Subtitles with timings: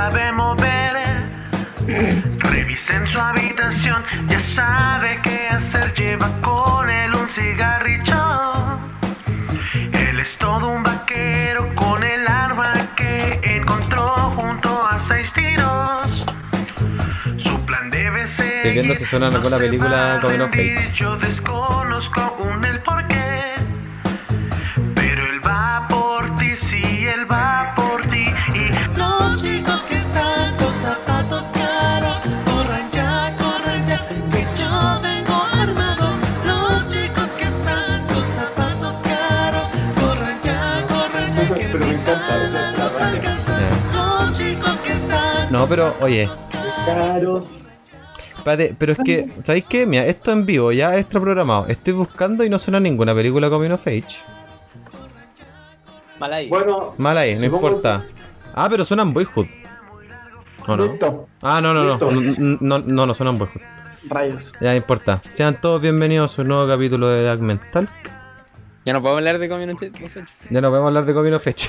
[0.00, 0.94] sabe mover.
[2.38, 5.92] Revisen su habitación, ya sabe qué hacer.
[5.92, 8.22] Lleva con él un cigarrillo.
[10.04, 14.06] Él es todo un vaquero con el arma que encontró
[14.38, 16.24] junto a seis tiros.
[17.36, 18.56] Su plan debe ser.
[18.56, 20.92] Estoy viendo si suena película Coming of Age.
[20.94, 23.19] Yo desconozco aún el porqué.
[45.60, 46.26] No, pero oye,
[46.86, 47.68] Caros.
[48.34, 49.84] espérate, pero es que, ¿sabéis qué?
[49.84, 51.66] Mira, esto en vivo, ya extra programado.
[51.66, 54.06] Estoy buscando y no suena ninguna película Coming of Age.
[56.18, 56.48] Mal ahí.
[56.48, 58.04] Bueno, Mal ahí, no Supongo- importa.
[58.54, 59.48] Ah, pero suenan Boyhood.
[60.66, 60.86] ¿O no?
[60.86, 61.28] Listo.
[61.42, 61.90] Ah, no, no, no.
[62.10, 62.38] Listo.
[62.40, 63.60] No, no, no, no suenan Boyhood.
[64.08, 64.54] Rayos.
[64.62, 65.20] Ya no importa.
[65.32, 67.86] Sean todos bienvenidos a un nuevo capítulo de Lag Mental.
[68.84, 69.92] Ya no podemos hablar de Community.
[70.50, 71.68] Ya no podemos hablar de Coming of Age.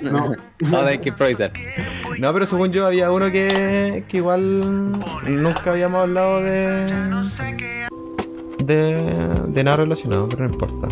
[0.00, 0.32] no.
[0.70, 1.52] No, hay que improvisar.
[2.18, 4.92] no, pero según yo había uno que, que igual
[5.26, 6.86] nunca habíamos hablado de,
[8.64, 9.14] de,
[9.48, 10.88] de nada relacionado, pero no importa.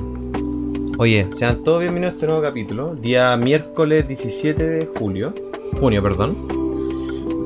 [0.99, 2.95] Oye, sean todos bienvenidos a este nuevo capítulo.
[2.97, 5.35] Día miércoles 17 de julio.
[5.81, 6.37] Junio, perdón.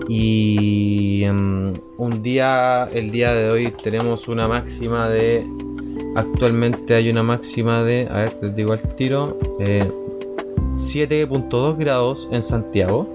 [0.09, 5.47] Y em, un día, el día de hoy tenemos una máxima de...
[6.15, 8.09] Actualmente hay una máxima de...
[8.11, 9.39] A ver, les digo al tiro.
[9.61, 9.91] eh,
[10.77, 13.07] 7.2 grados en Santiago.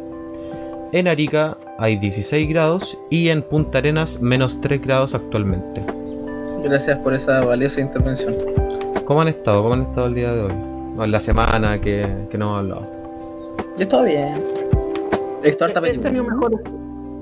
[0.91, 5.81] En Arica hay 16 grados y en Punta Arenas menos 3 grados actualmente.
[6.63, 8.35] Gracias por esa valiosa intervención.
[9.05, 9.63] ¿Cómo han estado?
[9.63, 10.53] ¿Cómo han estado el día de hoy?
[10.97, 12.97] O en la semana que, que no hemos hablado.
[13.77, 14.43] Yo estoy bien.
[15.43, 16.59] Estoy harta He tenido mejores,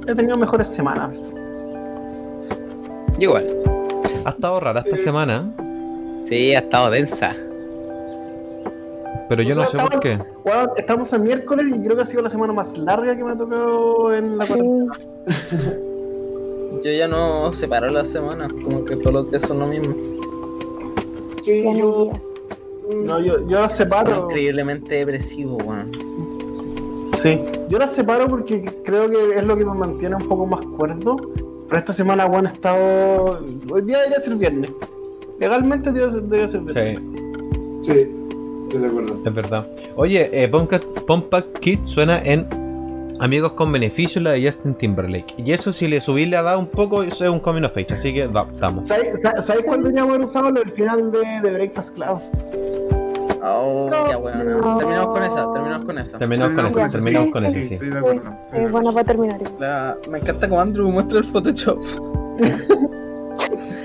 [0.07, 1.11] he tenido mejores semanas.
[3.19, 3.45] Igual.
[4.23, 5.51] Ha estado rara esta semana,
[6.25, 7.35] Sí, ha estado densa.
[9.29, 10.19] pero yo O no sé por qué.
[10.43, 13.31] Bueno, estamos en miércoles y creo que ha sido la semana más larga que me
[13.31, 14.91] ha tocado en la cuarentena.
[16.83, 19.93] Yo ya no separo las semanas, como que todos los días son lo mismo.
[21.43, 22.33] Sí, Ya no hay yo, días.
[23.03, 24.25] no, yo, yo las separo.
[24.25, 25.91] increíblemente depresivo, weón.
[27.15, 30.65] Sí, yo las separo porque creo que es lo que me mantiene un poco más
[30.77, 31.15] cuerdo.
[31.67, 33.39] Pero esta semana, bueno, he estado.
[33.71, 34.69] Hoy día debería ser viernes.
[35.39, 36.99] Legalmente debería, ser viernes.
[37.81, 38.07] Sí, Sí,
[38.63, 39.17] estoy de acuerdo.
[39.25, 39.67] es verdad.
[39.95, 40.47] Oye, eh,
[41.07, 42.47] Pompact Kid suena en
[43.19, 45.35] Amigos con Beneficios, la de Justin Timberlake.
[45.37, 47.71] Y eso, si le subí le ha dado un poco, eso es un coming of
[47.77, 47.93] age.
[47.93, 48.87] Así que va, vamos.
[48.89, 50.49] ¿Sabes, ¿Sabes cuál debería haber usado?
[50.49, 52.17] El final de, de Breakfast Club.
[53.47, 54.07] Oh, No,
[54.63, 54.77] no.
[54.79, 56.17] Terminamos con esa, terminamos con esa.
[56.17, 57.47] Terminamos con eso, terminamos sí, con sí.
[57.49, 57.73] eso, sí.
[57.75, 58.01] Estoy de
[58.49, 59.39] Sí, de es bueno para terminar.
[59.59, 61.79] La- me encanta como Andrew muestra el Photoshop.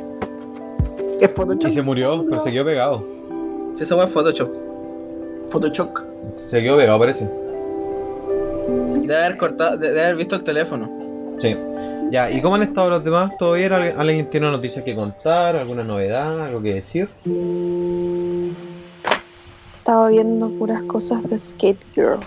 [1.21, 1.69] Es Photoshop.
[1.71, 3.05] Y se murió, pero se quedó pegado.
[3.77, 4.51] Sí, esa weá es Photoshop.
[5.51, 5.99] Photoshop.
[6.33, 7.29] Se quedó pegado, parece.
[9.01, 10.89] Debe haber cortado, de- debe haber visto el teléfono.
[11.39, 11.57] Sí.
[12.11, 13.31] Ya, ¿y cómo han estado los demás?
[13.39, 13.73] ¿Todo bien?
[13.73, 15.57] ¿Alguien tiene noticias que contar?
[15.57, 16.45] ¿Alguna novedad?
[16.47, 17.09] ¿Algo que decir?
[19.79, 22.19] Estaba viendo puras cosas de Skate Girl.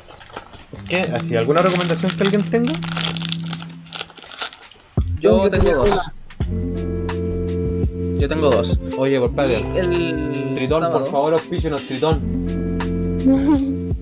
[0.88, 1.02] ¿Qué?
[1.14, 2.72] ¿Así, ¿Alguna recomendación que alguien tenga?
[5.20, 6.00] Yo Yo tengo tengo dos.
[8.24, 8.80] Yo tengo dos.
[8.98, 9.62] Oye, por padre.
[9.76, 12.22] Y el Tritón, sábado- por favor, auspícenos, Tritón.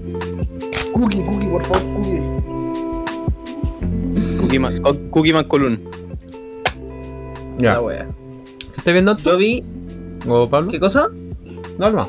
[0.93, 2.21] Cookie, cookie, por favor, cookie.
[4.39, 5.81] Cookie Man, Co- Cookie Man Colun.
[7.57, 7.73] Ya.
[7.73, 8.07] La wea.
[8.59, 9.23] ¿Qué estás viendo tú?
[9.31, 9.63] Yo vi.
[10.27, 10.69] ¿O Pablo?
[10.69, 11.07] ¿Qué cosa?
[11.79, 12.07] No, no.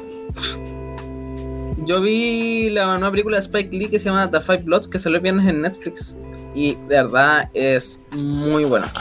[1.87, 4.99] Yo vi la nueva película de Spike Lee que se llama The Five Bloods que
[4.99, 6.15] salió el viernes en Netflix.
[6.55, 8.93] Y de verdad es muy buena.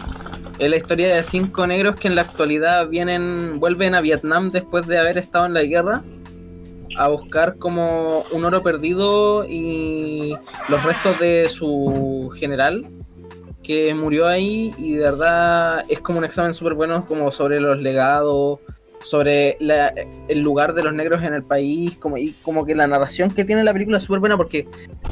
[0.61, 4.85] Es la historia de cinco negros que en la actualidad vienen, vuelven a Vietnam después
[4.85, 6.03] de haber estado en la guerra
[6.99, 10.35] a buscar como un oro perdido y
[10.69, 12.85] los restos de su general
[13.63, 17.81] que murió ahí y de verdad es como un examen súper bueno como sobre los
[17.81, 18.59] legados,
[18.99, 19.91] sobre la-
[20.27, 23.45] el lugar de los negros en el país como, y como que la narración que
[23.45, 24.67] tiene la película es súper buena porque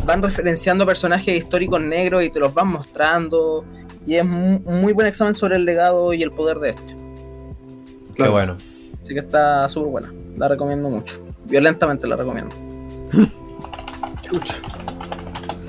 [0.06, 3.64] van referenciando personajes históricos negros y te los van mostrando
[4.06, 6.96] y es un muy buen examen sobre el legado y el poder de este.
[6.96, 8.32] Qué Claro.
[8.32, 8.58] bueno.
[9.02, 11.26] Así que está súper buena, la recomiendo mucho.
[11.46, 12.54] Violentamente la recomiendo.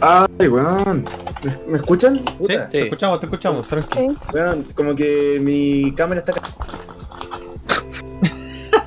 [0.00, 1.04] Ay, weón.
[1.44, 2.18] ¿Me, me escuchan?
[2.18, 2.68] Sí, Puta.
[2.68, 3.66] te escuchamos, te escuchamos.
[3.94, 4.08] Sí.
[4.32, 6.32] Weón, como que mi cámara está.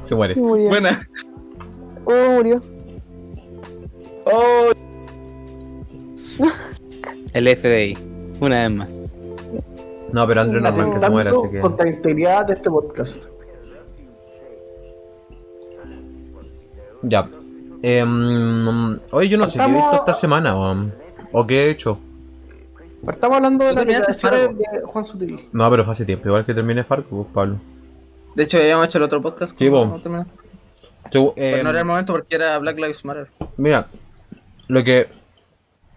[0.03, 0.35] Se muere.
[0.35, 0.69] Murió.
[0.69, 1.07] Buena.
[2.05, 2.61] Oh, murió.
[4.25, 4.71] ¡Oh!
[7.33, 7.97] El FBI.
[8.39, 9.02] Una vez más.
[10.13, 11.60] No, pero Andrew no es que se muera, así que.
[11.60, 13.25] contra la integridad de este podcast.
[17.01, 17.30] Ya.
[17.81, 20.94] Em, oye, yo no sé qué he Estamos- visto esta semana, weón.
[21.31, 21.98] ¿O qué he hecho?
[23.07, 25.50] Estamos hablando de terminaste declaraciones de Juan Sutil.
[25.51, 26.27] No, pero fue hace tiempo.
[26.30, 27.57] Igual que terminé Farco, pues, Pablo.
[28.36, 29.57] De hecho, ya habíamos hecho el otro podcast.
[29.57, 30.00] Sí, no
[31.36, 33.27] em, no era el momento porque era Black Lives Matter.
[33.57, 33.88] Mira,
[34.68, 35.07] lo que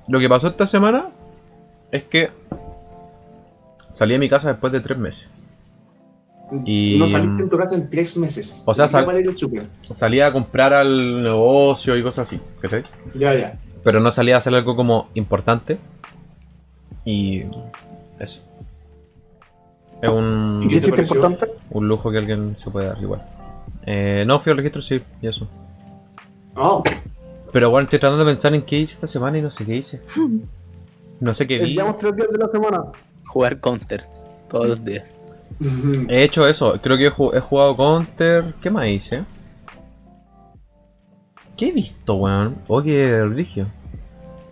[0.09, 1.09] lo que pasó esta semana
[1.93, 2.31] es que
[3.97, 5.29] salí de mi casa después de tres meses.
[6.65, 8.63] Y- No saliste en tu casa en tres meses.
[8.67, 9.07] O sea, sal-.
[9.95, 12.85] Salí a comprar al negocio y cosas así, ¿cachai?
[13.15, 13.59] Ya, ya.
[13.83, 15.79] Pero no salí a hacer algo como importante.
[17.05, 17.43] Y
[18.21, 18.43] eso.
[20.03, 21.47] Es un, ¿Y qué te hiciste importante?
[21.71, 23.23] un lujo que alguien se puede dar igual.
[23.87, 25.49] Eh, no, fui al registro, sí, y eso.
[26.55, 26.83] Oh,
[27.53, 29.77] Pero bueno, estoy tratando de pensar en qué hice esta semana y no sé qué
[29.77, 30.01] hice.
[31.19, 31.73] No sé qué vi.
[31.73, 32.85] Llevamos tres días de la semana.
[33.37, 34.03] Jugar counter.
[34.49, 35.05] Todos los días.
[36.09, 38.55] He hecho eso, creo que he, ju- he jugado Counter.
[38.63, 39.25] ¿Qué más hice?
[41.55, 42.57] ¿Qué he visto, weón?
[42.67, 43.67] Oh, qué rigio.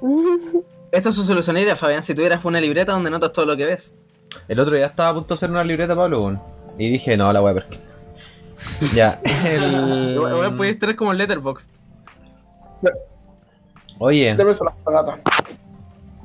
[0.93, 3.97] Esto se solucionaría, Fabián, si tuvieras una libreta donde notas todo lo que ves.
[4.49, 6.43] El otro día estaba a punto de hacer una libreta, Pablo, weón.
[6.77, 7.67] Y dije, no, la voy a ver.
[8.95, 10.15] Ya, el...
[10.15, 11.71] Igual puedes tener como el Letterboxd.
[13.99, 14.37] Oye,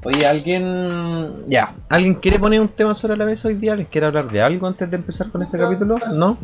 [0.04, 1.46] oye, alguien...
[1.48, 3.76] Ya, ¿alguien quiere poner un tema sobre la mesa hoy día?
[3.76, 5.98] ¿Les quiere hablar de algo antes de empezar con este capítulo?
[6.14, 6.38] ¿No?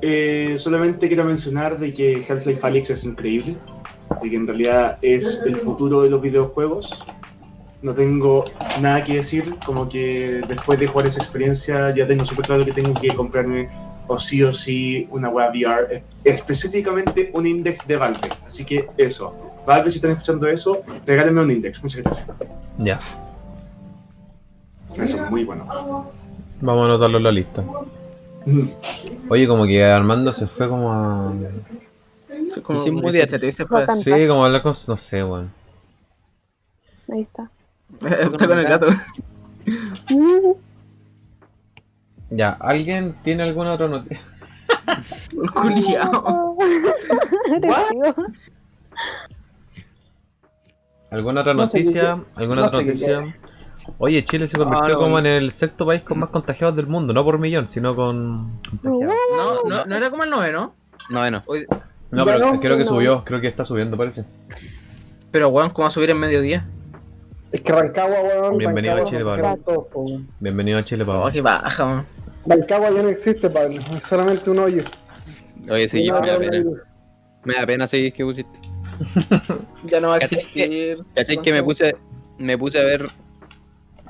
[0.00, 3.56] Eh, solamente quiero mencionar de que Half-Life Alyx es increíble,
[4.22, 7.04] de que en realidad es el futuro de los videojuegos.
[7.82, 8.44] No tengo
[8.80, 12.72] nada que decir, como que después de jugar esa experiencia ya tengo súper claro que
[12.72, 13.68] tengo que comprarme
[14.08, 18.28] o sí o sí una web VR, específicamente un index de Valve.
[18.44, 19.34] Así que eso,
[19.68, 22.30] Valve si están escuchando eso, regálenme un index, muchas gracias.
[22.78, 22.98] Ya,
[24.94, 25.66] Eso es muy bueno.
[26.62, 27.62] vamos a anotarlo en la lista.
[29.28, 31.34] Oye, como que Armando se fue como a...
[32.30, 33.28] Es como Y sin que mutear.
[33.28, 33.86] se te dice, pues.
[34.02, 34.74] Sí, como a hablar con...
[34.86, 35.52] No sé, weón.
[37.12, 37.50] Ahí está.
[38.22, 38.86] Está con el gato.
[42.30, 44.22] Ya, ¿alguien tiene alguna otra noticia?
[45.42, 46.56] El culiao.
[51.10, 52.22] ¿Alguna otra No sé noticia?
[52.36, 53.34] ¿Alguna no otra noticia?
[53.98, 56.86] Oye, Chile se convirtió Ah, no, como en el sexto país con más contagiados del
[56.86, 59.14] mundo, no por millón, sino con contagiados.
[59.34, 60.74] No, no, no era como el noveno.
[61.08, 61.42] Noveno.
[61.46, 61.66] Hoy-
[62.10, 62.90] No, pero Bueno, creo que no.
[62.90, 64.24] subió, creo que está subiendo, parece.
[65.30, 66.66] Pero weón, ¿cómo va a subir en mediodía?
[67.52, 68.58] Es que Rancagua, weón.
[68.58, 69.88] Bienvenido a Chile, Pablo.
[70.40, 71.30] Bienvenido a Chile, Oh, Pablo.
[71.32, 72.06] qué baja, weón.
[72.46, 73.80] Rancagua ya no existe, Pablo.
[73.96, 74.84] Es solamente un hoyo.
[75.70, 76.64] Oye, sí, me da pena.
[77.44, 78.58] Me da pena seguir que pusiste.
[79.84, 81.04] Ya no va a ¿Cachai que- existir.
[81.14, 81.96] ¿Cachai que me puse,
[82.38, 83.08] me puse a ver,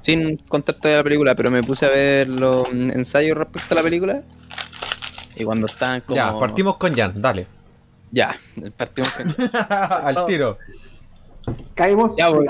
[0.03, 3.83] sin contarte de la película, pero me puse a ver los ensayos respecto a la
[3.83, 4.23] película?
[5.37, 6.17] Y cuando estaban como...
[6.17, 7.47] Ya, partimos con Jan, dale.
[8.11, 8.37] Ya,
[8.77, 9.35] partimos con...
[9.69, 10.59] Al tiro.
[11.75, 12.47] Caímos Ya, voy.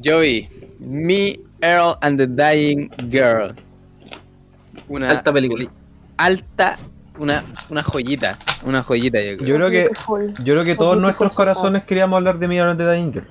[0.00, 3.54] Yo vi Me, Earl and the Dying Girl.
[4.88, 5.70] Una Alta película.
[6.16, 6.76] Alta,
[7.20, 8.38] una, una joyita.
[8.64, 9.46] Una joyita, yo creo.
[9.46, 13.24] Yo creo que yo creo que todos nuestros corazones queríamos hablar de Mirror de Danger.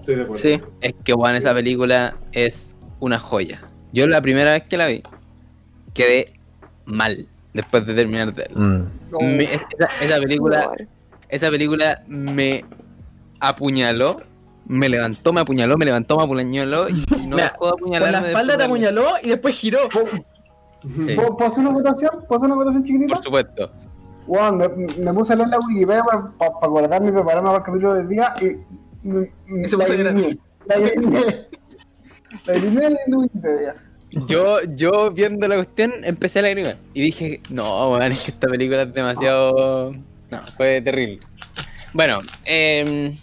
[0.00, 0.42] Estoy de acuerdo.
[0.42, 0.60] Sí.
[0.80, 3.60] Es que, bueno, esa película es una joya.
[3.92, 5.02] Yo la primera vez que la vi,
[5.94, 6.34] quedé
[6.84, 8.58] mal después de terminar de verla.
[8.60, 9.36] Mm.
[9.36, 9.66] Me- esa,
[10.00, 10.70] esa película,
[11.28, 12.64] esa película me
[13.40, 14.20] apuñaló,
[14.66, 18.12] me levantó, me apuñaló, me levantó, me apuñaló y, y no Mira, dejó apuñalarme.
[18.12, 19.88] la después espalda te apuñaló y después giró.
[20.82, 22.10] Sí, ¿Puedo, puedo hacer una votación?
[22.28, 23.14] ¿Puedo hacer una votación chiquitita?
[23.14, 23.70] por supuesto.
[24.26, 27.94] Weón, me, me puse a leer la Wikipedia para acordarme y prepararme para el capítulo
[27.94, 28.44] del día y.
[28.46, 30.38] y- y la eliminé.
[30.66, 31.46] La eliminé.
[32.44, 33.74] La eliminé en Wikipedia.
[34.26, 38.48] Yo, yo viendo la cuestión empecé a lagrimar y dije, no, weón, es que esta
[38.48, 39.92] película es demasiado...
[40.30, 41.20] No, fue terrible.
[41.92, 43.14] Bueno, eh,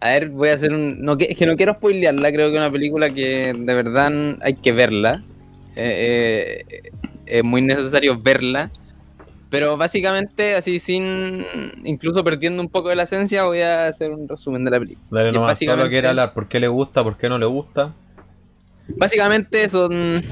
[0.00, 1.02] a ver, voy a hacer un...
[1.02, 4.12] No, que- es que no quiero spoilearla, creo que es una película que de verdad
[4.42, 5.22] hay que verla.
[5.76, 6.90] Eh, eh,
[7.26, 8.70] es muy necesario verla.
[9.50, 11.44] Pero básicamente, así sin...
[11.84, 15.06] Incluso perdiendo un poco de la esencia, voy a hacer un resumen de la película.
[15.10, 17.36] Dale nomás, todo lo básicamente- que era hablar, por qué le gusta, por qué no
[17.38, 17.94] le gusta.
[18.88, 20.22] Básicamente son,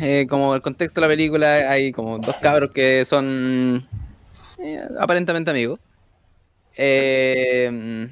[0.00, 3.86] eh, como el contexto de la película, hay como dos cabros que son
[4.58, 5.80] eh, aparentemente amigos.
[6.76, 8.08] Eh,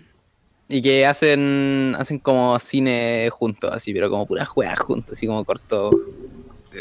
[0.69, 5.45] y que hacen hacen como cine juntos, así, pero como puras juegas juntos, así como
[5.45, 5.93] corto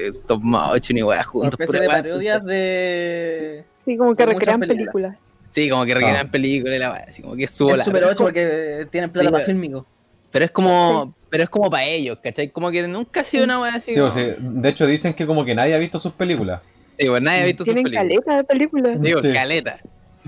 [0.10, 1.60] stop motion y weas Una juntos.
[1.60, 2.52] especie pura de parodias juntos.
[2.52, 3.64] de.
[3.78, 5.20] Sí, como que recrean películas.
[5.20, 5.22] películas.
[5.50, 6.32] Sí, como que recrean Ah.
[6.32, 7.80] películas y la wea, así como que es su Es.
[7.84, 9.86] Super Pero 8 porque tienen plata Sí, para pero- fílmico.
[10.32, 12.50] Pero es como, pero es como para ellos, ¿cachai?
[12.50, 13.94] Como que nunca ha sido una wea así.
[13.94, 16.62] Sí, o como- sea, de hecho dicen que como que nadie ha visto sus películas.
[17.00, 18.04] Sí, pues nadie ha visto sus Tienen películas.
[18.24, 19.02] caleta de películas.
[19.02, 19.32] Digo, Sí.
[19.32, 19.80] caleta.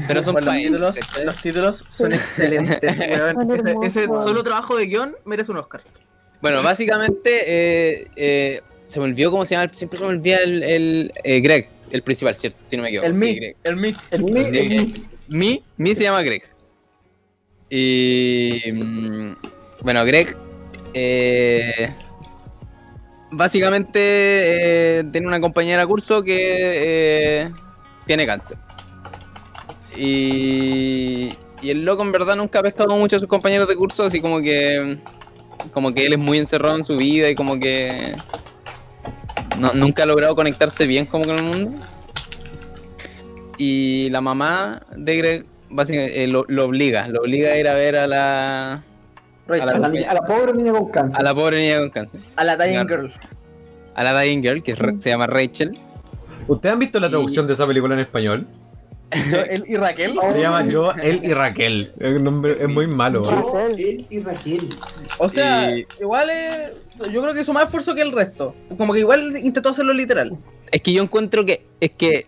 [0.07, 2.77] Pero son Bueno, los, para ellos, títulos, los títulos son excelentes,
[3.83, 5.81] Ese, solo trabajo de guion merece un Oscar.
[6.41, 10.63] Bueno, básicamente, eh, eh, se me olvidó cómo se llama, siempre se me olvida el,
[10.63, 12.57] el eh, Greg, el principal, ¿cierto?
[12.65, 13.07] Si no me equivoco.
[13.07, 13.55] El sí, Mi, Greg.
[13.63, 13.93] el Mi.
[14.11, 14.93] El mi- el mi-
[15.29, 16.43] Mi, Mi se llama Greg.
[17.69, 18.61] Y.
[18.73, 19.35] mm,
[19.81, 20.35] Bueno, Greg.
[20.93, 21.89] eh,
[23.31, 27.51] básicamente eh, tiene una compañera de curso que eh,
[28.05, 28.57] tiene cáncer.
[29.95, 31.29] Y,
[31.61, 34.21] y el loco en verdad nunca ha pescado mucho a sus compañeros de curso, así
[34.21, 34.97] como que.
[35.73, 38.13] Como que él es muy encerrado en su vida y como que.
[39.59, 41.71] No- nunca ha logrado conectarse bien como con el mundo.
[43.57, 47.73] Y la mamá de Greg básicamente eh, lo, lo obliga, lo obliga a ir a
[47.73, 48.81] ver a la, a,
[49.47, 51.19] Rachel, la, niña- a la pobre niña con cáncer.
[51.19, 52.21] a la pobre niña con cáncer.
[52.35, 52.87] a la Dying.
[52.87, 53.11] Girl.
[53.95, 55.77] A la Dying Girl, que es se llama Rachel.
[56.47, 58.47] ¿Ustedes han visto la Y- traducción de esa película en español?
[59.31, 60.15] Yo, él y Raquel.
[60.33, 61.93] Se llama Yo, Él y Raquel.
[61.99, 63.23] El nombre es muy malo.
[63.23, 64.67] Yo, él y Raquel.
[65.17, 66.77] O sea, Y- igual es,
[67.11, 68.53] yo creo que hizo más esfuerzo que el resto.
[68.77, 70.37] Como que igual intentó hacerlo literal.
[70.71, 72.27] Es que yo encuentro que es que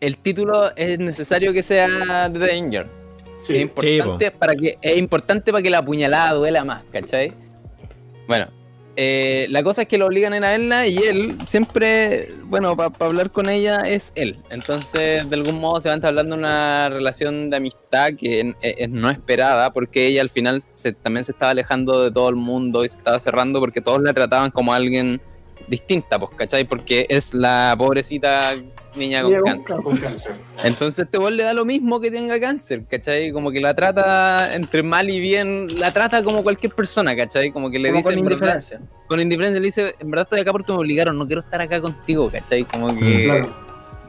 [0.00, 2.86] el título es necesario que sea The Dying Girl.
[3.40, 3.56] Es Sí.
[3.58, 7.32] importante para que es importante para que la puñalada duela más, ¿cachai?
[8.26, 8.48] Bueno,
[8.96, 12.76] eh, la cosa es que lo obligan a ir a verla y él siempre, bueno,
[12.76, 14.38] para hablar con ella es él.
[14.50, 19.10] Entonces, de algún modo se van hablando una relación de amistad que es, es no
[19.10, 22.88] esperada porque ella al final se, también se estaba alejando de todo el mundo y
[22.88, 25.20] se estaba cerrando porque todos la trataban como alguien
[25.68, 26.64] distinta, pues, ¿cachai?
[26.64, 28.54] Porque es la pobrecita
[28.96, 29.76] niña con cáncer.
[29.82, 30.34] Con cáncer.
[30.62, 33.32] Entonces este weón le da lo mismo que tenga cáncer, ¿cachai?
[33.32, 37.50] Como que la trata entre mal y bien, la trata como cualquier persona, ¿cachai?
[37.50, 38.80] Como que le Como dice con verdad- indiferencia.
[39.08, 41.80] con indiferencia le dice, en verdad estoy acá porque me obligaron, no quiero estar acá
[41.80, 42.64] contigo, ¿cachai?
[42.64, 43.56] Como que Claro.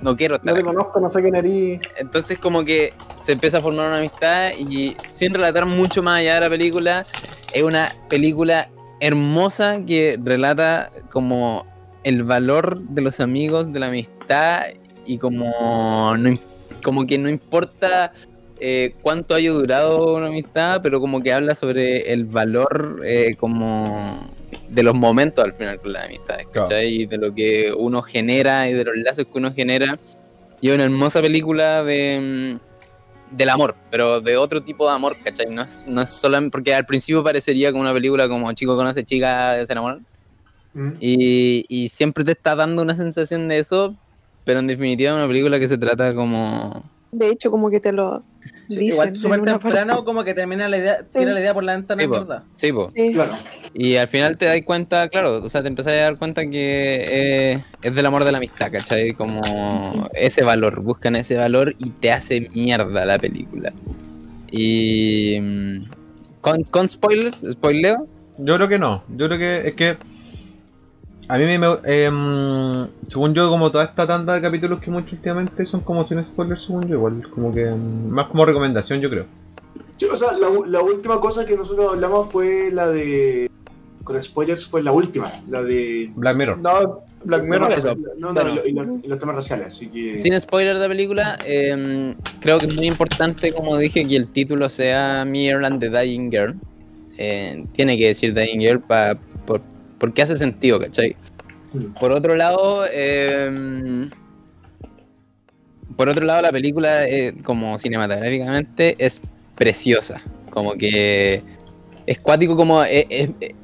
[0.01, 0.67] no quiero No estar te acá.
[0.69, 1.79] conozco, no sé quién eres.
[1.97, 6.35] Entonces como que se empieza a formar una amistad y sin relatar mucho más allá
[6.35, 7.05] de la película,
[7.53, 11.65] es una película hermosa que relata como
[12.03, 14.14] el valor de los amigos, de la amistad
[15.05, 16.39] y como, no,
[16.83, 18.13] como que no importa
[18.59, 24.33] eh, cuánto haya durado una amistad, pero como que habla sobre el valor eh, como
[24.69, 26.67] de los momentos al final con las amistades, Claro.
[26.67, 27.01] ¿cachai?
[27.01, 29.99] Y de lo que uno genera y de los lazos que uno genera.
[30.61, 35.17] Y es una hermosa película de mm, del amor, pero de otro tipo de amor,
[35.23, 35.47] ¿cachai?
[35.47, 39.03] No es, no es solamente porque al principio parecería como una película como chico conoce
[39.03, 40.05] chica, se enamoran.
[40.73, 40.91] Mm.
[40.99, 43.95] Y, y siempre te está dando una sensación de eso,
[44.45, 46.83] pero en definitiva es una película que se trata como...
[47.11, 48.23] De hecho, como que te lo
[48.67, 48.87] Sí, dicen.
[48.87, 50.05] igual súper temprano, parte.
[50.05, 51.19] como que termina la idea, Sí.
[51.19, 52.27] tira la idea por la ventana, Sí, po.
[52.51, 52.89] Sí, po.
[52.89, 53.11] Sí.
[53.13, 53.33] Claro.
[53.73, 56.99] Y al final te das cuenta, claro, o sea, te empezás a dar cuenta que
[57.53, 59.13] eh, es del amor de la amistad, ¿cachai?
[59.13, 59.41] Como
[60.13, 63.71] ese valor, buscan ese valor y te hace mierda la película.
[64.51, 65.39] Y...
[65.39, 65.81] mm,
[66.41, 67.37] ¿Con, con spoilers?
[67.53, 68.07] ¿Spoileo?
[68.37, 69.03] Yo creo que no.
[69.15, 69.97] Yo creo que es que.
[71.27, 71.57] A mí me.
[71.57, 75.81] me- em, según yo, como toda esta tanda de capítulos que hemos hecho últimamente son
[75.81, 76.95] como sin spoilers, según yo.
[76.95, 77.63] Igual, como que.
[77.69, 79.25] em, Más como recomendación, yo creo.
[79.97, 83.49] Sí, o sea, la, la última cosa que nosotros hablamos fue la de.
[84.03, 86.11] Con spoilers fue la última, la de.
[86.15, 86.57] Black Mirror.
[86.59, 87.71] No, Black Mirror.
[87.71, 87.95] eso.
[88.19, 88.61] No, no, Bueno.
[88.63, 90.19] y, los, y los temas raciales, así que.
[90.19, 94.27] Sin spoiler de la película, eh, creo que es muy importante, como dije, que el
[94.27, 96.53] título sea Me Ireland the Dying Girl.
[97.17, 99.34] Eh, tiene que decir Dying Girl pa- por,
[100.05, 101.15] porque hace sentido, ¿cachai?
[101.73, 101.99] Mm.
[101.99, 104.07] Por otro lado, eh,
[105.97, 109.19] por otro lado, la película, eh, como cinematográficamente, es
[109.55, 110.21] preciosa.
[110.51, 111.41] Como que
[112.05, 112.83] es cuático, como.
[112.83, 113.55] eh, eh, eh,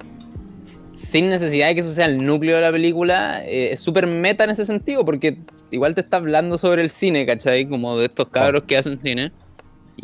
[0.94, 4.44] sin necesidad de que eso sea el núcleo de la película, eh, es súper meta
[4.46, 5.38] en ese sentido, porque
[5.70, 7.68] igual te está hablando sobre el cine, ¿cachai?
[7.70, 9.32] Como de estos cabros que hacen cine.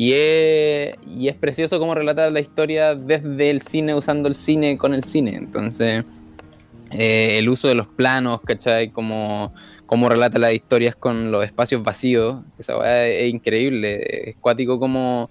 [0.00, 4.78] Y es, y es precioso como relata la historia desde el cine, usando el cine
[4.78, 5.34] con el cine.
[5.34, 6.04] Entonces,
[6.90, 8.90] eh, el uso de los planos, ¿cachai?
[8.90, 9.52] Como,
[9.86, 12.42] como relata las historias con los espacios vacíos.
[12.58, 14.30] Esa weá es increíble.
[14.30, 15.30] Es cuático como,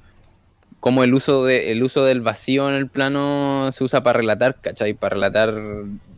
[0.79, 4.59] como el, uso de, el uso del vacío en el plano se usa para relatar,
[4.61, 4.93] ¿cachai?
[4.93, 5.55] Para relatar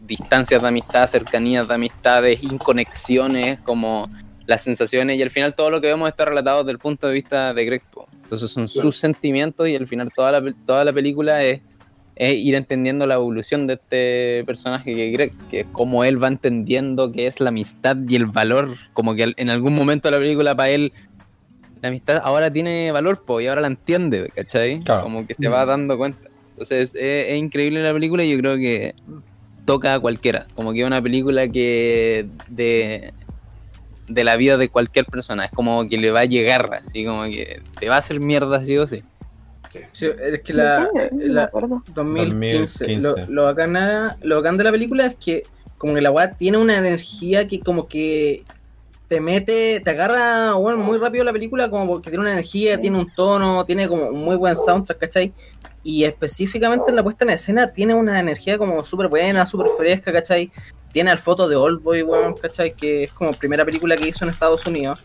[0.05, 4.09] distancias de amistad, cercanías de amistades, inconexiones, como
[4.45, 5.17] las sensaciones.
[5.17, 7.65] Y al final todo lo que vemos está relatado desde el punto de vista de
[7.65, 7.83] Greg.
[8.23, 11.61] Entonces son sus sentimientos y al final toda la, toda la película es
[12.19, 16.27] es ir entendiendo la evolución de este personaje que Greg, que es como él va
[16.27, 20.17] entendiendo qué es la amistad y el valor, como que en algún momento de la
[20.19, 20.91] película para él
[21.81, 24.81] la amistad ahora tiene valor, po, y ahora la entiende, ¿cachai?
[24.83, 25.03] Claro.
[25.03, 26.29] Como que se va dando cuenta.
[26.51, 28.93] Entonces es, es increíble la película y yo creo que
[29.63, 30.45] toca a cualquiera.
[30.55, 33.13] Como que es una película que de,
[34.09, 35.45] de la vida de cualquier persona.
[35.45, 38.61] Es como que le va a llegar, así como que te va a hacer mierda
[38.65, 39.03] sí o sí.
[39.91, 41.83] Sí, es que la, me la- acuerdo.
[41.93, 42.85] 2015.
[42.85, 42.97] 2015.
[42.97, 45.43] Lo, lo, bacana- lo bacán de la película es que
[45.77, 48.43] como que la weá tiene una energía que como que
[49.07, 52.97] te mete, te agarra bueno, muy rápido la película como porque tiene una energía, tiene
[52.99, 55.33] un tono, tiene como un muy buen soundtrack, ¿cachai?
[55.83, 60.11] Y específicamente en la puesta en escena tiene una energía como súper buena, súper fresca,
[60.11, 60.51] ¿cachai?
[60.91, 62.73] Tiene al foto de Oldboy, weón, ¿cachai?
[62.75, 64.99] Que es como primera película que hizo en Estados Unidos.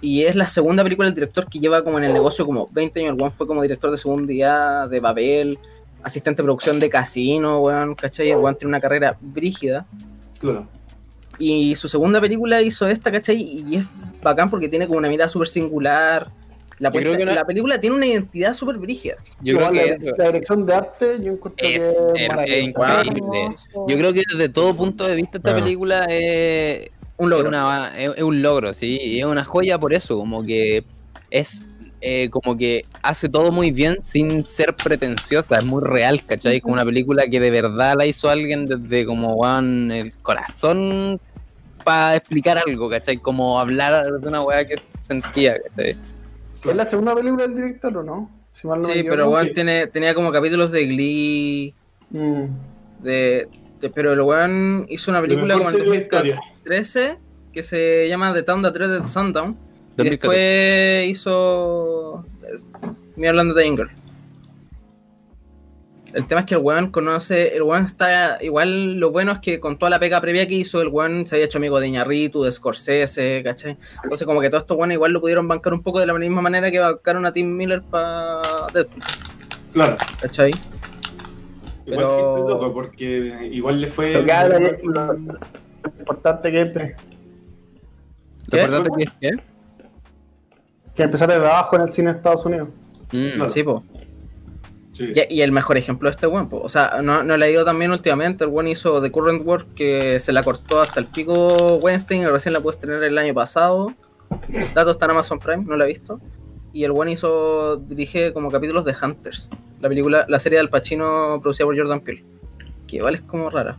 [0.00, 3.00] Y es la segunda película del director que lleva como en el negocio como 20
[3.00, 3.12] años.
[3.14, 5.58] El weón fue como director de Segundo Día, de Babel,
[6.02, 8.30] asistente de producción de Casino, weón, ¿cachai?
[8.30, 9.86] El weón tiene una carrera brígida.
[10.38, 10.68] Claro.
[11.38, 13.40] Y su segunda película hizo esta, ¿cachai?
[13.42, 13.84] Y es
[14.22, 16.30] bacán porque tiene como una mirada súper singular.
[16.78, 19.14] La, puesta- una- película tiene una identidad súper brígida.
[19.40, 21.82] Yo creo que la, dirección de arte yo encuentro es,
[22.14, 23.50] que es- increíble.
[23.88, 27.48] Yo creo que desde todo punto de vista esta película es, Un es, logro.
[27.48, 30.84] una- es- es un logro, sí, y es una joya por eso, como que
[31.30, 31.64] es
[32.00, 36.60] eh, como que hace todo muy bien sin ser pretenciosa, es muy real, ¿cachai?
[36.60, 41.20] Como una película que de verdad la hizo alguien desde como weón, el corazón
[41.82, 43.16] para explicar algo, ¿cachai?
[43.16, 45.96] Como hablar de una weá que sentía, ¿cachai?
[46.64, 48.30] ¿Es la segunda película del director o no?
[48.52, 51.74] Si mal no Sí, pero weón tiene, tenía como capítulos de Glee,
[52.10, 52.44] Mm.
[53.02, 53.48] de,
[53.80, 56.40] de- pero el weón hizo una La película como en serie de la historia.
[56.68, 57.18] 2013
[57.52, 59.56] que se llama The Town That Dreaded Sundown.
[59.96, 60.10] Y 2014.
[60.10, 62.24] después hizo.
[63.16, 63.88] Me hablando de Anger.
[66.14, 67.54] El tema es que el weón conoce.
[67.56, 68.38] El weón está.
[68.42, 71.34] Igual lo bueno es que con toda la pega previa que hizo, el weón se
[71.36, 73.76] había hecho amigo de Iñárritu, de Scorsese, ¿cachai?
[74.04, 76.40] Entonces, como que todos estos weones igual lo pudieron bancar un poco de la misma
[76.42, 78.40] manera que bancaron a Tim Miller para
[78.72, 79.02] Deadpool,
[79.72, 79.96] Claro.
[80.22, 80.50] ¿cachai?
[81.86, 84.24] Igual Pero- que loco, porque igual le fue.
[85.98, 88.56] Importante que es ¿Qué?
[88.56, 89.42] ¿Lo importante que es que?
[90.94, 92.68] que empezar desde abajo en el cine de Estados Unidos.
[93.12, 93.50] Mm, Claro.
[93.50, 93.84] Sí, po.
[94.92, 95.12] Sí.
[95.14, 97.64] Y, y el mejor ejemplo de este weón, o sea, no, no le ha ido
[97.64, 98.42] también últimamente.
[98.42, 102.26] El weón hizo The Current Work que se la cortó hasta el pico Weinstein y
[102.26, 103.94] recién la puedes tener el año pasado.
[104.74, 106.20] Datos está en Amazon Prime, no la he visto.
[106.72, 111.38] Y el weón hizo, dirige como capítulos de Hunters, la película, la serie del Pacino
[111.40, 112.24] producida por Jordan Peele.
[112.88, 113.78] Que igual es como rara.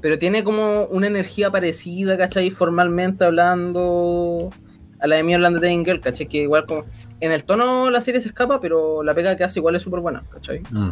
[0.00, 2.50] Pero tiene como una energía parecida, ¿cachai?
[2.50, 4.50] Formalmente hablando
[4.98, 6.26] a la de Mi Orlando Dating Girl, ¿cachai?
[6.26, 6.84] Que igual como...
[7.20, 10.00] En el tono la serie se escapa, pero la pega que hace igual es súper
[10.00, 10.62] buena, ¿cachai?
[10.70, 10.90] Mm.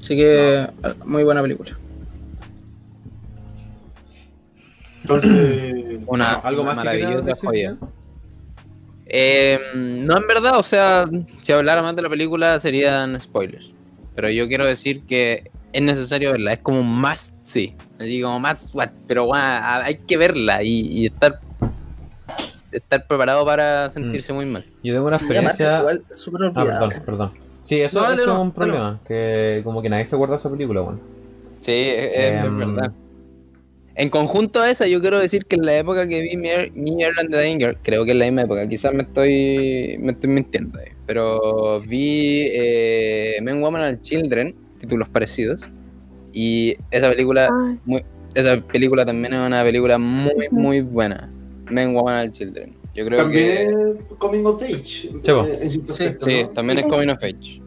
[0.00, 0.68] Así que
[1.04, 1.78] muy buena película.
[5.02, 6.00] Entonces.
[6.06, 7.76] Una, ¿Algo más maravillosa joya.
[9.06, 11.04] Eh, no, en verdad, o sea,
[11.42, 13.72] si hablara más de la película serían spoilers.
[14.16, 17.74] Pero yo quiero decir que es necesario verla, es como un must sí.
[17.98, 21.40] Así como must what, pero bueno, hay que verla y, y estar
[22.70, 24.64] estar preparado para sentirse muy mal.
[24.82, 25.78] Yo tengo una Sí, experiencia.
[25.80, 26.80] igual súper Ah, olvidada.
[26.88, 27.32] perdón, perdón.
[27.62, 29.00] Sí, eso, No, dale, eso no, es un problema.
[29.06, 31.00] Que como que nadie se acuerda de esa película, weón.
[31.60, 32.92] Sí, es, es Em, verdad.
[33.94, 37.02] En conjunto a esa, yo quiero decir que en la época que vi Mi Mi
[37.02, 40.78] Ireland the Danger, creo que es la misma época, quizás me estoy, me estoy mintiendo
[40.78, 45.66] ahí, pero vi eh, Men, Woman and Children, títulos parecidos,
[46.34, 47.48] y esa película,
[47.88, 51.30] Ay, esa película también es una película muy, muy buena.
[51.70, 52.74] Men, Woman and Children.
[52.94, 53.66] Yo creo que...
[53.70, 55.08] También Coming of Age.
[55.24, 55.44] po.
[55.46, 56.48] eh, Sí, aspecto, Sí, ¿no?
[56.50, 57.62] también es Coming of Age.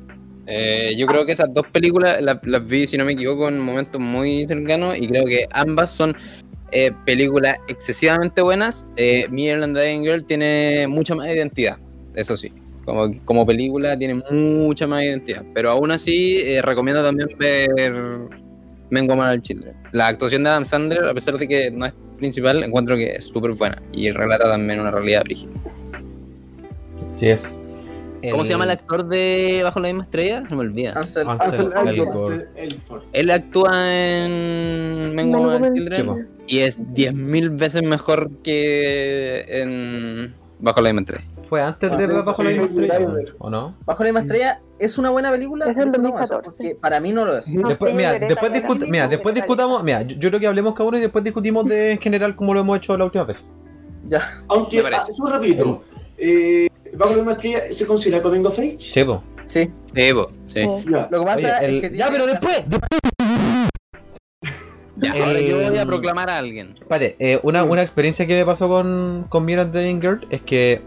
[0.48, 3.60] Eh, yo creo que esas dos películas la- las, vi, si no me equivoco, en
[3.60, 6.16] momentos muy cercanos y creo que ambas son
[6.72, 8.86] eh, películas excesivamente buenas.
[8.98, 11.78] Eh, Me Irland Dying Girl tiene mucha más identidad,
[12.16, 12.52] eso sí.
[12.86, 15.44] Como, como película tiene mucha más identidad.
[15.54, 17.94] Pero aún así, eh, recomiendo también ver
[18.90, 19.76] Men, Woman and Children.
[19.92, 23.26] La actuación de Adam Sandler, a pesar de que no es principal, encuentro que es
[23.26, 25.52] súper buena y relata también una realidad brígida.
[27.12, 27.52] Sí, es.
[28.32, 30.44] ¿Cómo se llama el actor de Bajo la misma estrella?
[30.48, 30.94] Se me olvida.
[30.96, 32.48] Ansel, Ansel Ansel Elgort.
[32.56, 33.04] Elford.
[33.14, 35.96] Él actúa en Men, Woman and comenté.
[35.96, 40.34] Children Sí, y es 10.000 veces mejor que en
[40.66, 41.24] Bajo la misma estrella.
[41.48, 43.08] ¿Fue antes de Bajo la misma estrella?
[43.38, 43.76] ¿O no?
[43.86, 45.66] Bajo la misma estrella es una buena película.
[45.70, 46.64] Es del discutamos eso, 2014.
[46.64, 47.48] porque para mí no lo es.
[47.54, 50.48] No, Después, sí, mira, después, Gerwig, discut- mira, después discutamos, mira, yo, yo creo que
[50.48, 53.24] hablemos cada uno y después discutimos de en general como lo hemos hecho la última
[53.26, 53.46] vez.
[54.08, 54.22] Ya.
[54.50, 55.84] Aunque, ah, eso repito,
[56.18, 58.78] eh, Bajo la maestría se considera Coming of Age.
[58.80, 59.22] Sí, po.
[59.46, 59.70] Sí.
[59.96, 60.64] Sí, po, sí.
[60.64, 60.86] Sí.
[60.92, 61.08] Ya.
[61.12, 61.98] Lo que pasa Oye, el- es que.
[61.98, 62.64] Ya, pero después,
[64.98, 66.76] Ya, ahora yo voy a El- proclamar a alguien.
[66.80, 70.82] Espérate, eh, una, una experiencia que me pasó con, con Mirror Girl es que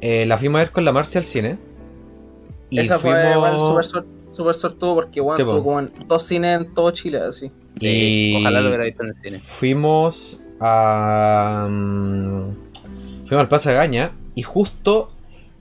[0.00, 1.58] eh, la fuimos a ver con la Marcia al cine.
[2.70, 6.60] Y Esa fue igual súper súper sortudo porque bueno, Sí, estuvo como en dos cines
[6.60, 7.50] en todo Chile, así.
[7.80, 9.38] Sí, Y- Ojalá lo hubiera visto en el cine.
[9.38, 11.66] Fuimos a.
[11.68, 12.50] mm,
[13.26, 15.10] Fuimos al Plaza Gaña y justo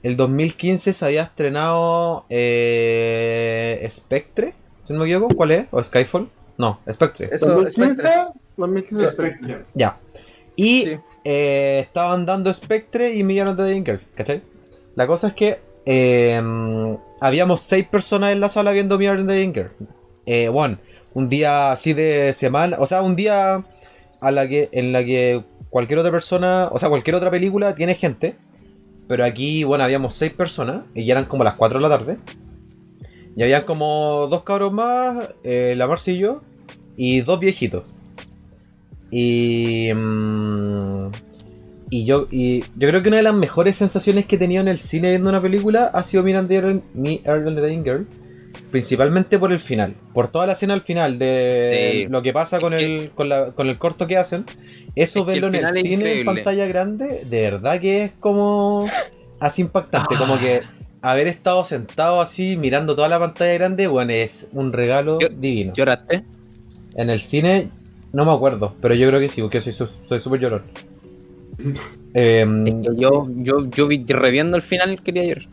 [0.03, 4.53] el 2015 se había estrenado eh, Spectre,
[4.85, 5.65] si no me equivoco, ¿cuál es?
[5.71, 6.29] ¿O Skyfall?
[6.57, 7.29] No, Spectre.
[7.31, 8.11] Eso, 2015, Spectre.
[8.57, 9.37] 2015 Spectre.
[9.43, 9.65] Spectre.
[9.75, 9.97] Ya.
[10.55, 10.97] Y Sí.
[11.23, 14.41] eh, estaban dando Spectre y Millones de Dating Girl, ¿cachai?
[14.95, 16.41] La cosa es que eh,
[17.21, 19.71] habíamos seis personas en la sala viendo Millones de Dating Girl.
[20.25, 20.77] Eh, bueno,
[21.13, 23.63] un día así de semana, o sea, un día
[24.19, 27.93] a la que, en la que cualquier otra persona, o sea, cualquier otra película tiene
[27.95, 28.35] gente.
[29.07, 32.17] Pero aquí, bueno, habíamos seis personas y ya eran como las 4 de la tarde.
[33.37, 36.41] Y habían como dos cabros más, eh, la Marcia y yo,
[36.97, 37.87] y dos viejitos.
[39.11, 41.11] Y, mm,
[41.89, 44.67] y yo y yo creo que una de las mejores sensaciones que he tenido en
[44.67, 48.07] el cine viendo una película ha sido mirando Mi Earl and the Dying Girl.
[48.71, 49.93] Principalmente por el final.
[50.13, 52.07] Por toda la escena al final de Sí.
[52.09, 54.45] lo que pasa con Es el, con, la- con el corto que hacen.
[54.95, 58.85] Eso Es verlo el en el cine en pantalla grande, de verdad que es como
[59.39, 60.15] así impactante.
[60.15, 60.17] Ah.
[60.17, 60.61] Como que
[61.01, 65.73] haber estado sentado así mirando toda la pantalla grande, bueno, es un regalo Yo- divino.
[65.73, 66.23] ¿Lloraste?
[66.95, 67.69] En el cine,
[68.13, 70.63] no me acuerdo, pero yo creo que sí, porque soy su- soy súper llorón.
[72.13, 72.47] Que
[72.97, 75.45] yo, yo, yo vi reviendo el final quería llorar.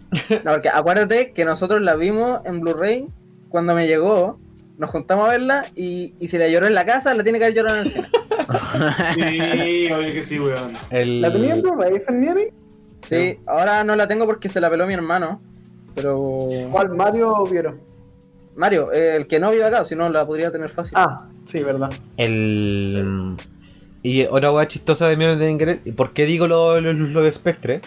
[0.45, 3.07] No, porque acuérdate que nosotros la vimos en Blu-ray
[3.51, 4.39] cuando me llegó.
[4.79, 7.45] Nos juntamos a verla y, y si la lloró en la casa, la tiene que
[7.47, 8.07] haber llorado en el cine.
[9.15, 10.73] Sí, obvio que sí, weón.
[10.91, 12.47] el- ¿La tenía en Blu-ray, Fernieri?
[13.05, 15.41] Sí, ahora no la tengo porque se la peló mi hermano.
[15.95, 16.49] Pero.
[16.71, 17.81] ¿Cuál Mario vieron?
[18.57, 20.97] Mario, eh, el que no vive acá, si no la podría tener fácil.
[20.99, 21.91] Ah, sí, verdad.
[22.17, 23.37] El.
[24.03, 27.23] Y otra hueá chistosa de Mirror de Ingrid, ¿y por qué digo lo, lo, lo
[27.23, 27.81] de Spectre?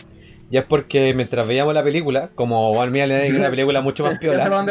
[0.50, 4.18] Ya es porque mientras veíamos la película, como Million Dating Girl, una película mucho más
[4.20, 4.66] piola,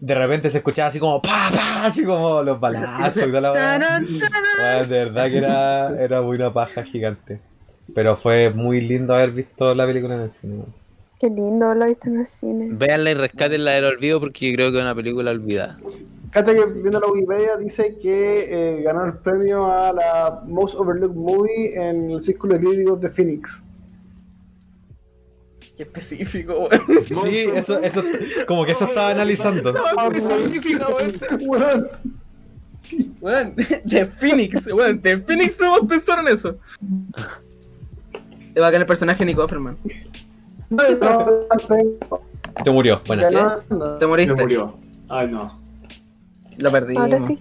[0.00, 3.52] de repente se escuchaba así como pa pa, así como los balazos y toda la
[3.52, 7.40] Bueno, de verdad que era, era muy una paja gigante.
[7.94, 10.64] Pero fue muy lindo haber visto la película en el cine.
[11.18, 12.68] Qué lindo haberla visto en el cine.
[12.70, 15.78] Véanla y rescatenla del olvido porque creo que es una película olvidada.
[16.30, 21.16] Cacha que viendo la Wikipedia dice que eh, ganó el premio a la Most Overlooked
[21.16, 23.62] Movie en el Círculo de Críticos de Phoenix.
[25.76, 27.04] Qué específico, weón.
[27.04, 28.02] Sí, eso, eso,
[28.46, 29.74] como que eso estaba analizando.
[29.74, 30.86] Qué específico,
[31.40, 31.88] weón.
[33.20, 36.58] Weón, de Phoenix, weón, de Phoenix no en eso.
[38.58, 39.76] Va a ganar el personaje de Nick Offerman.
[42.64, 43.00] Se murió.
[43.06, 43.30] Bueno,
[43.70, 43.94] no.
[43.96, 44.34] Te moriste.
[44.42, 44.74] murió.
[45.08, 45.58] Ay, no.
[46.58, 46.96] Lo perdí.
[46.96, 47.38] Ahora sí.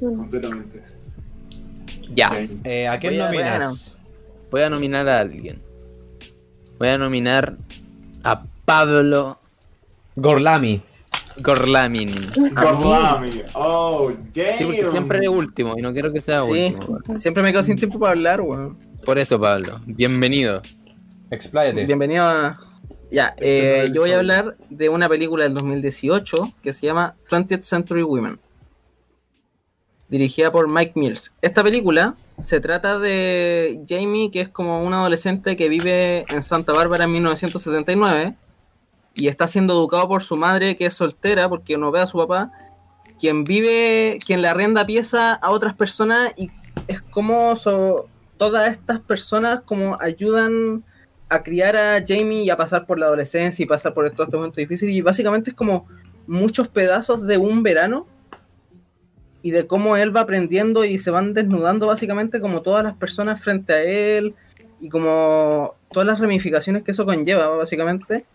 [0.00, 0.82] Completamente.
[2.14, 3.26] Ya, eh, ¿a quién Voy a-
[3.58, 3.96] nominas?
[4.50, 5.60] voy a nominar a alguien.
[6.78, 7.56] Voy a nominar
[8.24, 9.38] a Pablo
[10.16, 10.82] Gorlami.
[11.38, 12.26] Gorlamin.
[12.54, 13.42] Gorlami.
[13.54, 14.56] Oh, damn.
[14.56, 16.74] Sí, porque siempre es último y no quiero que sea Sí.
[16.76, 16.98] último.
[17.18, 18.76] Siempre me quedo sin tiempo para hablar, weón.
[19.04, 20.62] Por eso, Pablo, bienvenido.
[21.30, 21.84] Expláyate.
[21.86, 22.60] Bienvenido a.
[23.10, 27.62] Ya, eh, yo voy a hablar de una película del 2018 que se llama 20th
[27.62, 28.38] Century Women.
[30.08, 31.34] Dirigida por Mike Mills.
[31.42, 36.72] Esta película se trata de Jamie, que es como un adolescente que vive en Santa
[36.72, 38.34] Bárbara en 1979
[39.14, 42.18] y está siendo educado por su madre, que es soltera porque no ve a su
[42.18, 42.50] papá,
[43.18, 46.50] quien vive, quien le arrienda pieza a otras personas y
[46.88, 48.08] es como so-
[48.42, 50.82] todas estas personas como ayudan
[51.28, 54.36] a criar a Jamie y a pasar por la adolescencia y pasar por todo este
[54.36, 54.90] momento difícil.
[54.90, 55.86] Y básicamente es como
[56.26, 58.04] muchos pedazos de un verano
[59.42, 63.40] y de cómo él va aprendiendo y se van desnudando básicamente como todas las personas
[63.40, 64.34] frente a él
[64.80, 68.26] y como todas las ramificaciones que eso conlleva básicamente.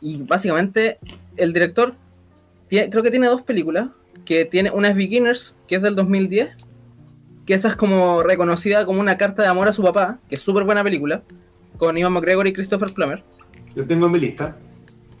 [0.00, 1.00] Y básicamente
[1.36, 1.96] el director
[2.68, 3.88] creo que tiene dos películas
[4.24, 6.69] que tiene una es Beginners que es del 2010
[7.50, 10.40] que esa es como reconocida como una carta de amor a su papá que es
[10.40, 11.24] súper buena película
[11.78, 13.24] con Ivan McGregor y Christopher Plummer
[13.74, 14.56] Lo tengo en mi lista.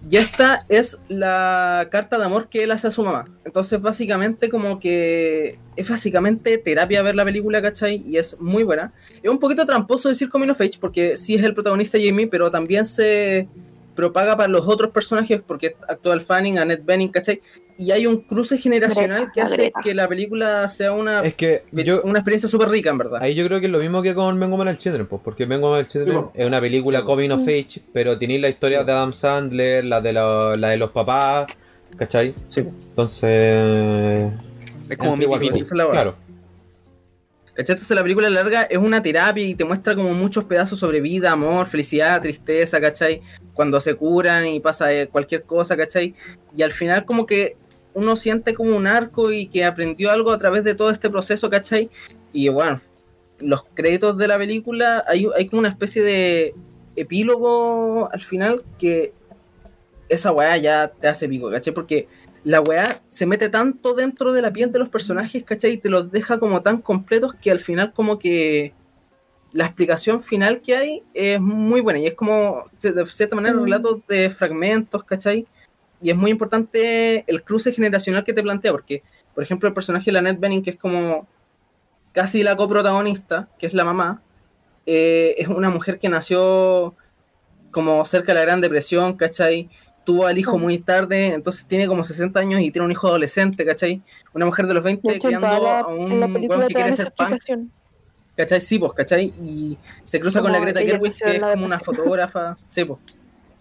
[0.08, 3.26] y esta es la carta de amor que él hace a su mamá.
[3.44, 8.04] Entonces, básicamente, como que es básicamente terapia ver la película, ¿cachai?
[8.06, 8.92] Y es muy buena.
[9.24, 12.48] Es un poquito tramposo decir Coming of Age, porque sí es el protagonista Jamie, pero
[12.48, 13.48] también se
[14.00, 17.40] propaga para los otros personajes, porque actúa el Fanning, Annette Bening, ¿cachai?
[17.78, 22.02] Y hay un cruce generacional que hace que la película sea una, Es que yo,
[22.02, 23.22] una experiencia súper rica, en verdad.
[23.22, 25.70] ahí yo creo que es lo mismo que con Vengo Mal Children, pues, porque Vengo
[25.70, 26.32] Mal Children Sí, po.
[26.34, 27.10] es una película Sí, po.
[27.10, 30.76] coming of age, pero tenéis la historia de Adam Sandler, la de, la, la de
[30.76, 31.46] los papás,
[31.96, 32.34] ¿cachai?
[32.48, 32.60] Sí.
[32.60, 34.32] Entonces...
[34.88, 35.92] Es como entre igual, Mickey Esa es la weá.
[35.92, 36.14] Claro.
[37.60, 37.74] ¿Cachai?
[37.74, 41.30] Entonces la película larga es una terapia y te muestra como muchos pedazos sobre vida,
[41.30, 43.20] amor, felicidad, tristeza, ¿cachai?
[43.52, 46.14] Cuando se curan y pasa eh, cualquier cosa, ¿cachai?
[46.56, 47.58] Y al final como que
[47.92, 51.50] uno siente como un arco y que aprendió algo a través de todo este proceso,
[51.50, 51.90] ¿cachai?
[52.32, 52.80] Y bueno,
[53.40, 56.54] los créditos de la película, hay, hay como una especie de
[56.96, 59.12] epílogo al final que
[60.08, 61.74] esa weá ya te hace pico, ¿cachai?
[61.74, 62.08] Porque
[62.44, 65.72] la weá se mete tanto dentro de la piel de los personajes, ¿cachai?
[65.72, 68.72] Y te los deja como tan completos que al final como que
[69.52, 73.64] la explicación final que hay es muy buena y es como, de cierta manera, Mm.
[73.64, 75.46] relatos de fragmentos, ¿cachai?
[76.00, 79.02] Y es muy importante el cruce generacional que te plantea, porque,
[79.34, 81.26] por ejemplo, el personaje de la Ned Benning, que es como
[82.12, 84.22] casi la coprotagonista, que es la mamá,
[84.86, 86.94] eh, es una mujer que nació
[87.70, 89.68] como cerca de la Gran Depresión, ¿cachai?
[90.04, 93.64] Tuvo al hijo muy tarde, entonces tiene como 60 años y tiene un hijo adolescente,
[93.64, 94.02] ¿cachai?
[94.32, 97.12] Una mujer de los 20 De hecho, criando la, a un weón que quiere ser
[97.12, 97.38] punk.
[98.36, 98.60] ¿cachai?
[98.60, 99.26] Sí, pues, ¿cachai?
[99.42, 102.98] Y se cruza con la Greta Gerwig, que es como una fotógrafa, sí, pues.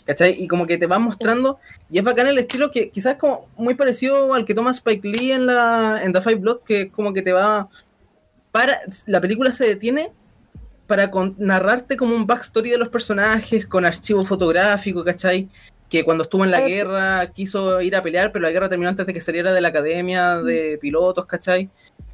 [0.05, 0.41] ¿Cachai?
[0.41, 1.59] Y como que te va mostrando,
[1.91, 5.07] y es bacán el estilo que quizás es como muy parecido al que toma Spike
[5.07, 7.69] Lee en, la, en The Five Blood, que como que te va...
[8.51, 10.11] Para, la película se detiene
[10.87, 15.47] para con- narrarte como un backstory de los personajes, con archivo fotográfico, ¿cachai?
[15.89, 19.05] Que cuando estuvo en la guerra quiso ir a pelear, pero la guerra terminó antes
[19.07, 21.69] de que saliera de la academia de pilotos, ¿cachai?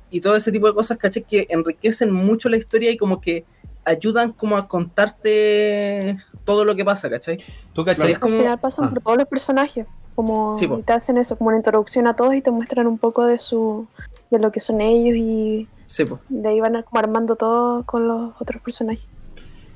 [0.09, 1.23] Y todo ese tipo de cosas, ¿cachai?
[1.23, 3.43] Que enriquecen mucho la historia y como que
[3.83, 7.39] ayudan como a contarte todo lo que pasa, ¿cachai?
[7.73, 8.11] ¿Tú cachai?
[8.13, 8.35] es como...
[8.35, 8.89] Al final pasan Ah.
[8.91, 9.85] por todos los personajes.
[10.15, 13.25] Como Sí, te hacen eso, como una introducción a todos y te muestran un poco
[13.25, 13.85] de su
[14.31, 18.33] de lo que son ellos y Sí, de ahí van como armando todo con los
[18.39, 19.03] otros personajes.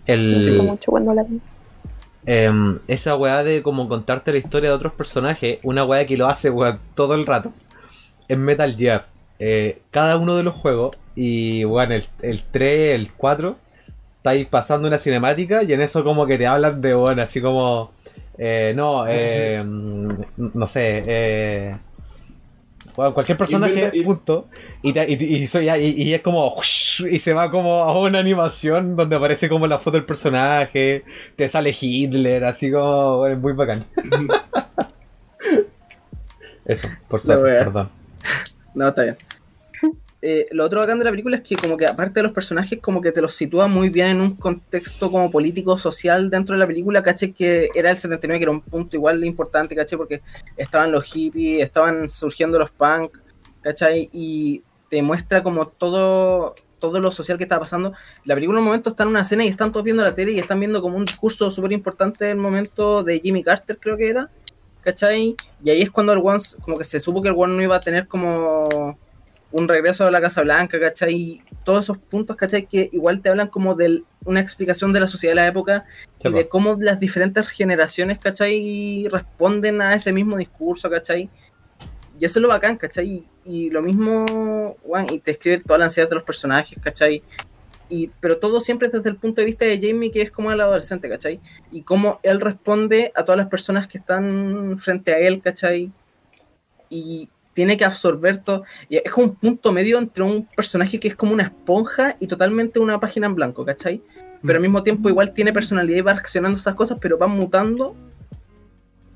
[0.07, 1.25] Me El, gustó mucho cuando la
[2.25, 6.27] em, esa weá de como contarte la historia de otros personajes, una weá que lo
[6.27, 7.53] hace weón, todo el rato,
[8.27, 9.05] en Metal Gear.
[9.39, 13.57] Eh, cada uno de los juegos, y bueno, el, el 3, el 4,
[14.17, 17.91] estáis pasando una cinemática y en eso como que te hablan de, bueno, así como,
[18.37, 20.09] eh, no, eh, mm,
[20.53, 21.77] no sé, eh,
[22.99, 24.47] bueno, cualquier personaje, y- punto,
[24.81, 26.53] y, te- y- y soy- y- y es como,
[27.09, 31.05] y se va como a una animación donde aparece como la foto del personaje,
[31.37, 33.85] te sale Hitler, así como, bueno, es muy bacán.
[36.65, 37.89] Eso, por suerte, perdón.
[38.75, 39.17] No, está bien.
[40.21, 42.79] Eh, lo otro bacán de la película es que como que aparte de los personajes
[42.81, 46.59] como que te los sitúa muy bien en un contexto como político social dentro de
[46.59, 50.21] la película, caché que era el 79 que era un punto igual importante, caché porque
[50.57, 53.17] estaban los hippies, estaban surgiendo los punk,
[53.61, 54.09] ¿cachai?
[54.11, 57.93] Y te muestra como todo todo lo social que estaba pasando.
[58.23, 60.31] La película en un momento está en una escena y están todos viendo la tele
[60.31, 64.09] y están viendo como un discurso súper importante del momento de Jimmy Carter, creo que
[64.09, 64.29] era,
[64.81, 65.35] ¿cachai?
[65.63, 67.75] Y ahí es cuando el One, como que se supo que el One no iba
[67.75, 68.97] a tener como
[69.51, 71.13] un regreso a la Casa Blanca, ¿cachai?
[71.13, 72.67] Y todos esos puntos, ¿cachai?
[72.67, 75.85] Que igual te hablan como de una explicación de la sociedad de la época
[76.23, 79.07] y de cómo las diferentes generaciones, ¿cachai?
[79.09, 81.29] Responden a ese mismo discurso, ¿cachai?
[82.19, 83.07] Y eso es lo bacán, ¿cachai?
[83.07, 87.23] Y, y lo mismo, bueno, y te escribe toda la ansiedad de los personajes, ¿cachai?
[87.89, 90.61] Y, pero todo siempre desde el punto de vista de Jamie, que es como el
[90.61, 91.39] adolescente, ¿cachai?
[91.71, 95.91] Y cómo él responde a todas las personas que están frente a él, ¿cachai?
[96.89, 98.63] Y tiene que absorber todo.
[98.89, 102.79] Es como un punto medio entre un personaje que es como una esponja y totalmente
[102.79, 104.01] una página en blanco, ¿cachai?
[104.41, 107.27] Pero al mismo tiempo igual tiene personalidad y va reaccionando a esas cosas, pero va
[107.27, 107.95] mutando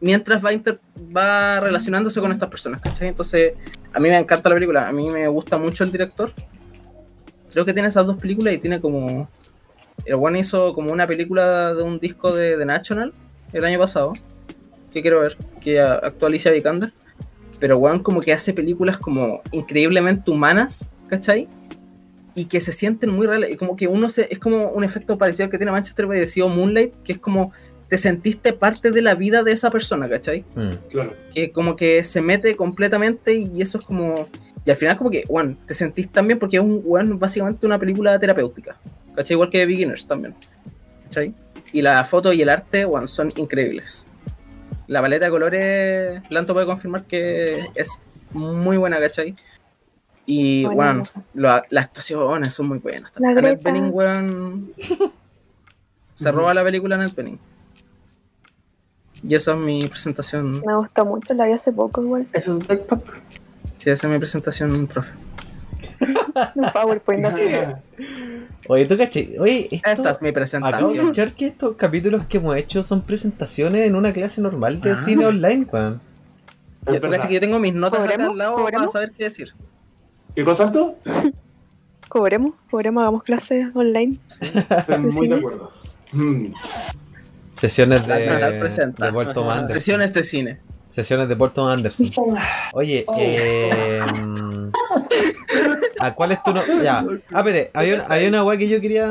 [0.01, 0.81] mientras va, inter-
[1.15, 3.07] va relacionándose con estas personas, ¿cachai?
[3.07, 3.53] Entonces,
[3.93, 6.33] a mí me encanta la película, a mí me gusta mucho el director.
[7.51, 9.29] Creo que tiene esas dos películas y tiene como...
[10.05, 13.13] El One hizo como una película de un disco de The National
[13.53, 14.11] el año pasado,
[14.91, 16.91] que quiero ver, que a- actúa Alicia Vikander.
[17.63, 21.47] Pero One como que hace películas como increíblemente humanas, ¿cachai?
[22.35, 24.27] Y que se sienten muy reales, y como que uno se...
[24.29, 27.53] Es como un efecto parecido al que tiene Manchester by the Moonlight, que es como
[27.87, 30.43] te sentiste parte de la vida de esa persona, ¿cachai?
[30.55, 30.71] Mm.
[30.89, 31.13] Claro.
[31.33, 34.27] que como que se mete completamente y eso es como
[34.65, 37.79] y al final como que bueno te sentís también porque es un bueno, básicamente una
[37.79, 38.75] película terapéutica
[39.15, 39.35] ¿cachai?
[39.35, 40.35] igual que Beginners también
[41.03, 41.33] ¿cachai?
[41.71, 44.05] y la foto y el arte bueno, son increíbles
[44.93, 48.01] la paleta de colores Lanto puede confirmar que es
[48.31, 49.35] muy buena ¿cachai?
[50.25, 51.03] y bueno
[51.33, 53.61] la- las actuaciones son muy buenas La Annette.
[53.63, 54.71] Bening weón,
[56.13, 57.39] se roba la película Annette Bening
[59.23, 62.27] y esa es mi presentación Me gustó mucho, la vi hace poco igual.
[62.33, 63.03] Ese es TikTok.
[63.77, 65.13] Sí, esa es mi presentación, profe.
[66.55, 67.43] Un PowerPoint así.
[68.69, 70.95] Oye, tú caché, oye, esto, Esta es mi acabo de presentación.
[70.95, 74.97] escuchar que estos capítulos que hemos hecho son presentaciones en una clase normal de Ah.
[74.97, 75.99] cine online, weón.
[76.85, 78.31] Tú cachai que yo tengo mis notas acá ¿Cobremos?
[78.31, 78.91] al lado para ¿Cobremos?
[78.93, 79.53] saber qué decir.
[80.35, 80.95] ¿Qué cosa, Anto?
[82.09, 84.17] Cobremos, cobremos, hagamos clases online.
[84.39, 85.27] Estoy muy Sí.
[85.27, 85.71] de acuerdo.
[86.13, 86.53] Mm.
[87.55, 89.11] Sesiones de, presenta.
[89.11, 89.67] de.
[89.67, 90.59] Sesiones de cine.
[90.93, 92.05] Sesiones de Thomas Anderson.
[92.73, 93.99] Oye, eh,
[95.99, 96.61] ¿a cuál es tu no?
[96.83, 97.03] Ya.
[97.33, 99.05] Ah, espérate, había, una- había una weá que yo quería.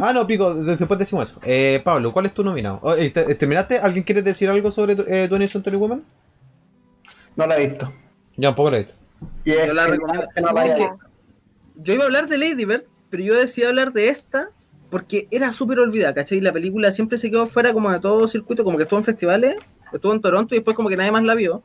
[0.00, 1.40] Ah, no, pico, de- después decimos eso.
[1.44, 2.78] Eh, Pablo, ¿cuál es tu nominado?
[2.82, 3.78] Oh, ¿te- ¿Terminaste?
[3.80, 6.02] ¿Alguien quiere decir algo sobre tu- eh, 20th Century Woman?
[7.36, 7.92] No la he visto.
[8.36, 8.94] Yo tampoco lo he visto.
[9.44, 10.26] Y Yo la recomiendo.
[10.34, 14.48] no iba a hablar de Lady Bird, pero yo decidí hablar de esta
[14.90, 16.40] porque era súper olvidada, ¿cachai?
[16.40, 19.56] La película siempre se quedó fuera como de todo circuito, como que estuvo en festivales,
[19.94, 21.62] estuvo en Toronto y después como que nadie más la vio.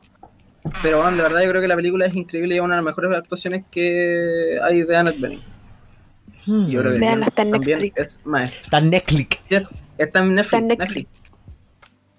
[0.82, 2.82] Pero bueno, de verdad yo creo que la película es increíble y es una de
[2.82, 5.42] las mejores actuaciones que hay de Annette Bening.
[6.46, 8.00] Y yo creo que Veanla, está en también Netflix.
[8.00, 8.60] es maestro.
[8.60, 9.38] Está Netflix.
[9.98, 10.52] Está en Netflix.
[10.52, 11.08] Está en Netflix.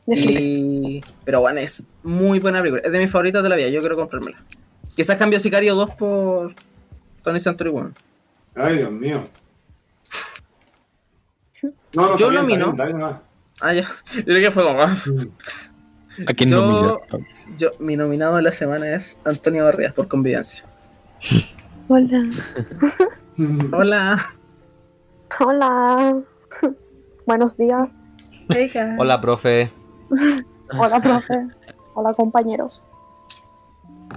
[0.08, 0.42] Netflix.
[0.42, 1.04] Y...
[1.26, 2.82] Pero bueno, es muy buena película.
[2.84, 3.70] Es de mis favoritas de la vida.
[3.70, 4.42] Yo quiero comprármela.
[4.96, 6.54] Quizás cambio Sicario 2 por
[7.24, 7.94] Tony Century Woman.
[8.56, 9.24] Ay, Dios mío.
[11.94, 12.76] No, no, Yo nomino.
[13.62, 13.84] Ah, ya.
[14.16, 14.84] Yo creo que fue como.
[16.28, 17.02] ¿A quién Yo-?
[17.58, 20.66] Yo, mi nominado de la semana es Antonio Barrias por convivencia.
[21.88, 22.30] Hola.
[23.74, 24.26] Hola.
[25.40, 26.22] Hola.
[27.26, 28.04] Buenos días.
[28.98, 29.72] Hola, profe.
[30.78, 31.48] Hola, profe.
[31.94, 32.90] Hola, compañeros.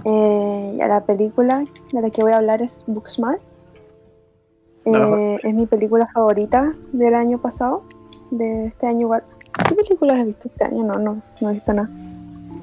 [0.03, 3.41] Eh, ya la película de la que voy a hablar es Booksmart.
[4.85, 7.83] Eh, es mi película favorita del año pasado.
[8.31, 9.23] De este año igual.
[9.67, 10.83] ¿Qué películas he visto este año?
[10.83, 11.89] No, no, no he visto nada.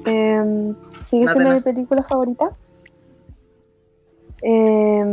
[0.05, 2.51] Eh, Sigue siendo mi película favorita.
[4.41, 5.03] Eh,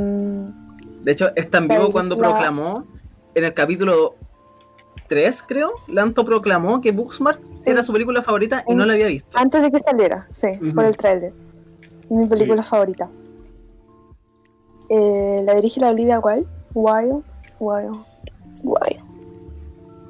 [1.02, 2.84] De hecho, es tan vivo cuando la- proclamó
[3.34, 4.14] en el capítulo
[5.08, 5.70] 3, creo.
[5.88, 7.70] Lanto proclamó que Booksmart Sí.
[7.70, 9.38] era su película favorita y no la había visto.
[9.38, 11.32] Antes de que saliera, sí, por el tráiler.
[12.04, 13.08] Es mi película favorita.
[14.88, 16.46] Eh, la dirige la Olivia Wilde.
[16.74, 17.22] Wilde.
[17.60, 17.98] Wilde.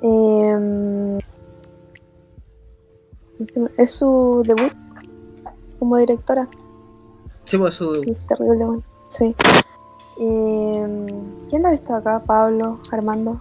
[0.03, 1.25] Wilde.
[3.57, 4.73] Em, es su debut
[5.79, 6.47] como directora.
[7.45, 7.91] Sí, pues su.
[7.93, 8.83] es terrible, bueno.
[9.09, 9.35] Sí.
[10.19, 11.07] Em,
[11.49, 12.23] ¿Quién la ha visto acá?
[12.25, 13.41] Pablo, Armando,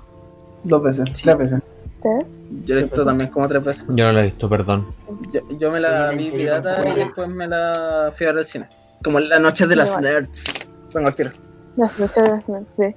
[0.63, 1.23] Dos veces, Sí.
[1.23, 1.61] tres veces.
[1.95, 2.37] ¿ustedes?
[2.65, 3.85] Yo la he visto también como tres veces.
[3.89, 4.87] Yo no lo he visto, perdón.
[5.33, 8.69] Yo, yo me la vi pirata y después me la fui a ver al cine.
[9.03, 10.03] Como la noche de las Igual.
[10.05, 10.45] nerds.
[10.93, 11.31] Vengo al tiro.
[11.75, 12.95] Las noches de las nerds, sí.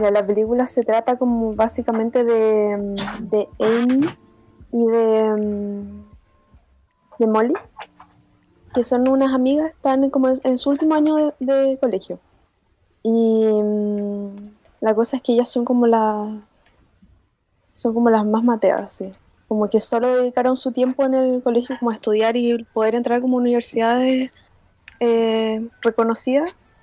[0.00, 4.06] Ya, la película se trata como básicamente de, de Amy
[4.72, 6.04] y de, mm,
[7.18, 7.54] de Molly,
[8.74, 12.18] que son unas amigas, están como en su último año de, colegio.
[13.02, 14.36] Y mm,
[14.80, 16.28] la cosa es que ellas son como las
[17.72, 19.12] son como las más mateadas, sí.
[19.48, 23.20] Como que solo dedicaron su tiempo en el colegio como a estudiar y poder entrar
[23.20, 24.32] como universidades
[24.98, 26.74] eh, reconocidas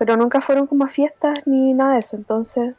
[0.00, 2.74] pero nunca fueron como a fiestas ni nada de eso, entonces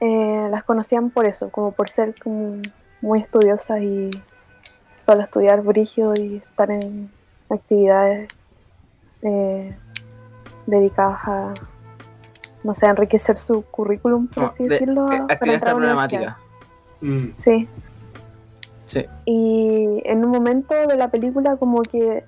[0.00, 2.60] eh, las conocían por eso, como por ser como
[3.00, 4.10] muy estudiosas y
[5.00, 7.10] solo estudiar brígido y estar en
[7.48, 8.28] actividades
[9.22, 9.76] eh,
[10.66, 11.54] dedicadas a,
[12.62, 15.76] no sé, a enriquecer su currículum, por Como así de- decirlo, eh, para entrar a
[15.76, 16.38] problemática.
[17.00, 17.28] Mm.
[17.36, 17.68] Sí,
[18.84, 19.06] Sí.
[19.24, 22.24] y en un momento de la película como que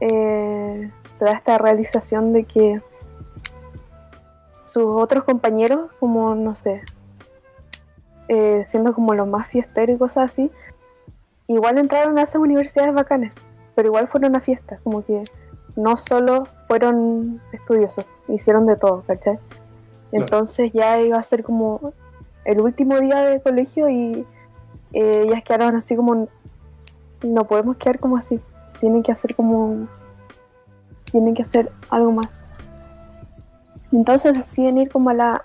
[0.00, 2.80] eh, se da esta realización de que
[4.62, 6.82] sus otros compañeros, como no sé,
[8.28, 10.50] eh, siendo como los más fiesteros y cosas así,
[11.48, 13.34] igual entraron a esas universidades bacanas,
[13.74, 15.24] pero igual fueron a fiestas, como que
[15.76, 19.38] no solo fueron estudiosos, hicieron de todo, ¿cachai?
[20.12, 21.92] Entonces ya iba a ser como
[22.44, 24.26] el último día de colegio y
[24.92, 26.28] eh, ellas quedaron así como
[27.22, 28.40] no podemos quedar como así
[28.80, 29.86] tienen que hacer como
[31.10, 32.54] tienen que hacer algo más
[33.92, 35.44] entonces deciden ir como a la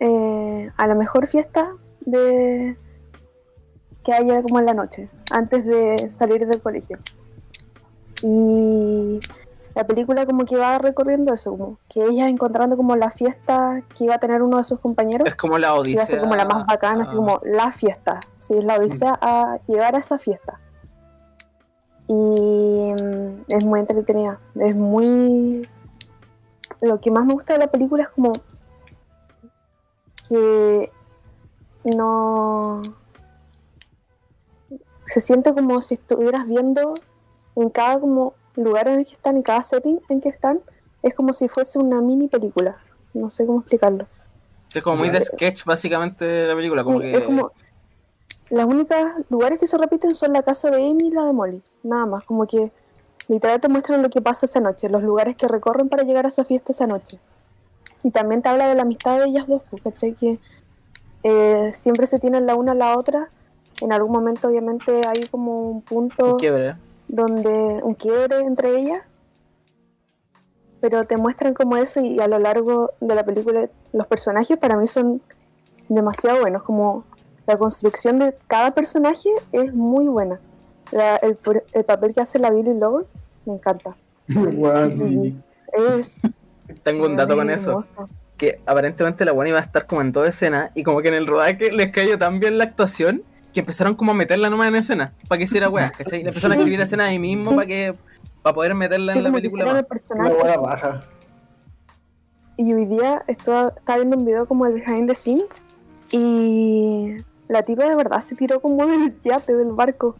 [0.00, 1.68] eh, a la mejor fiesta
[2.00, 2.76] de
[4.10, 6.98] que haya como en la noche antes de salir del colegio
[8.22, 9.18] y
[9.74, 14.04] la película como que va recorriendo eso como que ella encontrando como la fiesta que
[14.04, 16.02] iba a tener uno de sus compañeros Es como la odisea.
[16.02, 17.16] a ser como la más bacana, así Ah.
[17.16, 18.18] como la fiesta.
[18.36, 20.60] Sí, es la odisea a llegar a esa fiesta.
[22.08, 24.40] Y mm, es muy entretenida.
[24.56, 25.68] Es muy.
[26.80, 28.32] Lo que más me gusta de la película es como.
[30.28, 30.90] que.
[31.96, 32.82] no.
[35.10, 36.94] Se siente como si estuvieras viendo
[37.56, 40.60] en cada como lugar en el que están, en cada setting en que están,
[41.02, 42.78] es como si fuese una mini película.
[43.12, 44.06] No sé cómo explicarlo.
[44.72, 46.84] Es como muy de sketch, básicamente, la película.
[46.84, 47.10] Como que.
[47.10, 47.50] es como
[48.50, 51.62] las únicas lugares que se repiten son la casa de Amy y la de Molly,
[51.84, 52.72] nada más, como que
[53.28, 56.44] literalmente muestran lo que pasa esa noche, los lugares que recorren para llegar a esa
[56.44, 57.18] fiesta esa noche.
[58.02, 60.14] Y también te habla de la amistad de ellas dos, pues, ¿cachai?
[60.14, 60.38] Que
[61.22, 63.30] eh, siempre se tienen la una a la otra.
[63.80, 66.76] En algún momento, obviamente, hay como un punto Quiebre.
[67.08, 69.20] donde un quiebre entre ellas.
[70.80, 74.76] Pero te muestran como eso y a lo largo de la película los personajes para
[74.76, 75.20] mí son
[75.88, 76.62] demasiado buenos.
[76.62, 77.04] Como
[77.46, 80.40] la construcción de cada personaje es muy buena.
[80.90, 81.38] La- el,
[81.72, 83.06] el papel que hace la Billy Lowe
[83.44, 83.94] me encanta.
[85.92, 86.22] Es
[86.82, 87.70] Tengo un dato con es eso.
[87.70, 88.08] hermoso.
[88.36, 90.70] Que aparentemente la buena iba a estar como en toda escena.
[90.74, 93.22] Y como que en el rodaje les cayó tan bien la actuación.
[93.52, 95.12] Que empezaron como a meterla nomás en escena.
[95.28, 96.22] Para que hiciera weas, ¿cachai?
[96.22, 97.94] Le empezaron a escribir escena ahí mismo para que.
[98.42, 99.84] Para poder meterla Sí, en la película.
[100.14, 101.04] Una baja.
[102.56, 105.64] Y hoy día estaba, estaba viendo un video como el behind the scenes
[106.12, 107.16] y
[107.48, 110.16] la tipa de verdad se tiró como del yate, del barco.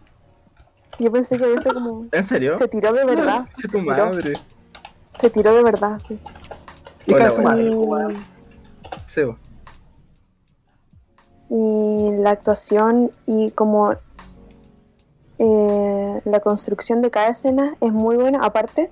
[0.99, 2.07] Yo pensé que eso como...
[2.13, 2.51] ¿En serio?
[2.53, 3.47] Se tiró de verdad.
[3.57, 4.07] Tu tiró.
[4.07, 4.33] madre.
[5.21, 6.19] Se tiró de verdad, sí.
[7.07, 8.25] Y Hola, madre, Y, weón.
[9.07, 9.37] Sí, bo.
[11.51, 13.93] Y la actuación y como
[15.39, 18.45] eh, la construcción de cada escena es muy buena.
[18.45, 18.91] Aparte,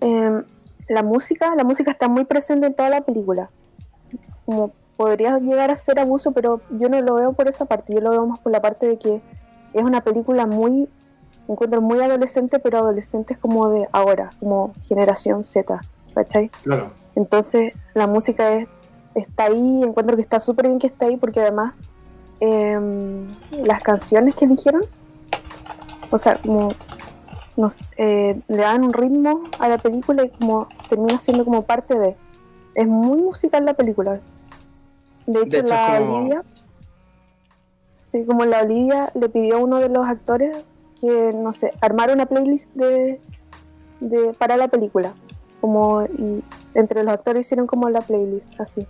[0.00, 0.44] em,
[0.88, 3.50] la música, la música está muy presente en toda la película.
[4.46, 8.00] Como podría llegar a ser abuso, pero yo no lo veo por esa parte, yo
[8.00, 9.20] lo veo más por la parte de que
[9.72, 10.88] es una película muy,
[11.48, 15.80] encuentro muy adolescente, pero adolescentes como de ahora, como generación Z,
[16.14, 16.48] ¿cachai?
[16.62, 16.92] Claro.
[17.16, 18.68] Entonces la música es-
[19.14, 21.74] está ahí, encuentro que está súper bien que está ahí porque además
[22.40, 24.82] em, las canciones que eligieron,
[26.10, 26.68] o sea, como
[27.56, 31.98] nos, eh, le dan un ritmo a la película y como termina siendo como parte
[31.98, 32.16] de...
[32.74, 34.18] Es muy musical la película.
[35.26, 36.42] De hecho, la como- Olivia,
[38.00, 40.64] sí, como la Olivia le pidió a uno de los actores
[41.00, 43.20] que, no sé, armara una playlist de,
[44.00, 45.14] de para la película.
[45.60, 46.42] Como, y
[46.74, 48.86] entre los actores hicieron como la playlist, así.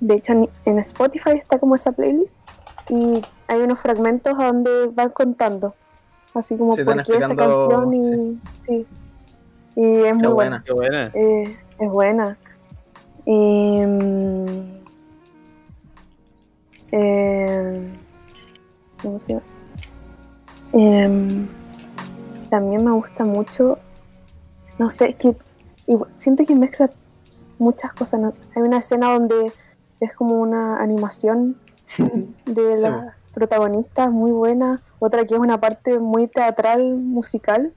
[0.00, 0.32] De hecho,
[0.64, 2.36] en, Spotify está como esa playlist
[2.88, 5.74] y hay unos fragmentos donde van contando,
[6.34, 8.86] así como por qué esa canción y sí.
[9.76, 10.32] Y es muy Qué buena.
[10.32, 10.64] buena.
[10.64, 11.10] Qué buena.
[11.14, 12.38] Eh, es buena.
[13.26, 14.80] Y, mm,
[16.92, 17.90] eh,
[19.02, 19.44] ¿Cómo se llama?
[20.72, 21.48] Em,
[22.50, 23.78] también me gusta mucho.
[24.78, 25.36] No sé, que
[25.86, 26.90] igual- siento que mezcla
[27.58, 28.20] muchas cosas.
[28.20, 28.44] no sé.
[28.56, 29.52] Hay una escena donde
[30.00, 31.56] es como una animación
[32.46, 34.82] de Sí, la protagonista muy buena.
[34.98, 37.72] Otra que es una parte muy teatral, musical.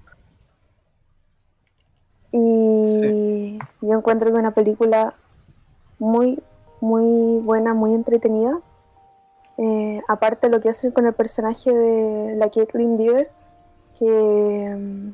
[2.32, 3.60] Y Sí.
[3.82, 5.14] yo encuentro que es una película
[6.00, 6.42] muy,
[6.82, 8.60] muy buena, muy entretenida.
[9.58, 13.30] Eh, aparte lo que hacen con el personaje de la Caitlyn Dever,
[14.00, 15.10] que mm,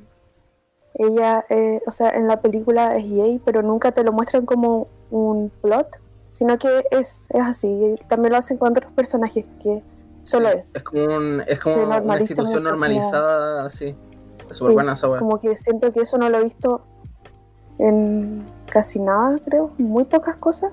[0.95, 4.87] ella, eh, o sea, en la película es gay, pero nunca te lo muestran como
[5.11, 7.67] un plot, sino que es, es así.
[7.67, 9.81] Y también lo hacen con otros personajes, que
[10.21, 10.75] solo Sí, es.
[10.75, 13.95] Es como, un, es como una institución normalizada, así.
[14.49, 15.19] Es súper Sí, buena esa wea.
[15.19, 16.81] Como que siento que eso no lo he visto
[17.77, 20.71] en casi nada, creo, muy pocas cosas.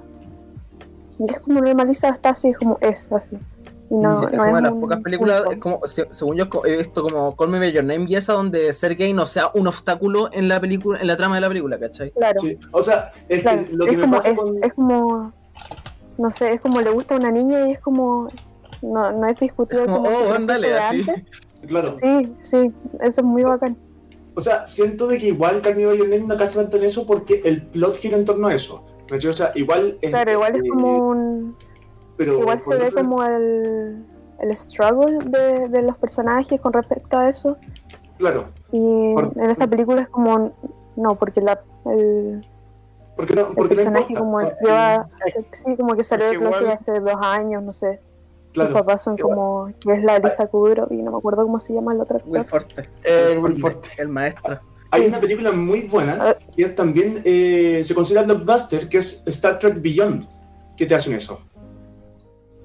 [1.19, 3.39] Y es como normalizado, está así, como es así.
[3.89, 6.37] Y no, Sí, es no como de las un- pocas películas, es como, se- según
[6.37, 9.25] yo he visto como Call Me By Your Name y esa donde ser gay no
[9.27, 12.11] sea un obstáculo en la película, en la trama de la película, ¿cachai?
[12.11, 12.59] Claro, Sí.
[12.73, 13.65] O sea, es claro.
[13.65, 14.65] que lo que es me como, pasa es, con...
[14.65, 15.33] es como,
[16.19, 18.29] no sé, es como le gusta a una niña y es como,
[18.83, 21.25] no, no es discutido Es como, como, oh, de antes.
[21.67, 21.97] Claro.
[21.99, 23.77] Sí, sí, eso es muy bacán.
[24.37, 27.63] O sea, siento de que igual Your Name no calza tanto en eso porque el
[27.67, 28.85] plot gira en torno a eso.
[29.13, 30.11] O sea, igual es...
[30.11, 31.57] Claro, igual es eh, como un...
[32.17, 34.05] pero Igual se ve otro- como el,
[34.41, 37.57] el struggle de, de los personajes con respecto a eso.
[38.19, 40.53] Claro, Y Por- en esta película es como,
[40.97, 42.47] no, porque la, el,
[43.17, 44.51] porque no, el porque no personaje importa.
[44.51, 45.09] como lleva,
[45.53, 48.01] sí, como que salió de igual- hace dos años, no sé.
[48.53, 48.71] Claro.
[48.71, 51.59] Sus papás son Igual- como, que es la Lisa Kudrow y no me acuerdo cómo
[51.59, 52.63] se llama el otro Will actor.
[52.63, 52.89] Forte.
[53.05, 53.89] Eh, Will Forte.
[53.99, 54.61] El maestro.
[54.93, 55.09] Hay Sí.
[55.09, 56.37] una película muy buena Ah.
[56.55, 60.27] que es también eh, se considera blockbuster, que es Star Trek Beyond,
[60.77, 61.41] que te hacen eso.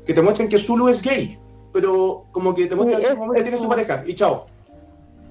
[0.05, 1.37] Que te muestran que Zulu es gay,
[1.73, 3.01] pero como que te muestran
[3.35, 4.45] que tiene su pareja y chao,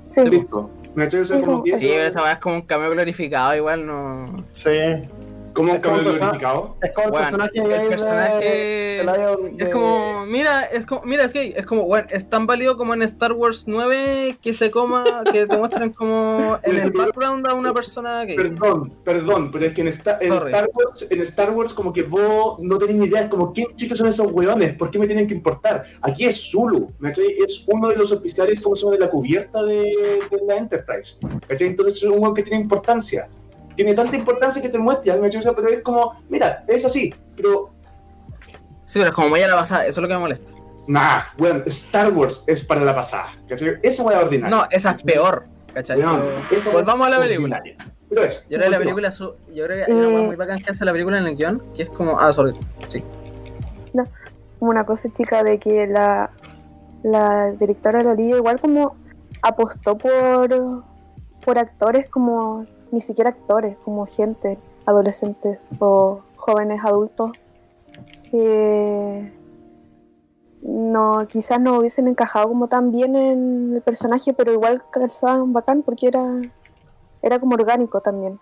[0.02, 0.68] Sí, listo.
[0.95, 1.20] ¿Me cachai?
[1.20, 3.86] O sea, Sí, como, Sí, eso- pero esa weá es como un cameo glorificado, igual
[3.86, 4.45] no.
[4.53, 4.70] Sí.
[5.53, 6.76] Como un cambio glorificado.
[6.82, 11.03] Es como el Bueno, personaje el gay de- personaje- de Es como, mira, es como,
[11.05, 14.55] mira, es gay, es como, bueno, es tan válido como en Star Wars 9 que
[14.55, 18.36] se coma, que te muestran como en el background a una persona gay.
[18.36, 20.32] Perdón, perdón, pero es que en, Sta- en.
[20.32, 23.68] Star Wars, en Star Wars como que vos no tenés ni idea, es como quién
[23.76, 25.84] chicos son esos hueones, ¿por qué me tienen que importar?
[26.03, 27.36] Aquí es Zulu, ¿me cachai?
[27.44, 29.76] Es uno de los oficiales como se llama de la cubierta de,
[30.30, 31.68] de la Enterprise, ¿cachai?
[31.68, 33.28] Entonces es un hueón que tiene importancia.
[33.84, 36.84] Tiene tanta importancia que te muestre, a mí me chucha, pero es como, mira, es
[36.84, 37.70] así, pero
[38.84, 40.52] Sí, pero es como muy a la pasada, eso es lo que me molesta.
[40.86, 43.78] nah, weón, Star Wars es para la pasada, ¿cachai?
[43.82, 44.54] Esa weá ordinaria.
[44.54, 45.96] No, esa es peor, ¿cachai?
[45.98, 47.62] Pero- Volvamos a la película.
[48.10, 50.36] Pero eso, Yo creo que la película, su- yo creo que hay una hueá muy
[50.36, 52.52] bacán que hace la película en el guion, que es como, ah, sorry,
[52.88, 53.02] sí.
[54.58, 56.30] como una cosa chica de que la,
[57.02, 58.94] la directora de la liga igual como
[59.40, 60.82] apostó por,
[61.42, 67.32] por actores como ni siquiera actores, como gente, adolescentes o jóvenes adultos
[68.30, 69.32] que
[70.62, 75.82] no quizás no hubiesen encajado como tan bien en el personaje, pero igual calzaban bacán
[75.82, 76.41] porque era
[77.22, 78.38] era como orgánico también.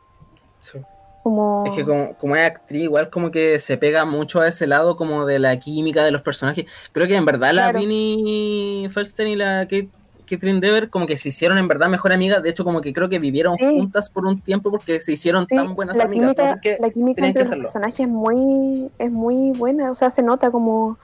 [0.60, 0.78] Sí.
[1.22, 4.66] Como Es que como, como es actriz, igual como que se pega mucho a ese
[4.66, 6.66] lado como de la química de los personajes.
[6.92, 7.72] Creo que en verdad la.
[7.72, 9.90] Vinnie Feldstein y la Kate,
[10.28, 12.42] Catherine Dever como que se hicieron en verdad mejor amigas.
[12.42, 13.64] De hecho, como que creo que vivieron Sí.
[13.64, 16.34] juntas por un tiempo porque se hicieron Sí, tan buenas la amigas.
[16.34, 20.50] química, la química entre los personajes es muy, es muy buena, o sea, se nota
[20.50, 20.98] como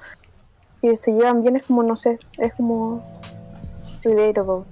[0.81, 3.03] que se llevan bien, es como, no sé, es como
[4.03, 4.65] relatable.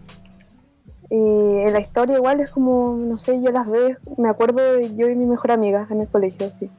[1.09, 4.94] Y en la historia igual es como, no sé, yo las veo, me acuerdo de
[4.94, 6.70] yo y mi mejor amiga en el colegio, sí.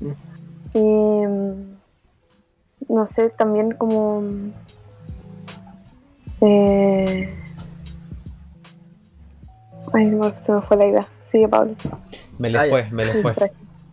[0.00, 0.10] Mm.
[0.74, 1.76] Y mm,
[2.90, 4.22] no sé, también como...
[6.40, 7.34] Eh...
[9.92, 11.08] Ay, no, se me fue la idea.
[11.18, 11.74] Sigue, Pablo.
[12.38, 13.32] Me le Ah, fue, me le fue.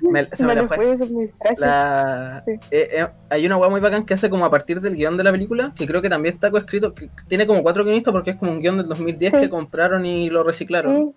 [0.01, 0.77] me- se me Me la le fue.
[0.77, 1.55] fue, eso me distraje.
[1.59, 2.51] La- Sí.
[2.69, 5.23] eh, eh, hay una hueá muy bacán que hace como a partir del guion de
[5.23, 8.35] la película, que creo que también está coescrito, que tiene como cuatro guionistas porque es
[8.35, 9.39] como un guion del 2010 Sí.
[9.39, 10.95] que compraron y lo reciclaron.
[10.95, 11.15] Sí,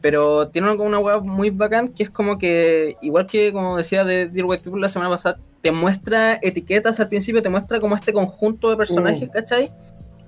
[0.00, 4.02] Pero tiene como una hueá muy bacán que es como que, igual que como decía
[4.02, 7.94] de Dear White People la semana pasada, te muestra etiquetas al principio, te muestra como
[7.96, 9.70] este conjunto de personajes, ¿cachai?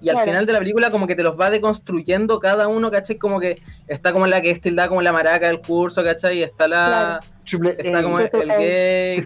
[0.03, 0.31] Y al Claro.
[0.31, 3.17] final de la película como que te los va deconstruyendo cada uno, ¿cachai?
[3.19, 6.39] Como que está como la que es tildada como la maraca del curso, ¿cachai?
[6.39, 7.21] Y está la...
[7.45, 9.21] Triple Está como el, gay,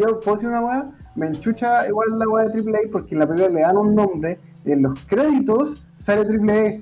[0.00, 3.20] Yo puedo decir una weá, me enchucha igual la weá de Triple A porque en
[3.20, 6.80] la película le dan un nombre y en los créditos sale Triple A.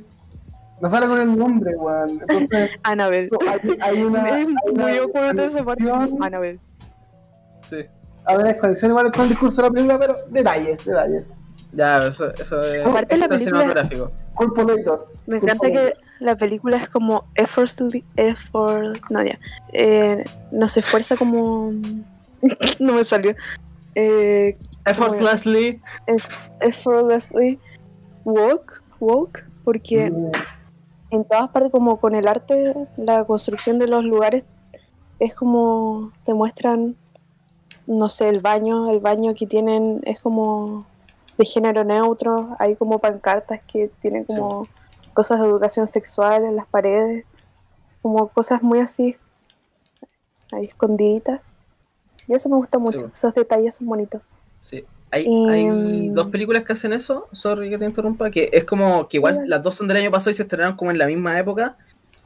[0.81, 2.21] No sale con el nombre, weón.
[2.29, 3.31] Entonces, Anabel.
[3.49, 4.25] hay, hay una.
[4.35, 5.85] hay una Muy oculto esa parte.
[6.21, 6.59] Anabel.
[7.63, 7.77] Sí.
[8.27, 11.33] A ver, desconexión igual con el discurso de la película, pero detalles, detalles.
[11.75, 13.75] Ya, eso, eso es Aparte la película-.
[15.27, 19.39] Me encanta que la película es como effortlessly, effort, no ya,
[19.73, 21.73] eh, no se esfuerza como,
[22.81, 23.35] no me salió,
[23.95, 24.55] eh,
[24.87, 25.81] Effortlessly.
[26.61, 27.59] effortlessly
[28.25, 30.33] walk, walk, porque Mm,
[31.11, 34.45] en todas partes como con el arte, la construcción de los lugares
[35.21, 36.97] es como te muestran,
[37.87, 40.87] no sé, el baño, el baño que tienen es como
[41.37, 44.69] de género neutro, hay como pancartas que tienen como
[45.13, 47.25] cosas de educación sexual en las paredes,
[48.03, 49.17] como cosas muy así,
[50.53, 51.49] ahí escondiditas.
[52.27, 53.13] Y eso me gusta mucho, Sí.
[53.13, 54.23] esos detalles son bonitos.
[54.61, 54.85] Sí.
[55.11, 58.65] Hay, Y, hay mm, dos películas que hacen eso, sorry que te interrumpa, que es
[58.65, 59.43] como que igual Sí.
[59.47, 61.77] las dos son del año pasado y se estrenaron como en la misma época,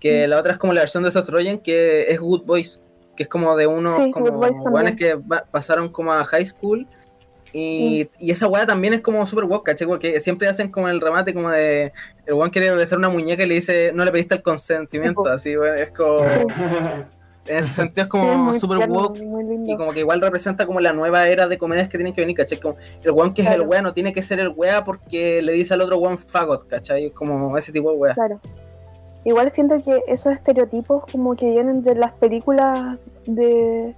[0.01, 0.31] que Mm.
[0.31, 1.29] la otra es como la versión de Seth
[1.63, 2.81] que es Good Boys,
[3.17, 4.41] que es como de unos como
[4.97, 6.87] que va- pasaron como a high school.
[7.53, 9.87] Y, y esa weá también es como super woke, ¿cachai?
[9.87, 11.93] Porque siempre hacen como el remate como de
[12.27, 15.31] el weón quiere besar una muñeca y le dice no le pediste el consentimiento, Sí,
[15.31, 16.41] así, weón, es como Sí.
[17.47, 19.17] en ese sentido es Sí, como super woke
[19.67, 22.37] y como que igual representa como la nueva era de comedias que tienen que venir,
[22.37, 22.61] ¿cachai?
[22.61, 25.53] Como el weón que es el weón no tiene que ser el wea porque le
[25.53, 27.11] dice al otro weón fagot, ¿cachai?
[27.11, 28.15] Como ese tipo de wea.
[28.15, 28.41] Claro.
[29.25, 33.95] Igual siento que esos estereotipos como que vienen de las películas de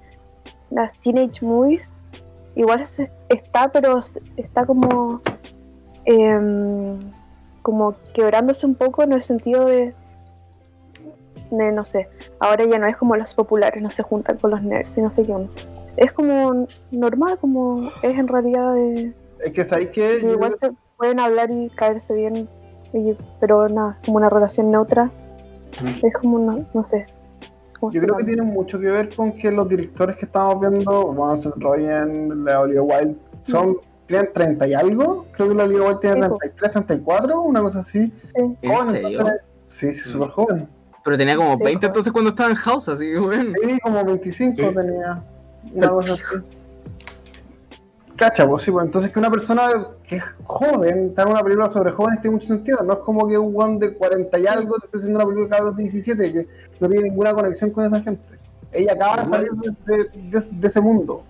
[0.71, 1.93] las teenage movies,
[2.55, 3.99] igual se- está, pero
[4.37, 5.21] está como
[6.05, 6.99] em,
[7.63, 9.95] como quebrándose un poco en el sentido de,
[11.51, 14.63] de no sé, ahora ya no es como los populares, no se juntan con los
[14.63, 15.35] nerds y no sé qué.
[15.97, 19.13] Es como normal, como es en realidad de,
[19.45, 20.19] Es que sabéis que.
[20.23, 22.49] igual se pueden hablar y caerse bien,
[22.93, 25.11] y- pero nada, como una relación neutra.
[26.03, 27.07] Es como, no, no sé.
[27.83, 31.37] Yo creo que tiene mucho que ver con que los directores que estamos viendo, bueno,
[31.37, 35.27] Seth Rogen, la Olivia Wilde, son, tienen 30 y algo.
[35.33, 36.37] Creo que la Olivia Wilde tiene Sí, po.
[36.39, 38.13] 33, 34, una cosa así.
[38.23, 39.09] Sí, ¿En Joven, serio?
[39.09, 40.69] entonces- Sí, sí, súper joven.
[41.05, 41.85] Pero tenía como Sí, 20 joder.
[41.91, 43.55] entonces cuando estaba en House, así, weón.
[43.63, 44.75] Sí, como 25 Sí.
[44.75, 45.23] tenía.
[45.75, 46.23] Una cosa así.
[48.21, 51.71] Cacha, pues sí, pues entonces que una persona que es joven, está en una película
[51.71, 52.83] sobre jóvenes tiene mucho sentido.
[52.83, 55.75] No es como que un de 40 y algo te esté haciendo una película cabros
[55.75, 56.47] de 17 que
[56.81, 58.23] no tiene ninguna conexión con esa gente.
[58.73, 61.25] Ella acaba de salir de, ese mundo.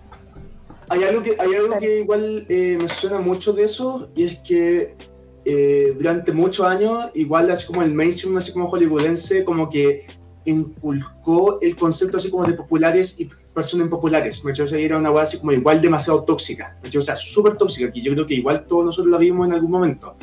[0.89, 2.77] Hay algo que, hay algo que igual eh,
[3.09, 4.97] me mucho de eso, y es que
[5.45, 10.07] eh, durante muchos años, igual así como el mainstream, así como hollywoodense, como que
[10.43, 14.43] inculcó el concepto así como de populares y personas impopulares.
[14.43, 14.65] ¿me cachai?
[14.65, 16.75] O sea, era una weá así como igual demasiado tóxica.
[16.81, 16.99] ¿me cachai?
[16.99, 19.71] O sea, súper tóxica, que yo creo que igual todos nosotros la vimos en algún
[19.71, 20.15] momento.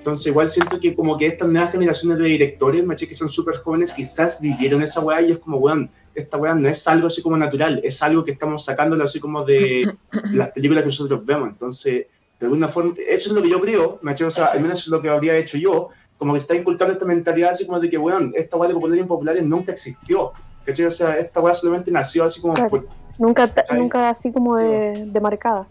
[0.00, 3.56] Entonces, igual siento que como que estas nuevas generaciones de directores, ¿me que son súper
[3.56, 7.20] jóvenes, quizás vivieron esa weá y es como, weón, esta weá no es algo así
[7.20, 9.92] como natural, es algo que estamos sacándolo así como de
[10.32, 11.50] las películas que nosotros vemos.
[11.50, 12.06] Entonces,
[12.38, 14.12] de alguna forma, eso es lo que yo creo, ¿me?
[14.12, 17.04] O sea, al menos es lo que habría hecho yo, como que está inculcando esta
[17.04, 20.32] mentalidad así como de que, weón, esta weá de populares y impopulares nunca existió.
[20.70, 20.86] ¿Cachai?
[20.86, 22.70] O sea, esta weá solamente nació así como Claro.
[22.70, 22.86] por-
[23.18, 23.76] Nunca, Sí.
[23.76, 25.66] nunca así como de, de marcada.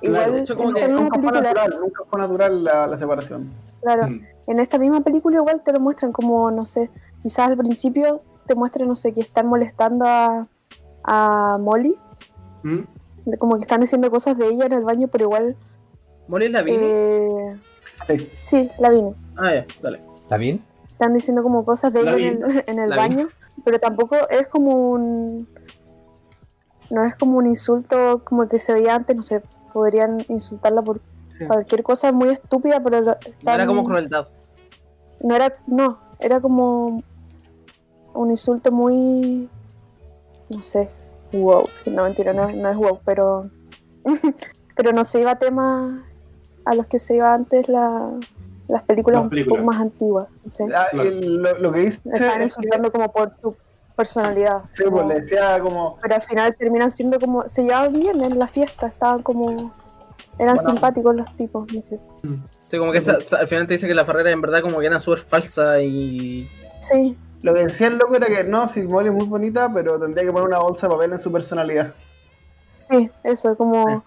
[0.00, 0.16] Claro.
[0.26, 2.64] Igual De hecho, como en que esta misma Nunca fue película, natural, nunca fue natural
[2.64, 3.50] la, la separación.
[3.82, 4.20] claro, Mm.
[4.46, 6.90] en esta misma película igual te lo muestran como, no sé,
[7.20, 10.46] quizás al principio te muestran, no sé, que están molestando a,
[11.04, 11.96] a Molly,
[12.62, 12.80] ¿Mm?
[13.38, 15.56] como que están diciendo cosas de ella en el baño, pero igual...
[16.28, 16.78] ¿Molly es la Vini?
[16.80, 17.56] eh,
[18.06, 18.30] Sí.
[18.40, 19.14] sí, la vine.
[19.36, 20.00] Ah, ya, dale.
[20.22, 20.62] ¿Está bien?
[20.90, 23.26] Están diciendo como cosas de La ella en el, en el La vi.
[23.66, 25.48] Pero tampoco es como un...
[26.88, 29.42] No es como un insulto como que se veía antes, no sé,
[29.72, 31.44] podrían insultarla por Sí.
[31.46, 34.28] cualquier cosa muy estúpida, pero No era como crueldad.
[35.22, 37.02] no era, no, era como
[38.14, 39.50] un insulto muy,
[40.54, 40.88] no sé,
[41.32, 43.50] wow, no mentira, no, no es wow, pero,
[44.76, 46.00] pero no se iba a temas
[46.64, 48.12] a los que se iba antes la,
[48.68, 50.64] las películas Las un poco más antiguas, ¿sí?
[50.92, 53.56] El- lo, lo que dice Le estaban es que, insultando como por su
[53.94, 57.92] personalidad, sí, como- pues, le decía como, pero al final terminan siendo como, se llevaban
[57.92, 59.72] bien en la fiesta, estaban como,
[60.38, 60.58] eran Bueno.
[60.58, 61.98] simpáticos los tipos, no sé.
[62.68, 64.80] Sí, como que esa- esa- al final te dice que la Ferrera en verdad como
[64.80, 66.48] que era súper falsa y...
[66.80, 69.98] Sí, lo que decía el loco era que no, si Molly es muy bonita, pero
[70.00, 71.92] tendría que poner una bolsa de papel en su personalidad.
[72.78, 74.04] sí, eso, como,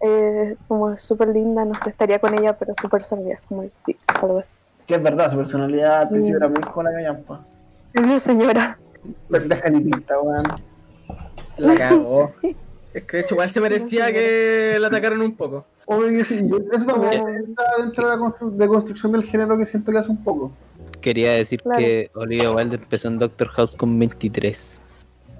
[0.00, 3.72] eh, como súper linda, no sé, estaría con ella, pero su personalidad es como el
[3.84, 4.54] tic, algo así.
[4.86, 6.42] Que es verdad, su personalidad al principio Mm.
[6.42, 7.44] era muy con la callampa.
[7.94, 8.78] Es una señora.
[9.30, 10.44] Pendeja ni pinta, weón.
[11.58, 12.30] La cagó.
[12.92, 15.64] Es que de hecho igual se merecía que la atacaran un poco.
[15.86, 17.12] Obvio, sí, yo- eso también
[17.48, 20.50] está dentro de la constru- de construcción del género que siento que hace un poco.
[21.00, 21.78] Quería decir Claro.
[21.78, 24.82] que Olivia Wilde empezó en Doctor House con 23.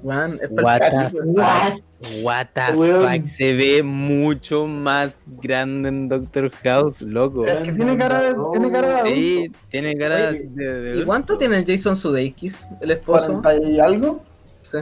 [0.02, 1.82] Weón, es What the fuck?
[2.22, 3.02] What the Weón.
[3.22, 3.28] fuck?
[3.28, 7.46] Se ve mucho más grande en Doctor House, loco.
[7.46, 9.14] Es que tiene cara de, tiene cara de adulto.
[9.14, 13.42] Sí, tiene cara Oye, de, de ¿Y cuánto tiene el Jason Sudeikis, el esposo?
[13.42, 14.22] 40 y algo.
[14.62, 14.78] Sí.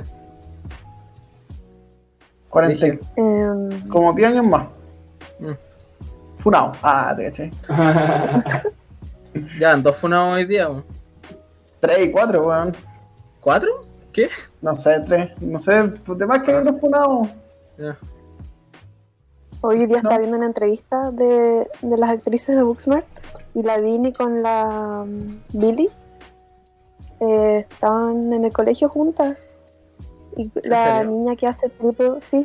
[2.51, 3.05] 40, y- Dije.
[3.17, 4.69] Em, como 10 años más.
[5.41, 5.53] Mm.
[6.39, 6.73] Funao.
[6.83, 7.51] Ah, te caché.
[9.61, 10.69] Ya, dos funados hoy día.
[10.69, 10.85] weón.
[11.81, 12.75] 3 y 4, weón.
[13.41, 13.85] ¿Cuatro?
[14.19, 14.29] ¿Qué?
[14.63, 15.43] No sé, 3.
[15.43, 17.29] No sé, pues de más que hay otros funados.
[17.79, 17.97] Ya.
[19.61, 19.97] hoy día No.
[19.97, 23.07] estaba viendo una entrevista de, de las actrices de Booksmart
[23.55, 25.89] y la Vini con la um, Billy
[27.21, 29.37] eh, estaban en el colegio juntas.
[30.37, 32.45] Y la niña que hace triple, sí.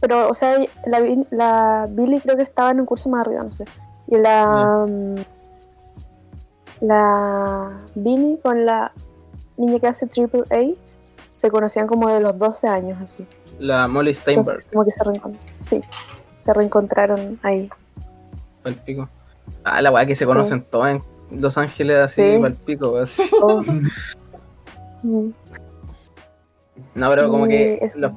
[0.00, 0.56] Pero, o sea,
[0.86, 3.64] la, Billy creo que estaba en un curso más arriba, no sé.
[4.08, 4.84] Y la.
[4.84, 5.14] um,
[6.80, 8.92] la Vini con la
[9.56, 10.83] niña que hace triple A
[11.34, 13.26] se conocían como de los 12 años, así.
[13.58, 15.50] La Molly Entonces, Steinberg, como que se reencontraron.
[15.60, 15.80] Sí,
[16.34, 17.68] se reencontraron ahí.
[18.86, 19.08] pico.
[19.64, 20.32] Ah, la weá que se Sí.
[20.32, 22.38] conocen todos en Los Ángeles así, Sí.
[22.40, 22.94] pa'l pico.
[23.42, 23.62] Oh.
[25.02, 25.32] Mm.
[26.94, 28.12] No, pero como que los,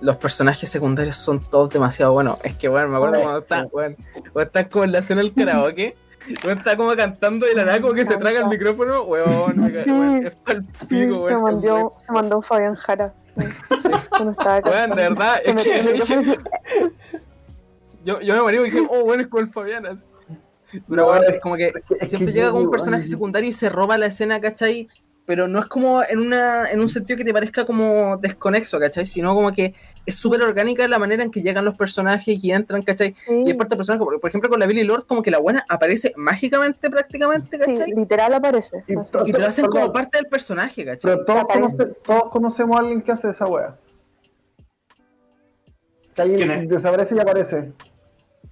[0.00, 2.38] los personajes secundarios son todos demasiado buenos.
[2.44, 3.22] Es que, bueno, me acuerdo Sí.
[3.22, 3.96] cuando está, bueno,
[4.32, 5.96] cuando está como en la escena del karaoke.
[6.44, 9.76] Weón está como cantando y la nada como que se traga el micrófono, weón, Sí.
[9.76, 10.36] es
[10.88, 13.14] Sí, se, mandó, se mandó un Fabián Jara.
[13.36, 16.34] Sí, cuando estaba Weón, de verdad, Se es metió que- el micrófono.
[18.04, 19.86] Yo, yo me morí y dije, oh, bueno, es como el Fabián.
[19.86, 20.04] así.
[20.70, 23.06] Pero No, bueno, es- como que es que- es siempre que llega como un personaje
[23.06, 24.88] secundario y se roba la escena, ¿cachai?
[25.28, 29.04] Pero no es como en una en un sentido que te parezca como desconexo, ¿cachai?
[29.04, 29.74] Sino como que
[30.06, 33.14] es súper orgánica la manera en que llegan los personajes y entran, ¿cachai?
[33.14, 35.30] Sí, Y es parte del personaje, por, por ejemplo, con la Billy Lord, como que
[35.30, 37.92] la buena aparece mágicamente prácticamente, sí, ¿cachai?
[37.94, 38.82] literal aparece.
[38.88, 39.12] Y así.
[39.12, 41.12] to- Y te lo hacen como parte del personaje, ¿cachai?
[41.12, 43.76] Pero todos, conoce- todos conocemos a alguien que hace esa wea.
[46.14, 47.72] Que alguien desaparece y aparece.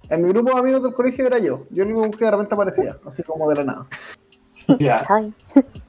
[0.09, 1.65] En mi grupo de amigos del colegio era yo.
[1.71, 3.87] Yo el único que de repente aparecía, así como de la nada.
[4.79, 5.03] Ya.
[5.09, 5.33] Ay,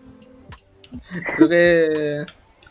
[1.36, 2.26] Creo que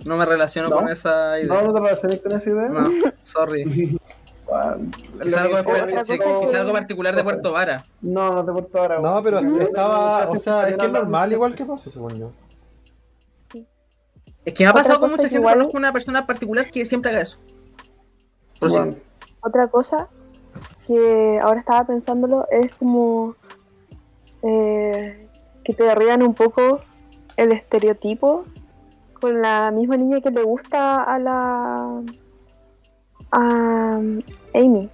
[0.05, 0.78] no me relaciono ¿No?
[0.78, 1.47] con esa idea.
[1.53, 2.70] ¿No, no te relacionas con esa idea?
[2.70, 2.89] No,
[3.24, 3.99] sorry.
[4.49, 4.78] Ah,
[5.22, 5.57] Quizá algo,
[6.05, 7.86] sí, quizá particular de Puerto Vara.
[8.01, 8.99] No, no te porto ahora.
[9.01, 12.32] No, pero estaba, o sea, es que es normal igual que pasa, según yo.
[14.45, 16.86] Es que me ha Otra pasado con mucha gente, igual- conozco una persona particular que
[16.86, 17.39] siempre haga eso.
[18.61, 18.95] Bueno,
[19.41, 20.07] otra cosa
[20.88, 23.36] que ahora estaba pensándolo es como
[24.43, 25.28] eh,
[25.65, 26.80] que te derriban un poco
[27.38, 28.46] el estereotipo
[29.22, 32.04] con la misma niña que le gusta a la
[33.32, 34.00] a
[34.54, 34.90] Amy.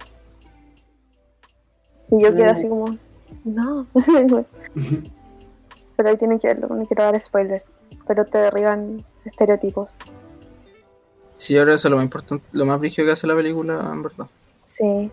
[2.10, 2.96] Y yo quedé así como,
[3.44, 3.86] no.
[5.96, 7.74] Pero ahí tienen que verlo, no quiero dar spoilers.
[8.06, 9.98] Pero te derriban estereotipos.
[11.36, 13.34] Sí, yo creo que eso es lo más importante, lo más brígido que hace la
[13.34, 14.26] película, en verdad.
[14.66, 15.10] Sí.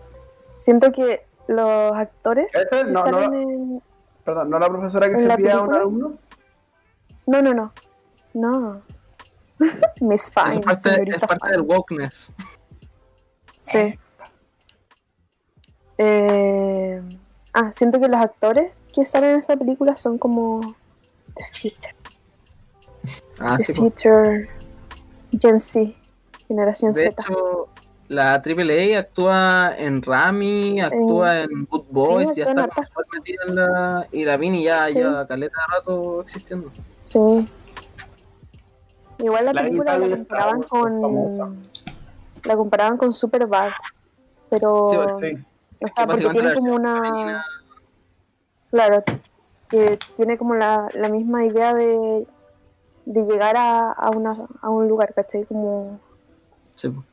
[0.56, 3.40] Siento que los actores Ese, no, salen no.
[3.40, 3.82] en...
[4.24, 6.12] Perdón, ¿no la profesora que ¿En se a un alumno?
[7.26, 7.72] No, no, no.
[8.34, 8.82] No.
[10.00, 11.50] Miss Eso Fine, es parte, es parte Fine.
[11.52, 12.32] del wokeness.
[13.62, 13.98] Sí.
[15.98, 17.00] Eh,
[17.52, 20.74] ah, siento que los actores que salen en esa película son como
[21.34, 21.94] The Future.
[23.38, 23.92] Ah, The sí, pues.
[23.92, 24.48] Future
[25.38, 25.92] Gen Z.
[26.46, 27.22] Generación De Z.
[27.22, 27.68] hecho,
[28.08, 32.82] la AAA actúa en Rami, actúa en Good Boys, ya actúa en está
[33.46, 34.08] en la...
[34.12, 34.94] Y la Vini ya Sí.
[34.94, 36.70] lleva caleta de rato existiendo.
[37.04, 37.48] Sí.
[39.18, 41.38] Igual la, La película la comparaban famosa.
[41.38, 41.68] con.
[42.44, 43.68] La comparaban con Superbad.
[44.50, 44.86] Pero.
[44.86, 45.44] Sí, pues, Sí.
[45.84, 46.94] o sea, porque tiene como una.
[47.02, 47.44] femenina.
[48.70, 49.02] Claro.
[49.68, 52.26] Que tiene como la, la misma idea de.
[53.04, 55.44] De llegar a, a, una, a un lugar, ¿cachai?
[55.44, 55.98] Como.
[56.74, 57.06] Sí, pues.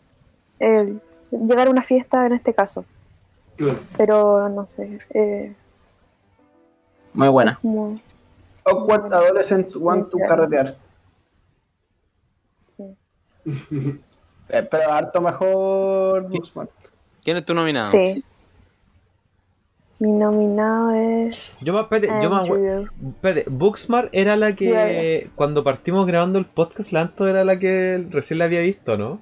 [0.59, 2.85] el- llegar a una fiesta en este caso.
[3.97, 4.99] Pero no sé.
[5.13, 5.53] Eh,
[7.13, 7.59] Muy buena.
[7.61, 7.99] como.
[8.65, 10.17] Awkward Adolescents Want to.
[10.27, 10.77] Carretear.
[12.67, 12.95] Sí.
[14.51, 16.71] Eh, pero harto mejor Booksmart.
[17.23, 17.85] ¿Quién es tu nominado?
[17.85, 18.23] Sí.
[19.99, 21.57] Mi nominado es.
[21.61, 22.39] Yo me, espérate, yo.
[23.09, 28.03] Espérate, Booksmart era la que cuando partimos grabando el podcast, la Anto era la que
[28.09, 29.21] recién la había visto, ¿no?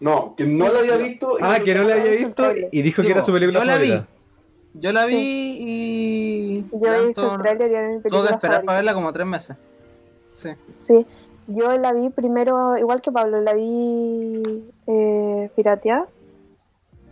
[0.00, 1.38] No, que no la había visto.
[1.38, 3.64] y Ah, que no la había visto y dijo Sí, que era su película yo
[3.64, 4.00] la vi.
[4.74, 5.14] Yo la vi
[6.70, 6.78] Sí.
[6.78, 9.12] Yo he visto el tráiler y era mi Tuvo que película esperar para verla como
[9.12, 9.56] tres meses.
[10.32, 10.50] Sí.
[10.76, 11.06] Sí,
[11.46, 14.42] yo la vi primero, igual que Pablo, la vi
[14.86, 16.06] eh, pirateada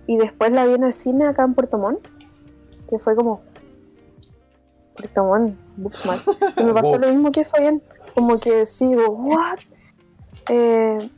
[0.07, 2.07] y después la vi en el cine acá en Puerto Montt,
[2.89, 3.43] que fue como
[4.97, 6.23] Puerto Montt, Booksmart.
[6.57, 7.83] Y me pasó lo mismo que Fabián,
[8.15, 9.59] como que sigo, ¿what?
[10.49, 11.11] Eh,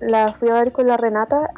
[0.00, 1.50] la fui a ver con la Renata,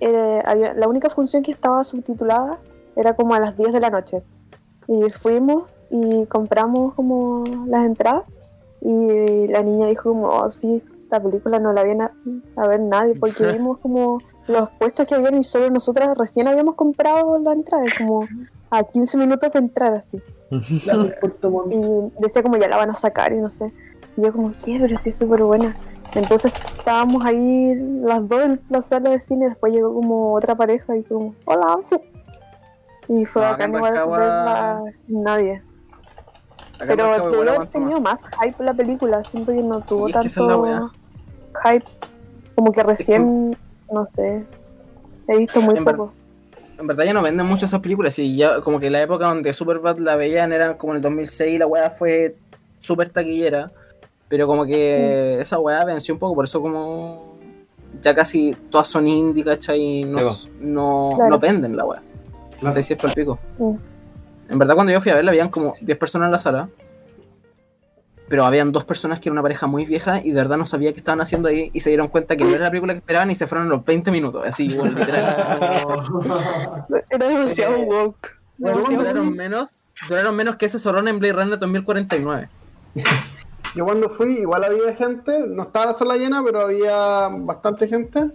[0.00, 2.58] eh, había- la única función que estaba subtitulada
[2.96, 4.22] era como a las 10 de la noche.
[4.88, 8.24] Y fuimos y compramos como las entradas
[8.80, 12.08] y la niña dijo como, oh, sí, esta película no la viene
[12.56, 16.74] a, ver nadie porque vimos como los puestos que habían y solo nosotras recién habíamos
[16.74, 18.24] comprado la entrada, como
[18.70, 20.20] a 15 minutos de entrar así.
[20.50, 23.72] Y decía como ya la van a sacar y no sé.
[24.16, 24.78] Y yo como, ¿qué?
[24.80, 25.74] Pero sí es súper buena.
[26.14, 30.96] Entonces estábamos ahí las dos en la sala de cine, después llegó como otra pareja
[30.96, 31.78] y como, hola.
[33.08, 35.62] Y fue No, acá en igual Rancagua- verla sin nadie.
[36.78, 39.22] Acá Pero debió igual haber tenido más hype la película.
[39.22, 40.92] Siento que no tuvo es que esa es la tanto
[41.64, 41.84] hype.
[42.54, 43.56] Como que recién,
[43.92, 44.44] no sé,
[45.28, 46.12] he visto muy En ver- poco.
[46.78, 49.52] En verdad ya no venden mucho esas películas y ya como que la época donde
[49.54, 52.36] Superbad la veían era como en el 2006 y la weá fue
[52.80, 53.70] súper taquillera.
[54.28, 54.66] Pero como Mm.
[54.66, 57.36] que esa weá venció un poco, por eso como
[58.02, 59.80] ya casi todas son indie, ¿cachai?
[59.80, 60.20] Y no,
[60.60, 61.30] no, Claro.
[61.30, 62.02] no venden la weá.
[62.60, 62.74] Claro.
[62.74, 62.82] ¿Cachai?
[62.82, 63.38] Si es por el pico.
[63.58, 63.74] Mm.
[64.48, 66.68] En verdad cuando yo fui a verla habían como 10 personas en la sala.
[68.28, 70.92] Pero habían dos personas que eran una pareja muy vieja y de verdad no sabía
[70.92, 73.30] qué estaban haciendo ahí y se dieron cuenta que no era la película que esperaban
[73.30, 74.42] y se fueron a los 20 minutos.
[74.44, 75.86] Así, bueno, literal.
[77.10, 78.30] Era demasiado Eh, woke.
[78.58, 82.48] Bueno, duraron menos, duraron menos que ese zorrón en Blade Runner 2049.
[83.76, 88.30] Yo cuando fui, igual había gente, no estaba la sala llena, pero había bastante gente.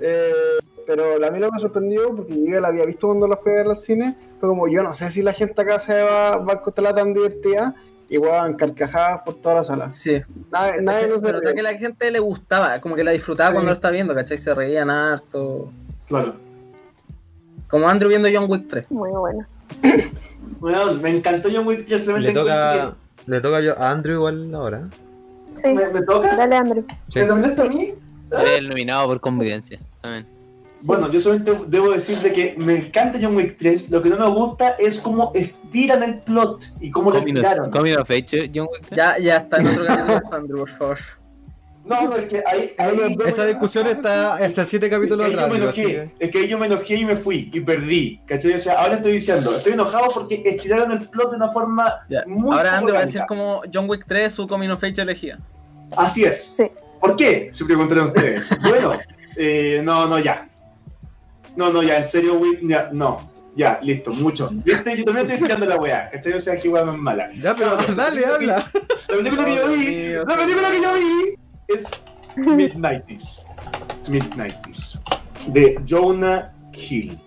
[0.00, 3.26] Eh, pero a mí lo que me sorprendió, porque yo ya la había visto cuando
[3.28, 5.78] la fui a ver al cine, fue como yo no sé si la gente acá
[5.80, 7.74] se va, va a encontrar tan divertida,
[8.08, 9.92] igual carcajadas por toda la sala.
[9.92, 10.20] Sí.
[10.50, 13.54] Nadie, nadie Se nos nota que la gente le gustaba, como que la disfrutaba Sí.
[13.54, 14.36] cuando lo estaba viendo, ¿cachai?
[14.38, 15.70] Se reían harto.
[16.08, 16.34] Claro.
[17.68, 18.90] Como Andrew viendo John Wick 3.
[18.90, 19.48] Muy buena.
[20.60, 21.86] Bueno, me encantó John Wick.
[21.86, 22.94] Yo solamente Le toca,
[23.26, 24.82] le toca yo a Andrew igual ahora.
[25.50, 26.36] Sí, que- ¿Me, me toca?
[26.36, 26.84] dale Andrew.
[27.08, 27.20] Sí.
[27.20, 27.94] ¿Me nominaste a mí?
[28.30, 29.78] Eres el nominado por convivencia.
[30.86, 33.90] Bueno, yo solamente debo decir de que me encanta John Wick 3.
[33.90, 37.70] Lo que no me gusta es cómo estiran el plot y cómo lo estiraron.
[37.70, 38.94] coming of age, John Wick.
[38.96, 40.98] Ya, ya está en otro capítulo de Andrew, por favor.
[41.84, 42.72] No, no, es que ahí.
[42.78, 45.58] ahí Esa discusión está hace siete capítulos Es que, atrás.
[45.58, 48.20] yo me así enojé, es que ahí yo me enojé y me fui y perdí.
[48.26, 48.52] ¿Cachai?
[48.52, 52.22] O sea, ahora estoy diciendo, estoy enojado porque estiraron el plot de una forma Ya.
[52.28, 55.40] muy Ahora Andrew va a decir como John Wick 3 su coming of age elegida.
[55.96, 56.54] Así es.
[56.54, 56.70] Sí.
[57.00, 57.50] ¿Por qué?
[57.52, 58.48] Se preguntaron ustedes.
[58.62, 58.92] bueno,
[59.36, 60.48] eh, no, no, ya.
[61.56, 63.30] No, no, ya, en serio, ya, no.
[63.54, 64.48] Ya, listo, mucho.
[64.64, 64.96] ¿Viste?
[64.96, 66.32] Yo también estoy estirando la weá, ¿cachai?
[66.32, 67.30] O sea, que weá más mala.
[67.34, 68.66] Ya, pero dale, habla.
[69.08, 71.34] La película que yo Oh, vi, la película que yo vi
[71.68, 71.86] es
[72.36, 73.44] Midnighties.
[74.08, 75.00] Midnighties.
[75.48, 77.18] De Jonah Hill.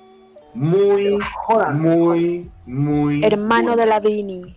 [0.55, 1.19] Muy,
[1.73, 3.23] muy, muy.
[3.23, 3.83] Hermano buena.
[3.83, 4.55] de la Vini.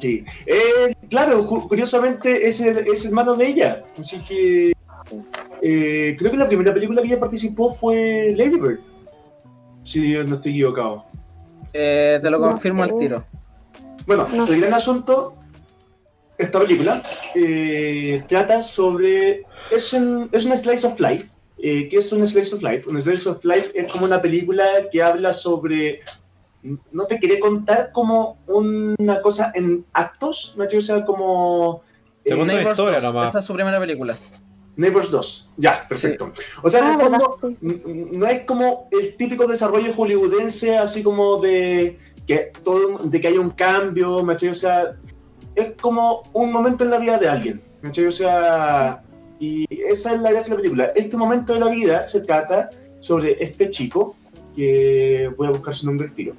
[0.00, 0.24] Sí.
[0.46, 3.76] Eh, claro, cu- curiosamente es, el- es hermano de ella.
[3.98, 4.72] Así que.
[5.62, 8.80] eh, creo que la primera película que ella participó fue Lady Bird.
[9.86, 11.06] Si yo no estoy equivocado.
[11.72, 12.96] Eh, te lo No confirmo al sé.
[12.98, 13.24] tiro.
[14.06, 14.60] Bueno, No el sé.
[14.60, 15.34] gran asunto,
[16.38, 17.02] esta película
[17.34, 19.44] eh, trata sobre.
[19.70, 21.28] Es un, es un slice of life.
[21.58, 22.88] Eh, ¿Qué es un slice of life?
[22.88, 26.00] Un slice of life es como una película que habla sobre.
[26.90, 30.90] No te quería contar como una cosa en actos, ¿me entiendes?
[30.90, 31.82] O sea, como.
[32.24, 33.28] Te eh, una historia 2, nomás.
[33.30, 34.16] Esa es su primera película.
[34.76, 35.50] Neighbors 2.
[35.56, 36.32] Ya, perfecto.
[36.62, 37.18] O sea, en Ah, el ¿verdad?
[37.20, 37.82] fondo, Sí, sí.
[38.12, 43.40] no es como el típico desarrollo hollywoodense, así como de que todo, de que haya
[43.40, 44.58] un cambio, ¿me entiendes?
[44.58, 44.96] O sea,
[45.54, 48.16] es como un momento en la vida de alguien, ¿me entiendes?
[48.16, 49.02] O sea,
[49.40, 50.92] y esa es la gracia de la película.
[50.94, 52.70] Este momento de la vida se trata
[53.00, 54.14] sobre este chico,
[54.54, 56.34] que voy a buscar su nombre al tiro.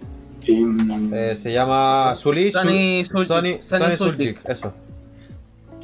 [0.49, 2.51] Eh, se llama Sully.
[2.51, 3.03] Sonny.
[3.03, 4.73] Suljic, Eso.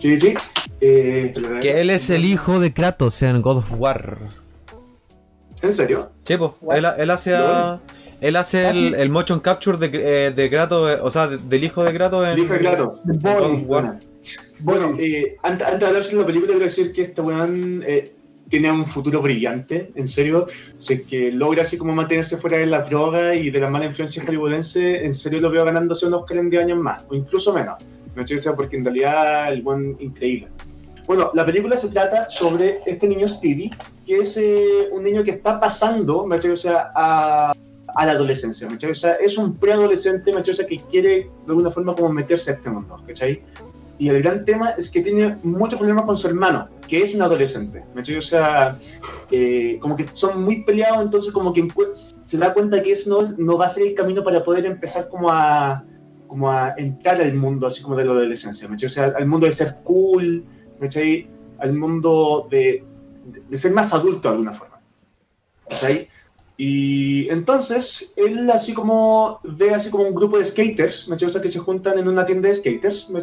[0.04, 0.34] Sí, sí.
[0.82, 4.18] Eh, Que él es el hijo de Kratos en God of War.
[5.62, 6.10] ¿En serio?
[6.24, 6.56] Sí, po.
[6.76, 7.80] Él, él hace a-
[8.20, 9.90] Él hace el, el motion capture de,
[10.28, 12.60] eh, de Kratos, eh, o sea, de- del hijo de Kratos en El hijo de
[12.60, 13.02] Kratos.
[13.06, 14.00] en God of War.
[14.60, 18.14] Bueno, eh, antes, antes de hablar sobre la película, quiero decir que este weón eh,
[18.50, 20.46] tiene un futuro brillante, en serio.
[20.78, 23.86] Si es que logra así como mantenerse fuera de las drogas y de la mala
[23.86, 27.76] influencia hollywoodense, en serio lo veo ganándose unos 40 10 años más, o incluso menos.
[28.16, 30.48] O sea, Porque en realidad el buen increíble.
[31.06, 33.72] Bueno, la película se trata sobre este niño Stevie,
[34.06, 36.66] que es eh, un niño que está pasando, ¿me entiendes?
[36.66, 37.54] O sea, a,
[37.96, 39.00] a la adolescencia, ¿me entiendes?
[39.00, 40.60] O sea, es un preadolescente, ¿me entiendes?
[40.60, 43.42] O sea, que quiere de alguna forma como meterse a este mundo, ¿cachai?
[44.00, 47.22] Y el gran tema es que tiene muchos problemas con su hermano, que es un
[47.22, 47.84] adolescente.
[47.94, 48.26] ¿me entiendes?
[48.26, 48.78] O sea,
[49.30, 51.68] eh, como que son muy peleados, entonces como que
[52.22, 55.10] se da cuenta que eso no, no va a ser el camino para poder empezar
[55.10, 55.84] como a,
[56.34, 58.68] como a entrar al mundo así como de la adolescencia.
[58.68, 58.76] ¿me?
[58.76, 60.42] O sea, al mundo de ser cool,
[60.80, 60.90] ¿me
[61.60, 62.84] al mundo de,
[63.50, 64.80] de ser más adulto de alguna forma.
[65.70, 66.10] ¿cachai?
[66.58, 71.16] Y entonces él así como ve así como un grupo de skaters, ¿me?
[71.16, 73.20] O sea, que se juntan en una tienda de skaters, ¿me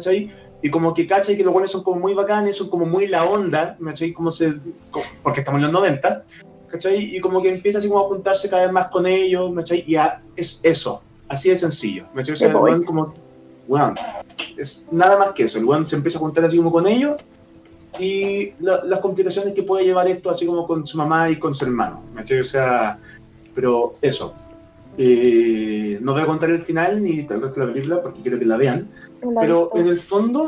[0.61, 3.25] y como que cacha que los buenos son como muy bacanes, son como muy la
[3.25, 4.13] onda, ¿cachai?
[4.13, 4.53] Como se,
[4.89, 6.23] co- porque estamos en los 90,
[6.69, 7.13] ¿cachai?
[7.13, 9.83] Y como que empieza así como a juntarse cada vez más con ellos, ¿cachai?
[9.85, 12.33] Y a- es eso, así de sencillo, ¿cachai?
[12.33, 13.13] O sea, el weón como,
[13.67, 13.93] weón,
[14.57, 17.21] es nada más que eso, el weón se empieza a juntar así como con ellos
[17.99, 21.53] y la- las complicaciones que puede llevar esto así como con su mamá y con
[21.53, 22.39] su hermano, ¿cachai?
[22.39, 22.99] O sea,
[23.55, 24.33] pero eso.
[24.97, 28.45] Eh, no voy a contar el final ni resto de la película porque quiero que
[28.45, 28.89] la vean.
[29.33, 29.77] La Pero visto.
[29.79, 30.45] en el fondo,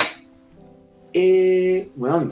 [1.14, 2.32] eh, bueno,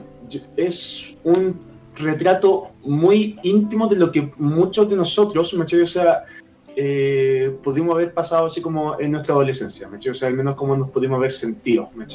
[0.58, 1.60] es un
[1.96, 5.84] retrato muy íntimo de lo que muchos de nosotros, ¿me?
[5.84, 6.24] O sea,
[6.76, 9.98] eh, pudimos haber pasado así como en nuestra adolescencia, ¿me?
[9.98, 12.06] O sea, al menos como nos pudimos haber sentido, ¿me?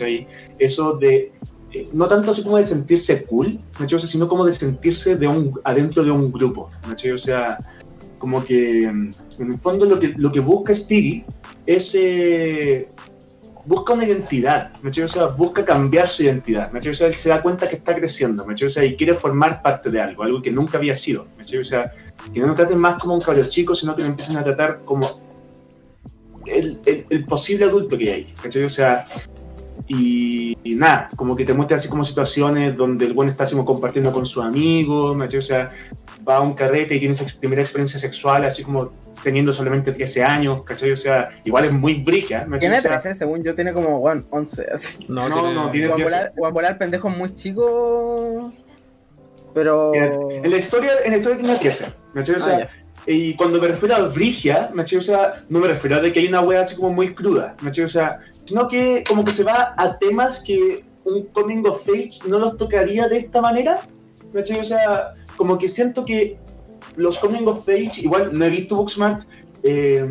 [0.58, 1.32] Eso de,
[1.72, 3.86] eh, no tanto así como de sentirse cool, ¿me?
[3.86, 7.12] O sea, sino como de sentirse de un, adentro de un grupo, ¿me?
[7.12, 7.58] O sea,
[8.18, 11.24] como que mm, en el fondo lo que, lo que busca Stevie
[11.66, 12.88] es eh,
[13.66, 14.90] busca una identidad, ¿me?
[14.90, 16.78] O sea, busca cambiar su identidad, ¿me?
[16.78, 18.54] O sea, él se da cuenta que está creciendo, ¿me?
[18.54, 21.58] O sea, y quiere formar parte de algo, algo que nunca había sido, ¿me?
[21.58, 21.92] O sea,
[22.32, 24.80] que no lo traten más como un cabro chico, sino que lo empiecen a tratar
[24.84, 25.08] como
[26.46, 28.72] el, el- el posible adulto que hay, ¿me entiendes?
[28.72, 29.06] O sea,
[29.88, 33.54] y, y nada, como que te muestra así como situaciones donde el buen está así
[33.54, 35.46] como compartiendo con sus amigos, ¿me entiendes?
[35.50, 35.70] O sea,
[36.28, 38.90] va a un carrete y tiene esa primera experiencia sexual así como
[39.22, 40.92] teniendo solamente 13 años, ¿cachai?
[40.92, 42.80] O sea, igual es muy brigia, ¿me Tiene entiendes?
[42.80, 45.04] O sea, 13, según yo, tiene como bueno, 11, así.
[45.08, 46.04] No, No, tiene- no, tiene- O a 10.
[46.04, 48.52] volar, o a volar pendejos muy chicos.
[49.56, 49.94] Pero.
[49.94, 52.44] En la historia, en la historia tiene 13, ¿me entiendes?
[52.44, 53.10] O sea, Ah.
[53.10, 54.82] Y cuando me refiero a brigia, ¿me?
[54.82, 57.56] O sea, no me refiero a de que hay una wea así como muy cruda,
[57.62, 57.70] ¿me?
[57.70, 62.18] O sea, sino que como que se va a temas que un coming of age
[62.26, 63.80] no los tocaría de esta manera,
[64.32, 64.42] ¿me?
[64.42, 66.36] O sea, como que siento que
[66.96, 69.22] los coming of age, igual no he visto Booksmart
[69.62, 70.06] eh,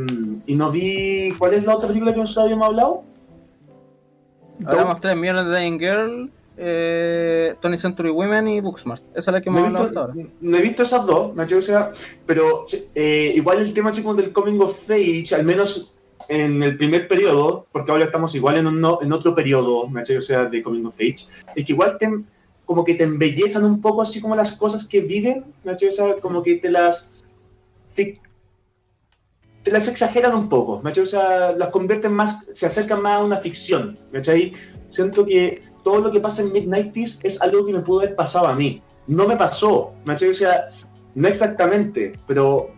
[0.48, 3.04] y no vi, ¿cuál es la otra película que nosotros habíamos hablado?
[4.66, 9.04] Hablamos 3 millones de Dying Girl, eh, Tony Century Women y Booksmart.
[9.16, 10.36] Esa es la que No hemos he, hablado hasta visto, ahora.
[10.42, 11.70] no he visto esas dos, ¿me entiendes?
[11.70, 11.92] O sea,
[12.26, 15.96] pero eh, igual el tema así como del coming of age, al menos
[16.28, 20.02] en el primer periodo, porque ahora estamos igual en, un en otro periodo, ¿me?
[20.02, 22.10] O sea, de coming of age, es que igual te,
[22.66, 25.74] como que te embellezan un poco así como las cosas que viven, ¿me?
[25.74, 27.24] O sea, como que te las...
[27.96, 28.20] Te,
[29.64, 30.92] te las exageran un poco, ¿me?
[30.92, 34.22] O sea, las convierten más, se acercan más a una ficción, ¿me?
[34.90, 38.48] Siento que todo lo que pasa en Mid-90s es algo que me pudo haber pasado
[38.48, 38.82] a mí.
[39.06, 40.30] No me pasó, ¿me cachai?
[40.30, 40.66] O sea,
[41.14, 42.72] no exactamente, pero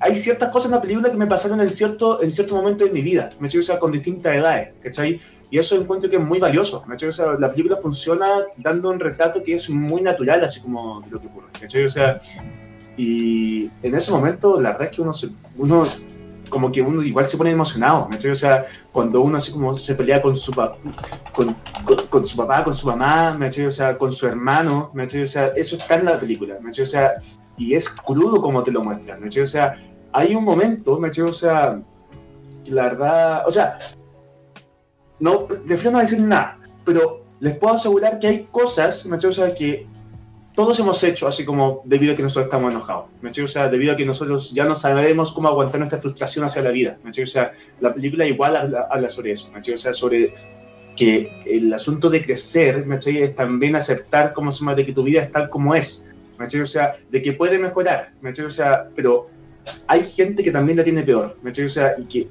[0.00, 2.90] hay ciertas cosas en la película que me pasaron en cierto, en cierto momento de
[2.90, 3.60] mi vida, ¿me cachai?
[3.60, 5.18] O sea, con distintas edades, ¿cachai?
[5.50, 7.08] Y eso encuentro que es muy valioso, ¿me cachai?
[7.08, 11.18] O sea, la película funciona dando un retrato que es muy natural, así como lo
[11.18, 11.86] que ocurre, ¿cachai?
[11.86, 12.20] O sea,
[12.98, 15.84] y en ese momento, la verdad es que uno, se, uno
[16.52, 18.18] como que uno igual se pone emocionado, ¿me?
[18.30, 22.62] O sea, cuando uno así como se pelea con su, con, con, con su papá,
[22.62, 23.48] con su mamá, ¿me?
[23.48, 25.04] O sea, con su hermano, ¿me?
[25.04, 26.70] O sea, eso está en la película, ¿me?
[26.70, 27.14] O sea,
[27.56, 29.28] y es crudo como te lo muestran, ¿me?
[29.28, 29.76] O sea,
[30.12, 31.08] hay un momento, ¿me?
[31.08, 31.80] O sea,
[32.66, 33.78] la verdad, o sea,
[35.20, 39.16] no, prefiero no decir nada, pero les puedo asegurar que hay cosas, ¿me?
[39.16, 39.86] O sea, que
[40.54, 43.30] todos hemos hecho así como debido a que nosotros estamos enojados, ¿me?
[43.30, 46.70] O sea, debido a que nosotros ya no sabemos cómo aguantar nuestra frustración hacia la
[46.70, 47.10] vida, ¿me?
[47.10, 49.60] O sea, la película igual habla, habla sobre eso, ¿me?
[49.60, 50.34] O sea, sobre
[50.94, 52.98] que el asunto de crecer, ¿me?
[52.98, 56.46] Es también aceptar, como llama, de que tu vida es tal como es, ¿me?
[56.60, 58.30] O sea, de que puede mejorar, ¿me?
[58.30, 59.26] O sea, pero
[59.86, 61.50] hay gente que también la tiene peor, ¿me?
[61.50, 62.28] O sea, y que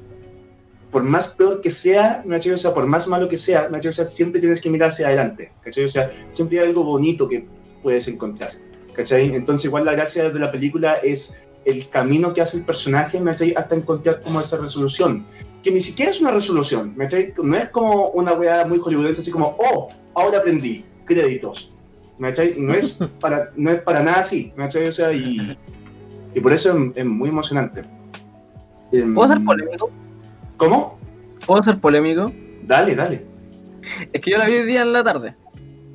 [0.91, 2.37] por más peor que sea, ¿me?
[2.37, 3.79] O sea, por más malo que sea, ¿me?
[3.79, 5.85] O sea, siempre tienes que mirar hacia adelante, ¿cachai?
[5.85, 7.45] O sea, siempre hay algo bonito que
[7.81, 8.51] puedes encontrar,
[8.93, 9.33] ¿cachai?
[9.35, 13.31] Entonces igual la gracia de la película es el camino que hace el personaje, ¿me
[13.31, 13.53] cachai?
[13.55, 15.25] Hasta encontrar como esa resolución,
[15.63, 17.33] que ni siquiera es una resolución, ¿me cachai?
[17.41, 21.73] No es como una weá muy hollywoodense, así como, oh, ahora aprendí, créditos,
[22.17, 22.55] ¿me cachai?
[22.57, 24.87] No es para, no es para nada así, ¿me cachai?
[24.87, 25.57] O sea, y,
[26.33, 27.83] y por eso es, es muy emocionante.
[28.91, 29.89] Em, ¿Puedo ser polémico?
[30.57, 30.99] ¿Cómo?
[31.45, 32.31] ¿Puedo ser polémico?
[32.63, 33.25] Dale, dale.
[34.11, 35.35] Es que yo la vi hoy día en la tarde.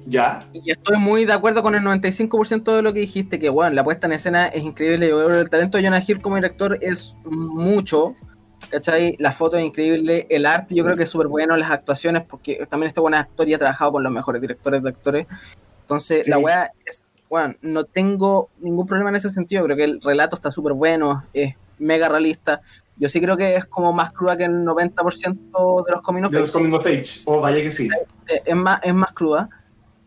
[0.07, 0.41] Ya.
[0.53, 3.85] Y estoy muy de acuerdo con el 95% de lo que dijiste, que bueno, la
[3.85, 5.11] puesta en escena es increíble.
[5.11, 8.15] El talento de Jonah Hill como director es mucho.
[8.71, 9.15] ¿Cachai?
[9.21, 12.67] La foto es increíble, el arte yo creo que es súper bueno, las actuaciones, porque
[12.69, 15.27] también este buen actor y ha trabajado con los mejores directores de actores.
[15.83, 16.31] Entonces, Sí.
[16.31, 20.35] la weá es, bueno, no tengo ningún problema en ese sentido, creo que el relato
[20.35, 22.61] está súper bueno, es mega realista.
[22.97, 26.33] Yo sí creo que es como más cruda que el 90% de los coming of
[26.33, 26.59] De los age.
[26.59, 27.21] Coming of Age.
[27.27, 27.89] Oh, vaya que sí.
[28.45, 29.49] Es más, es más cruda,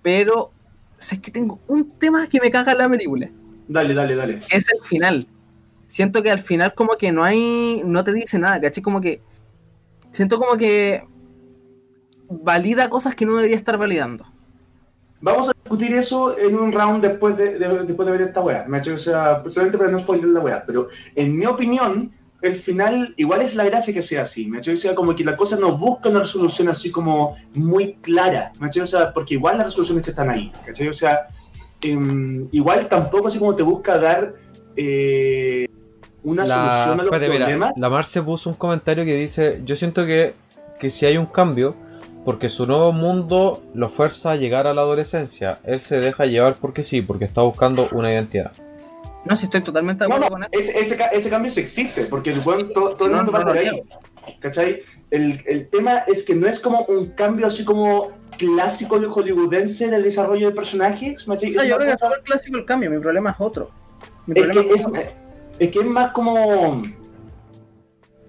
[0.01, 0.51] pero
[0.97, 3.29] sé que tengo un tema que me caga la película,
[3.67, 4.39] Dale, dale, dale.
[4.49, 5.27] es el final.
[5.85, 8.83] Siento que al final como que no hay, no te dice nada, ¿cachai?
[8.83, 9.21] Como que,
[10.11, 11.03] siento como que
[12.29, 14.25] valida cosas que no debería estar validando.
[15.21, 18.65] Vamos a discutir eso en un round después de, de- después de ver esta weá.
[18.67, 18.93] ¿me cachai?
[18.93, 20.63] O sea, solamente para no spoiler la weá.
[20.65, 22.11] Pero en mi opinión,
[22.41, 24.47] el final igual es la gracia que sea así.
[24.47, 24.59] ¿me?
[24.59, 28.53] O sea, como que la cosa no busca una resolución así como muy clara.
[28.59, 28.67] ¿me?
[28.67, 30.51] O sea, porque igual las resoluciones están ahí.
[30.65, 30.87] ¿cachai?
[30.87, 31.27] O sea,
[31.81, 34.35] em, igual tampoco así como te busca dar
[34.75, 35.67] eh,
[36.23, 37.73] una solución a los mira, problemas.
[37.77, 40.35] la Marce puso un comentario que dice: Yo siento que,
[40.79, 41.75] que si hay un cambio,
[42.23, 45.59] porque su nuevo mundo lo fuerza a llegar a la adolescencia.
[45.63, 48.51] Él se deja llevar porque sí, porque está buscando una identidad.
[49.25, 50.51] No, si estoy totalmente de acuerdo no, con eso.
[50.53, 53.57] ese, ese, ese cambio sí existe, porque el buen, todo, todo el mundo va por
[53.57, 53.83] ahí.
[54.39, 54.79] ¿Cachai?
[55.11, 59.89] El, el tema es que no es como un cambio así como clásico de hollywoodense
[59.89, 61.27] del desarrollo de personajes.
[61.27, 63.69] O sea, yo creo que es súper clásico el cambio, mi problema es otro.
[64.25, 64.87] Mi es, que es,
[65.59, 66.81] es que es más como.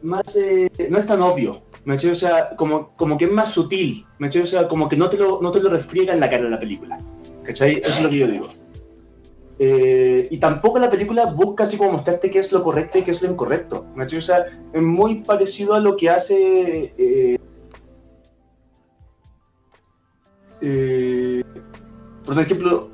[0.02, 0.36] Más.
[0.36, 1.62] eh, no es tan obvio.
[1.84, 1.94] ¿me?
[1.94, 4.04] O sea, como, como que es más sutil.
[4.18, 4.28] ¿me?
[4.28, 6.50] O sea, como que no te, lo, no te lo refriega en la cara de
[6.50, 7.00] la película.
[7.44, 7.78] ¿Cachai?
[7.78, 8.48] Eso es lo que yo digo.
[9.62, 13.10] Eh, y tampoco la película busca así como mostrarte qué es lo correcto y qué
[13.10, 13.84] es lo incorrecto.
[13.94, 14.18] ¿me cachai?
[14.18, 16.94] O sea, es muy parecido a lo que hace.
[16.96, 17.38] eh,
[20.62, 21.44] eh,
[22.24, 22.88] por ejemplo,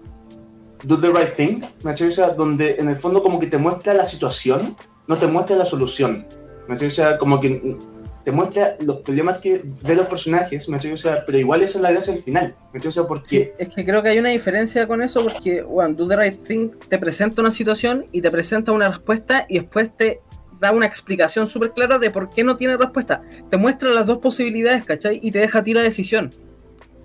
[0.82, 2.08] Do the Right Thing, ¿me cachai?
[2.08, 5.54] O sea, donde en el fondo como que te muestra la situación, no te muestra
[5.54, 6.26] la solución.
[6.66, 6.88] ¿me cachai?
[6.88, 7.78] O sea, como que
[8.26, 10.78] te muestra los problemas que de los personajes, ¿me?
[10.78, 12.56] O sea, pero igual esa es la gracia del final.
[12.72, 12.80] ¿me?
[12.80, 15.94] O sea, porque Sí, es que creo que hay una diferencia con eso porque, bueno,
[15.94, 19.96] Do the Right Thing te presenta una situación y te presenta una respuesta y después
[19.96, 20.20] te
[20.60, 23.22] da una explicación súper clara de por qué no tiene respuesta.
[23.48, 25.20] Te muestra las dos posibilidades, ¿cachai?
[25.22, 26.34] Y te deja a ti la decisión.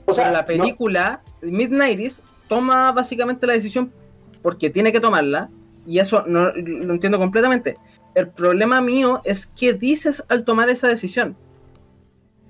[0.05, 3.93] o sea, la no- película, Midnighties, toma básicamente la decisión
[4.41, 5.51] porque tiene que tomarla
[5.85, 7.77] y eso no lo entiendo completamente.
[8.13, 11.35] El problema mío es qué dices al tomar esa decisión.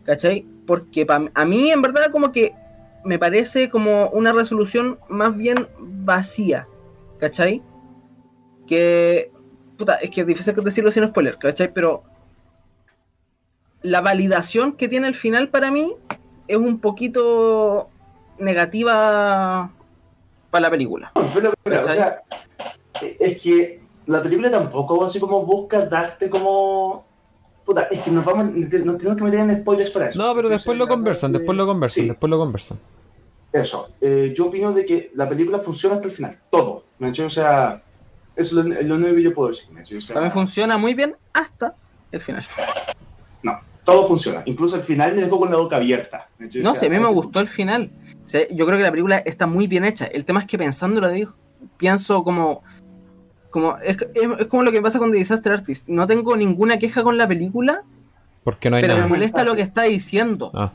[0.04, 0.46] ¿Cachai?
[0.66, 2.54] Porque a mí en verdad como que
[3.04, 6.68] me parece como una resolución más bien vacía.
[7.20, 7.62] ¿Cachai?
[8.68, 9.32] Que...
[9.78, 11.74] Puta, es que es difícil decirlo sin spoiler, ¿cachai?
[11.74, 12.04] Pero
[13.82, 15.96] la validación que tiene el final para mí
[16.48, 17.90] es un poquito
[18.38, 19.72] negativa
[20.52, 21.12] para la película.
[21.34, 22.22] Pero, pero, o sea,
[23.20, 27.06] es que la película tampoco así como busca darte como...
[27.66, 30.20] Puta, es que nos vamos, nos tenemos que meter en spoilers para eso.
[30.22, 32.10] No, pero después lo conversan, que- después lo conversan, sí.
[32.10, 32.80] después lo conversan.
[33.54, 33.90] Eso.
[34.02, 36.40] Eh, yo opino de que la película funciona hasta el final.
[36.50, 36.84] Todo.
[37.00, 37.10] ¿me?
[37.12, 37.84] O sea,
[38.36, 39.70] eso es lo, lo único que yo puedo decir.
[39.72, 39.82] ¿me?
[39.82, 41.76] O sea, También funciona muy bien hasta
[42.12, 42.44] el final.
[43.44, 44.42] no, todo funciona.
[44.46, 46.30] Incluso el final me dejó con la boca abierta.
[46.40, 46.48] ¿me?
[46.64, 47.92] No O sé, sea, a mí me gustó el final.
[48.26, 50.06] O sea, yo creo que la película está muy bien hecha.
[50.06, 51.34] El tema es que pensándolo, digo,
[51.78, 52.64] pienso como.
[53.52, 55.88] Como es, es- es como lo que pasa con The Disaster Artist.
[55.88, 57.84] No tengo ninguna queja con la película,
[58.44, 60.50] Porque no hay pero me molesta lo que está diciendo.
[60.56, 60.72] Ah,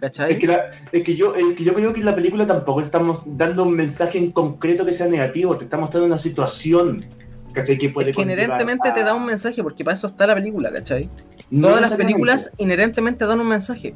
[0.00, 0.32] ¿Cachai?
[0.32, 2.80] Es que, la- es, que yo, es que yo creo que en la película tampoco
[2.80, 7.04] estamos dando un mensaje en concreto que sea negativo, te está mostrando una situación,
[7.52, 7.78] ¿cachai?
[7.78, 10.34] Que puede Es que inherentemente a- te da un mensaje, porque para eso está la
[10.34, 11.08] película, ¿cachai?
[11.50, 13.94] No Todas las películas inherentemente dan un mensaje.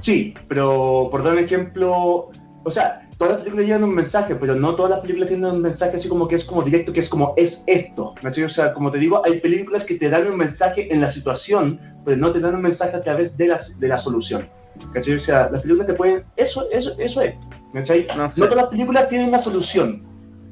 [0.00, 2.30] Sí, pero por dar un ejemplo,
[2.64, 5.62] o sea, todas las películas llevan un mensaje, pero no todas las películas tienen un
[5.62, 8.42] mensaje así como que es como directo, que es como es esto, ¿cachai?
[8.42, 11.78] O sea, como te digo, hay películas que te dan un mensaje en la situación,
[12.04, 14.48] pero no te dan un mensaje a través de la, de la solución,
[14.92, 15.14] ¿cachai?
[15.14, 17.34] O sea, las películas te pueden, eso, eso, eso es,
[17.72, 18.08] ¿cachai?
[18.16, 20.02] No todas las películas tienen una solución,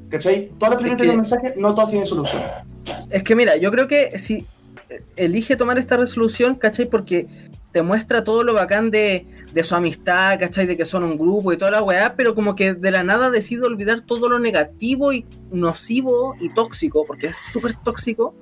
[0.09, 0.49] ¿cachai?
[0.57, 2.41] Todas las películas Es que- tienen un mensaje, no todas tienen solución.
[3.09, 4.45] Es que mira, yo creo que si
[5.17, 6.85] elige tomar esta resolución, ¿cachai?
[6.85, 7.27] Porque
[7.73, 10.65] te muestra todo lo bacán de, de su amistad, ¿cachai?
[10.65, 13.29] De que son un grupo y toda la weá, pero como que de la nada
[13.29, 18.35] decide olvidar todo lo negativo y nocivo y tóxico, porque es súper tóxico,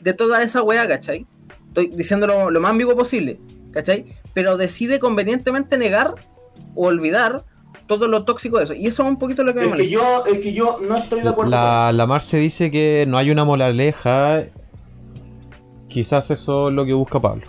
[0.00, 1.26] de toda esa weá, ¿cachai?
[1.68, 3.38] Estoy diciéndolo lo más ambiguo posible,
[3.72, 4.06] ¿cachai?
[4.32, 6.14] Pero decide convenientemente negar
[6.74, 7.44] o olvidar
[7.86, 8.74] todo lo tóxico de eso.
[8.74, 9.92] Y eso es un poquito lo que me Es que molesta.
[9.92, 13.30] yo, es que yo no estoy de acuerdo La, la Marce dice que no hay
[13.30, 14.44] una moraleja.
[15.88, 17.46] Quizás eso es lo que busca Pablo.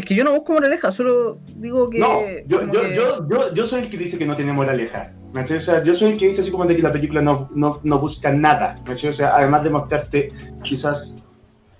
[0.00, 1.98] Es que yo no busco moraleja, solo digo que...
[1.98, 5.12] No, yo, yo, que- yo, yo, yo soy el que dice que no tiene moraleja.
[5.34, 5.42] ¿me?
[5.42, 7.80] O sea, yo soy el que dice así como de que la película no, no,
[7.82, 8.76] no busca nada.
[8.86, 8.94] ¿me?
[8.94, 10.28] O sea, además de mostrarte
[10.62, 11.18] quizás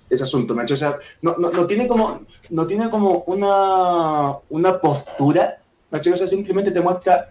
[0.07, 0.53] ese asunto.
[0.53, 0.65] ¿me?
[0.65, 5.57] O sea, no, no, no tiene como, no tiene como una, una postura.
[5.89, 5.97] ¿me?
[5.97, 7.29] O sea, simplemente te muestra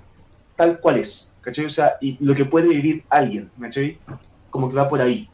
[0.56, 1.32] tal cual es.
[1.40, 1.66] ¿cachai?
[1.66, 3.48] O sea, y lo que puede vivir alguien.
[3.56, 3.70] ¿me?
[4.50, 5.28] Como que va por ahí.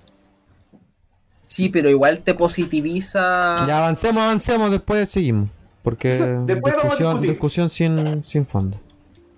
[1.47, 3.64] Sí, pero igual te positiviza.
[3.66, 5.49] Ya avancemos, avancemos, después seguimos.
[5.82, 8.80] Porque Después vamos a discusión, sin, sin fondo.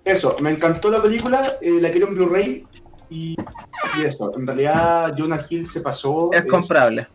[0.03, 2.65] Eso, me encantó la película, eh, la quiero en Blu-ray
[3.11, 3.35] y,
[3.99, 4.31] y eso.
[4.35, 6.31] En realidad, Jonah Hill se pasó.
[6.33, 7.07] Es comprable.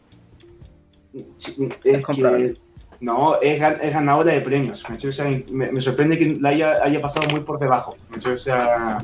[1.13, 2.55] Es es comprable.
[2.55, 2.65] que-
[3.01, 4.83] no, es, gan- es ganadora de premios.
[4.89, 5.21] ¿me entiendes?
[5.21, 7.97] O sea, me, me sorprende que la haya, haya pasado muy por debajo.
[8.33, 8.99] O sea,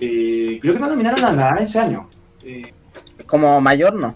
[0.00, 2.08] eh, creo que no nominaron a nada ese año.
[2.42, 2.72] Eh,
[3.26, 4.14] Como mayor, no.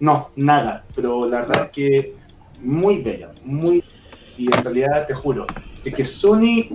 [0.00, 0.84] No, nada.
[0.94, 2.14] Pero la verdad es que
[2.60, 3.84] muy bella, muy.
[4.36, 5.46] Y en realidad, te juro,
[5.84, 6.68] es que Sony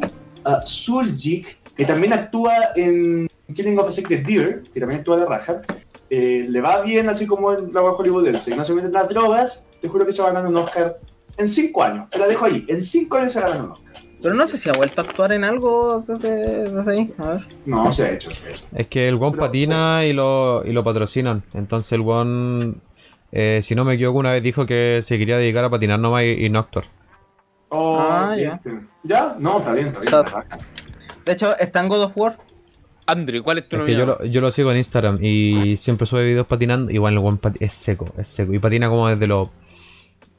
[0.45, 5.25] uh, Suljic, que también actúa en Killing of a Sacred Deer, que también actúa de
[5.25, 5.61] raja,
[6.09, 8.53] eh, le va bien así como en la hollywoodense.
[8.53, 10.99] y No se meten las drogas, te juro que se va a ganar un Oscar
[11.37, 12.09] en cinco años.
[12.09, 13.93] Te la dejo ahí, en cinco años se va a ganar un Oscar.
[14.21, 17.13] Pero no sé si ha vuelto a actuar en algo desde, desde ahí.
[17.17, 17.47] A ver.
[17.65, 18.63] No, se ha hecho, se ha hecho.
[18.73, 21.43] Es que el One Pero, patina y lo, y lo patrocinan.
[21.53, 22.75] Entonces el One,
[23.35, 26.23] eh, si no me equivoco, una vez dijo que se quería dedicar a patinar nomás
[26.23, 26.85] y, y no actuar.
[27.69, 28.59] Oh, Ah, ya.
[29.03, 29.35] ¿Ya?
[29.37, 30.43] No, está bien, está bien.
[31.25, 32.37] De hecho, está en God of War.
[33.07, 36.07] Andrew, ¿cuál es tu Es que yo lo, yo lo sigo en Instagram y siempre
[36.07, 36.91] sube videos patinando.
[36.91, 38.51] Igual el pati- es seco, es seco.
[38.53, 39.49] Y patina como desde los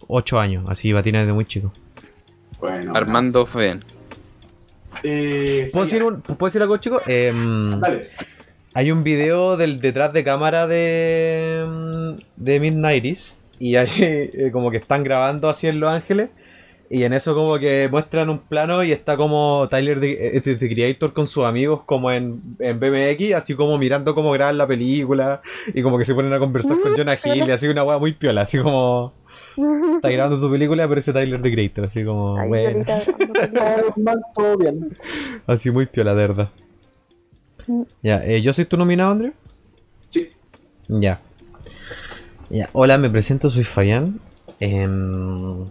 [0.09, 1.72] 8 años, así patina desde muy chico.
[2.58, 2.92] Bueno.
[2.95, 3.84] Armando Fabián.
[5.03, 7.03] Eh, ¿Puedo decir, un- ¿puedo decir algo, chicos?
[7.07, 8.11] Em, Dale.
[8.76, 14.70] Hay un video del detrás de cámara de, mm, de Midnighties y hay eh, como
[14.70, 16.28] que están grabando así en Los Ángeles
[16.90, 20.57] y en eso como que muestran un plano y está como Tyler de, eh, de-
[20.57, 24.66] de Creator con sus amigos como en, en BMX, así como mirando cómo graban la
[24.66, 25.40] película
[25.72, 28.12] y como que se ponen a conversar con Jonah Hill y así una wea muy
[28.12, 29.14] piola, así como
[29.96, 32.98] está grabando tu película pero ese Tyler de Creator, así como Ay, bueno, ahorita
[34.36, 34.90] todo bien.
[35.46, 36.50] así muy piola de verdad.
[38.03, 39.33] Ya, eh, ¿yo soy tu nominado, Andrew?
[40.09, 40.30] Sí.
[40.88, 41.21] Ya.
[42.51, 44.21] Ya, hola, me presento, soy Fabián.
[44.61, 45.64] em,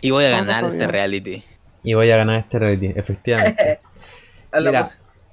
[0.00, 1.42] Y voy a ganar este reality.
[1.84, 3.80] y voy a ganar este reality, efectivamente.
[4.58, 4.86] Mira,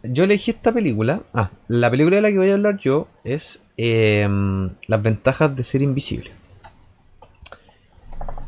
[0.03, 1.21] yo elegí esta película.
[1.33, 5.63] Ah, la película de la que voy a hablar yo es em, Las ventajas de
[5.63, 6.31] ser invisible.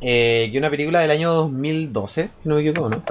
[0.02, 3.02] Eh, que es una película del año 2012, si no me equivoco, ¿no?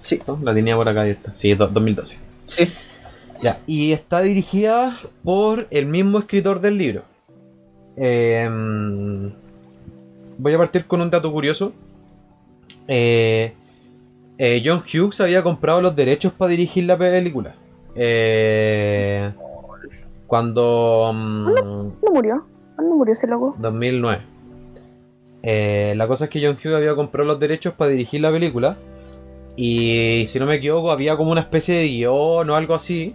[0.00, 0.38] Sí, ¿No?
[0.42, 1.34] La tenía por acá abierta.
[1.34, 2.18] Sí, do- 2012.
[2.44, 2.72] sí.
[3.42, 7.02] Ya, y está dirigida por el mismo escritor del libro.
[7.96, 9.32] Em,
[10.38, 11.72] voy a partir con un dato curioso.
[12.86, 13.54] Eh,
[14.38, 17.54] eh, John Hughes había comprado los derechos para dirigir la película.
[17.94, 19.32] Eh,
[20.26, 21.12] cuando...
[21.14, 22.46] mm, ¿Cuándo murió?
[22.76, 23.54] ¿Cuándo murió ese loco?
[23.58, 24.22] 2009.
[25.42, 28.76] Eh, la cosa es que John Hughes había comprado los derechos para dirigir la película,
[29.56, 33.14] Y si no me equivoco, había como una especie de guion o algo así.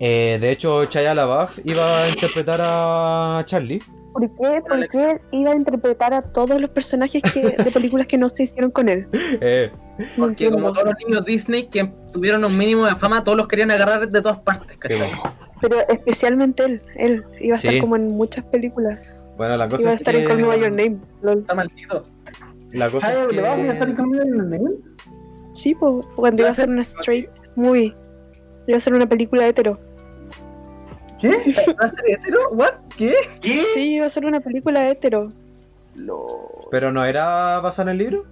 [0.00, 3.82] Eh, de hecho, Chaya LaBeouf iba a interpretar a Charlie.
[4.12, 4.62] ¿Por qué?
[4.68, 8.42] ¿Por qué iba a interpretar a todos los personajes que, de películas que no se
[8.44, 9.06] hicieron con él?
[9.40, 10.56] Eh, No Porque entiendo.
[10.56, 14.08] como todos los niños Disney que tuvieron un mínimo de fama, todos los querían agarrar
[14.08, 14.98] de todas partes, sí, ¿cachai?
[15.14, 15.34] bueno.
[15.60, 16.82] Pero especialmente él.
[16.96, 17.80] Él iba a estar Sí.
[17.80, 18.98] como en muchas películas.
[19.36, 20.22] Bueno, la cosa Iba a es estar que...
[20.22, 20.96] en Call Me By Your Name.
[21.22, 21.38] lol.
[21.40, 22.02] Está maldito.
[22.72, 23.94] La cosa ¿Sabes es le va a estar que...
[23.94, 24.84] conmigo en el mail?
[25.52, 27.94] Sí, pues, cuando iba a hacer una straight movie.
[28.66, 29.78] Iba a hacer una película hetero.
[31.20, 31.28] ¿Qué?
[31.80, 32.38] ¿Va a ser hetero?
[32.52, 32.72] ¿What?
[32.96, 33.14] ¿Qué?
[33.40, 33.62] ¿Qué?
[33.74, 35.32] Sí, iba a ser una película hetero.
[36.70, 38.24] ¿Pero no era basado en el libro?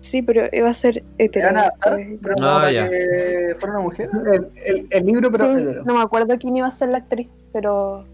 [0.00, 1.46] Sí, pero iba a ser hetero.
[1.46, 1.98] ¿Van a adaptar?
[2.22, 2.88] ¿Pero Ah, para ya.
[2.88, 4.08] que fuera una mujer?
[4.32, 5.84] El, el, el libro, pero sí, hetero.
[5.84, 8.04] no me acuerdo quién iba a ser la actriz, pero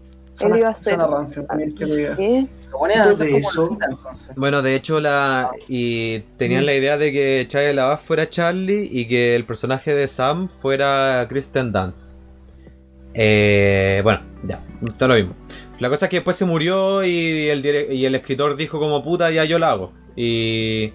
[0.41, 0.97] él iba a ser.
[0.97, 1.45] rancio.
[2.15, 3.77] Sí, Lo ponían a hacer De eso.
[4.35, 9.07] Bueno, de hecho, la y tenían la idea de que Chaya LaBeouf fuera Charlie y
[9.07, 12.12] que el personaje de Sam fuera Kristen Dance.
[13.13, 15.33] Eh, bueno, ya, está lo mismo.
[15.79, 19.31] La cosa es que después se murió y el, y el escritor dijo como puta,
[19.31, 19.91] ya yo la hago.
[20.15, 20.93] Y,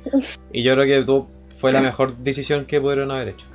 [0.52, 1.24] y yo creo que
[1.58, 3.46] fue la mejor decisión que pudieron haber hecho.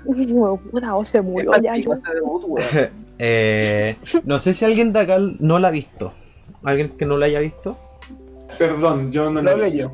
[0.72, 1.76] Puta, o se murió ya.
[1.78, 1.94] yo-.
[3.20, 3.96] Eh,
[4.26, 6.12] no sé si alguien de acá no la ha visto.
[6.64, 7.78] ¿Alguien que no la haya visto?
[8.58, 9.92] Perdón, yo no hablé yo.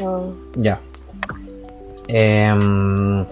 [0.00, 0.36] No.
[0.56, 0.78] Ya.
[2.06, 3.24] Em,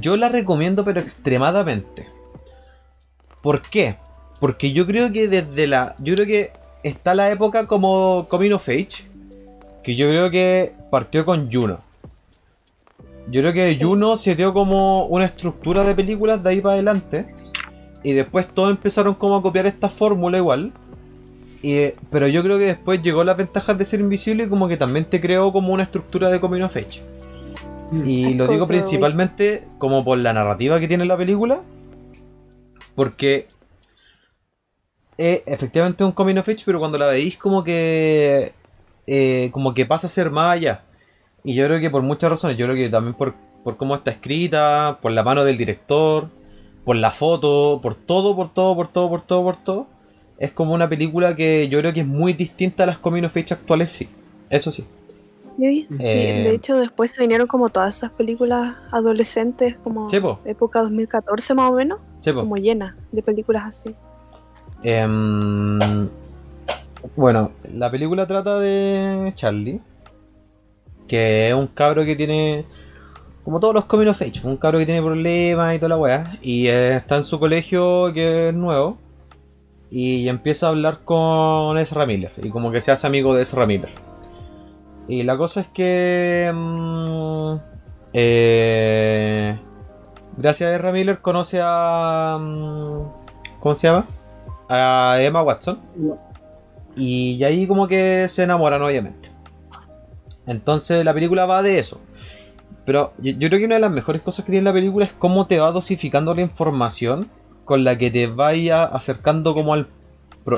[0.00, 2.08] yo la recomiendo, pero extremadamente.
[3.42, 3.96] ¿Por qué?
[4.40, 5.94] Porque yo creo que desde la.
[5.98, 6.52] Yo creo que
[6.82, 9.04] está la época como Coming of Age.
[9.82, 11.78] Que yo creo que partió con Juno.
[13.30, 17.26] Yo creo que Juno se dio como una estructura de películas de ahí para adelante.
[18.02, 20.72] Y después todos empezaron como a copiar esta fórmula igual.
[21.62, 24.76] Y, pero yo creo que después llegó las ventajas de ser invisible y como que
[24.76, 27.02] también te creó como una estructura de Coming of Age.
[28.04, 31.62] Y lo digo principalmente como por la narrativa que tiene la película.
[32.98, 33.46] Porque
[35.16, 38.54] es efectivamente un Coming of Age, pero cuando la veis como que
[39.06, 40.82] eh, como que pasa a ser más allá.
[41.44, 44.10] Y yo creo que por muchas razones, yo creo que también por, por cómo está
[44.10, 46.28] escrita, por la mano del director,
[46.84, 49.86] por la foto, por todo, por todo, por todo, por todo, por todo.
[50.36, 53.36] Es como una película que yo creo que es muy distinta a las Coming of
[53.36, 54.08] Age actuales, sí.
[54.50, 54.84] Eso sí.
[55.58, 60.20] Sí, sí, Eh, de hecho después se vinieron como todas esas películas adolescentes, como Sí,
[60.20, 60.38] po.
[60.44, 61.98] época 2014 más o menos,
[62.32, 63.94] como llena de películas así.
[64.84, 66.08] Em,
[67.16, 69.80] bueno, la película trata de Charlie,
[71.08, 72.64] que es un cabro que tiene,
[73.44, 76.38] como todos los coming of age, un cabro que tiene problemas y toda la weá,
[76.40, 78.96] y eh, está en su colegio que es nuevo,
[79.90, 83.66] y empieza a hablar con Ezra Miller, y como que se hace amigo de Ezra
[83.66, 83.90] Miller.
[85.08, 86.52] Y la cosa es que...
[86.54, 87.54] mm,
[88.12, 89.58] eh,
[90.36, 92.38] gracias a Ezra Miller conoce a...
[92.40, 93.02] mm,
[93.60, 94.06] ¿Cómo se llama?
[94.68, 95.80] a Emma Watson.
[96.94, 99.30] Y ahí como que se enamoran, obviamente.
[100.46, 102.00] Entonces la película va de eso.
[102.84, 105.12] Pero yo, yo creo que una de las mejores cosas que tiene la película es
[105.12, 107.30] cómo te va dosificando la información
[107.64, 109.88] con la que te vaya acercando como al,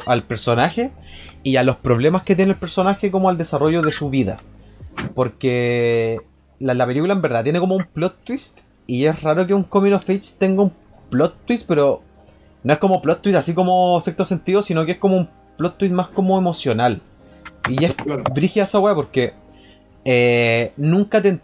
[0.07, 0.91] al personaje
[1.43, 4.39] y a los problemas que tiene el personaje como al desarrollo de su vida.
[5.15, 6.19] Porque
[6.59, 9.65] la, la película en verdad tiene como un plot twist y es raro que un
[9.65, 10.73] coming of age tenga un
[11.11, 12.03] plot twist, pero
[12.63, 15.79] no es como plot twist así como sexto sentido, sino que es como un plot
[15.79, 17.01] twist más como emocional.
[17.69, 17.95] Y es
[18.35, 19.35] brígida esa weá porque
[20.05, 21.39] eh, nunca te,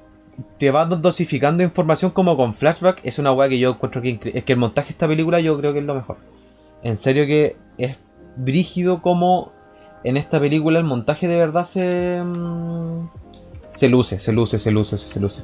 [0.59, 3.01] te va dosificando información como con flashback.
[3.05, 5.59] Es una weá que yo encuentro que es que el montaje de esta película yo
[5.59, 6.17] creo que es lo mejor.
[6.83, 7.97] En serio que es
[8.37, 9.53] brígido como
[10.05, 13.09] en esta película el montaje de verdad se mm,
[13.71, 15.43] se luce, se luce, se luce, se luce.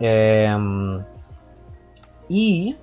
[0.00, 1.00] Em,
[2.28, 2.76] y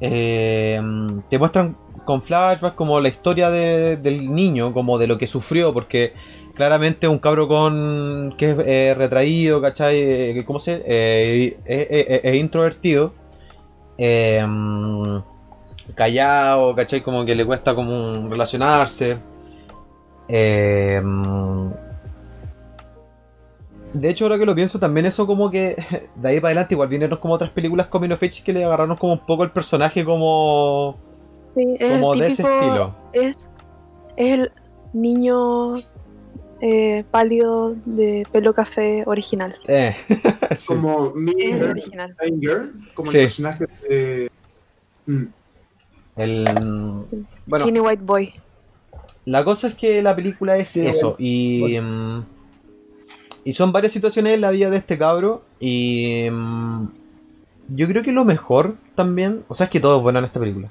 [0.00, 5.26] em, te muestran con flashbacks como la historia de- del niño, como de lo que
[5.26, 6.12] sufrió, porque
[6.54, 9.96] claramente un cabro con que es eh, retraído, ¿cachai?
[9.98, 10.74] Eh, ¿Cómo se?
[10.76, 13.12] Eh, eh, eh, eh, eh, introvertido.
[15.94, 17.00] Callado, ¿cachai?
[17.02, 19.18] Como que le cuesta como relacionarse.
[20.28, 21.70] Em,
[23.92, 25.76] de hecho, ahora que lo pienso, también eso como que
[26.16, 28.96] de ahí para adelante igual vinieron como otras películas coming of age que le agarraron
[28.96, 30.96] como un poco el personaje como,
[31.50, 32.94] Sí, es como el de ese típico, estilo.
[33.12, 33.50] es,
[34.16, 34.50] es el
[34.94, 35.74] niño
[36.62, 39.54] eh, pálido de pelo café original.
[39.68, 39.94] Eh,
[40.56, 40.66] sí.
[40.68, 42.16] Como Girl, original.
[42.40, 43.18] Girl, como Sí.
[43.18, 44.30] el personaje de.
[45.06, 45.24] Mm.
[46.16, 46.44] El,
[47.46, 48.34] bueno, Skinny White Boy.
[49.24, 52.24] la cosa es que la película es eso y mm,
[53.44, 55.42] Y son varias situaciones en la vida de este cabro.
[55.58, 56.86] Y mm,
[57.70, 60.38] yo creo que lo mejor también, o sea, es que todo es bueno en esta
[60.40, 60.68] película.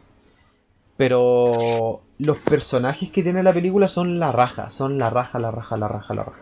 [0.98, 5.76] Pero los personajes que tiene la película son la raja, son la raja, la raja,
[5.78, 6.40] la raja, la raja.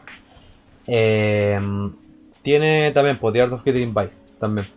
[0.87, 1.59] Eh,
[2.41, 4.09] tiene también, pues, The Art of Getting By,
[4.39, 4.67] también.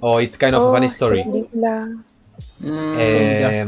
[0.00, 1.24] O It's Kind of a Oh, Funny esa Story.
[1.24, 1.88] película.
[2.60, 2.94] Mm.
[2.98, 3.66] Eh,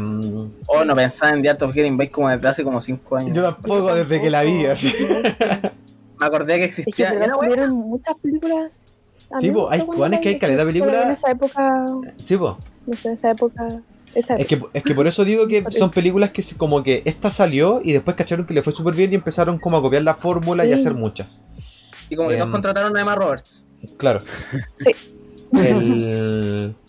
[0.67, 3.37] Oh, no pensaba en The Art of Getting Back como desde hace como 5 años.
[3.37, 4.93] yo tampoco desde que la vi, así.
[6.19, 7.13] Me acordé que Es que existía.
[7.71, 8.87] muchas películas.
[9.31, 11.11] A Sí, po, hay- gustó cuando bueno, es la que hay caleta de películas- En
[11.11, 11.87] esa época,
[12.17, 12.55] Sí, pues.
[12.87, 13.69] no sé, esa época.
[14.15, 14.71] Esa Es que, época.
[14.73, 18.17] es que por eso digo que son películas que como que esta salió y después
[18.17, 20.77] cacharon que le fue súper bien y empezaron como a copiar la fórmula y a
[20.77, 21.43] hacer muchas.
[22.09, 22.41] Y como que Sí.
[22.41, 23.65] nos contrataron a Emma Roberts.
[23.99, 24.21] Claro.
[24.75, 24.93] Sí.
[25.53, 26.75] El...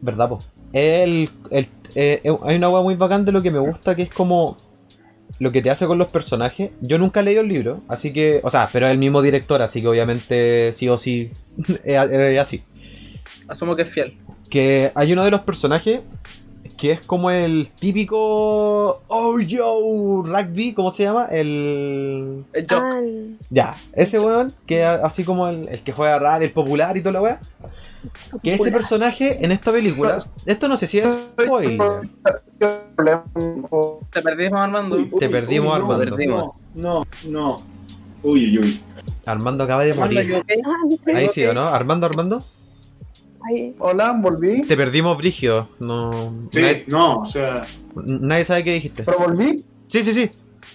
[0.00, 0.38] ¿Verdad, po?
[0.72, 4.02] El, el- eh, eh, hay una hueá muy bacán de lo que me gusta que
[4.02, 4.56] es como
[5.38, 6.70] lo que te hace con los personajes.
[6.80, 9.60] Yo nunca he leído el libro, así que, o sea, pero es el mismo director,
[9.62, 11.30] así que obviamente sí o sí
[11.84, 12.62] es, es así.
[13.48, 14.18] Asumo que es fiel.
[14.50, 16.00] Que hay uno de los personajes
[16.68, 21.26] que es como el típico Oh yo rugby, ¿cómo se llama?
[21.30, 22.82] El El Jock.
[22.82, 26.96] Ah, el- ya, ese weón, que así como el, el que juega rugby, el popular
[26.96, 27.40] y toda la weá.
[28.42, 31.10] Que ese personaje en esta película, esto no sé si es
[31.42, 31.78] spoiler.
[34.12, 34.96] Te perdimos, Armando.
[34.96, 36.16] Uy, Te perdimos, uy, no, Armando.
[36.16, 36.50] Perdimos.
[36.74, 37.62] No, no.
[38.22, 38.80] Uy, uy, uy.
[39.24, 40.42] Armando acaba de Armando, morir.
[40.88, 41.12] ¿viste?
[41.12, 41.66] Ahí sí, ¿o no?
[41.68, 42.44] Armando, Armando.
[43.48, 43.74] Ahí.
[43.78, 44.62] Hola, volví.
[44.62, 45.68] Te perdimos, Brigio.
[45.78, 47.64] No, Sí, nadie, no, o sea.
[47.94, 49.02] nadie sabe qué dijiste.
[49.04, 49.64] Pero volví.
[49.88, 50.30] Sí, sí, sí.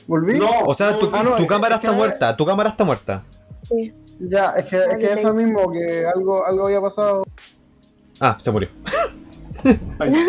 [0.08, 0.40] Volví.
[0.40, 2.38] No, O sea, tu, Ah, no, tu es- cámara es que- está muerta.
[2.38, 3.24] Tu cámara está muerta.
[3.68, 3.94] Sí.
[4.20, 7.24] Ya, es que, es que eso mismo, que algo, algo había pasado.
[8.20, 8.70] Ah, se murió.
[10.00, 10.12] Ahí,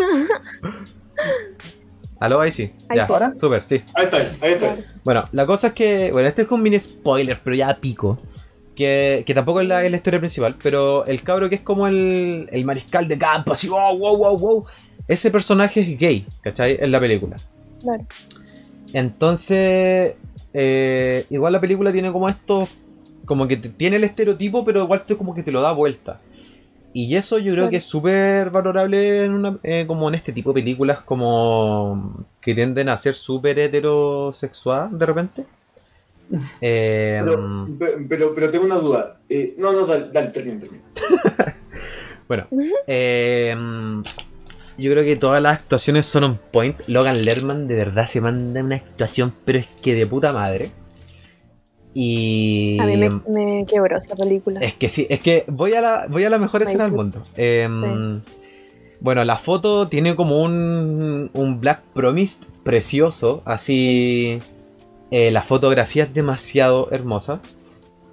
[2.20, 2.72] Aló, ahí sí.
[2.88, 3.04] Ahí ya.
[3.06, 3.34] ¿Ahora?
[3.34, 3.82] súper, sí.
[3.94, 4.76] ahí está, ahí está.
[5.04, 6.10] Bueno, la cosa es que.
[6.12, 8.18] Bueno, este es un mini spoiler, pero ya pico.
[8.76, 10.56] Que, que tampoco es la, es la historia principal.
[10.62, 14.38] Pero el cabro que es como el, el mariscal de campo, así, wow, wow, wow,
[14.38, 14.64] wow.
[15.08, 16.78] Ese personaje es gay, ¿cachai?
[16.80, 17.36] En la película.
[17.80, 18.04] Claro.
[18.92, 20.14] Entonces.
[20.54, 22.68] eh, igual la película tiene como esto.
[23.24, 26.20] Como que te- tiene el estereotipo, pero igual te, como que te lo da vuelta.
[26.94, 30.50] Y eso yo creo que es súper valorable en una, eh, como en este tipo
[30.52, 35.44] de películas como que tienden a ser súper heterosexual de repente.
[36.60, 37.68] Eh, Pero,
[38.08, 39.20] pero, pero tengo una duda.
[39.28, 40.84] Eh, no, no, dale, dale termina, termina.
[42.28, 42.46] bueno,
[42.86, 43.54] eh,
[44.78, 46.76] yo creo que todas las actuaciones son on point.
[46.86, 50.70] Logan Lerman de verdad se manda una actuación, pero es que de puta madre.
[51.94, 54.60] Y A mí me, me quebró esa película.
[54.60, 57.26] Es que sí, es que voy a la, voy a la mejor escena del mundo.
[57.36, 58.22] Em,
[59.00, 64.38] Bueno, la foto tiene como un, un Black Promise precioso, así...
[65.12, 67.40] eh, la fotografía es demasiado hermosa.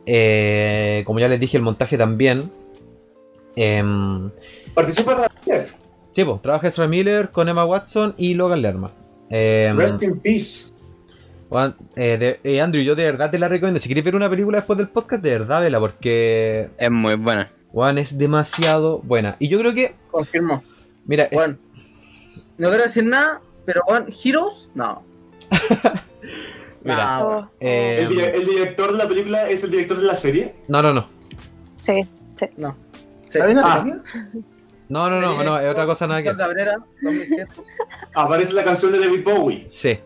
[0.05, 2.51] Eh, como ya les dije, el montaje también.
[3.55, 4.29] Em,
[4.73, 5.31] Participa la
[6.11, 8.91] sí, pues, trabaja Ezra Miller con Emma Watson y Logan Lerman.
[9.29, 10.71] Em, Rest in peace.
[11.49, 13.79] Juan, eh, de- eh, Andrew, yo de verdad te la recomiendo.
[13.79, 17.51] Si quieres ver una película después del podcast, de verdad vela, porque Es muy buena.
[17.71, 19.35] Juan es demasiado buena.
[19.39, 20.63] Y yo creo que, Confirmo.
[21.05, 21.57] mira, es- Bueno,
[22.57, 25.03] no quiero decir nada, pero bueno, Heroes, no.
[26.83, 27.23] Mira, Ah.
[27.25, 30.55] Oh, eh, El, di- el director de la película es el director de la serie.
[30.67, 31.05] no, no, no.
[31.75, 31.93] sí,
[32.35, 32.45] sí.
[32.57, 32.75] No.
[33.27, 33.39] Sí.
[33.39, 33.77] ¿Hay Ah.
[33.83, 33.95] serie?
[34.87, 36.29] No, no, no, no, es otra cosa nada que.
[36.29, 37.51] Víctor Cabrera, 2007.
[38.15, 39.65] Aparece la canción de David Bowie.
[39.69, 39.99] Sí,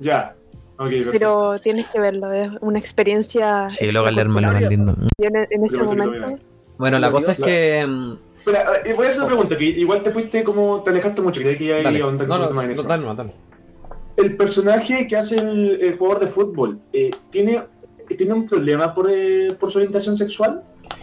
[0.00, 0.34] Ya.
[0.76, 1.10] Ok, perfecto.
[1.12, 3.70] Pero tienes que verlo, es una experiencia.
[3.70, 4.94] sí, Logan Lerman lo más lindo.
[5.18, 6.38] Yo en, en ese Lo lo momento.
[6.76, 7.86] Bueno, la cosa es que.
[8.38, 11.40] Espera, eh, voy a hacer una pregunta, que igual te fuiste como, te alejaste mucho,
[11.40, 11.98] creí que ya Dale.
[11.98, 13.32] iba a No, no, no, dale, no, dale.
[14.16, 17.62] El personaje que hace el, el jugador de fútbol, eh, ¿tiene,
[18.16, 20.62] ¿tiene un problema por, eh, por su orientación sexual?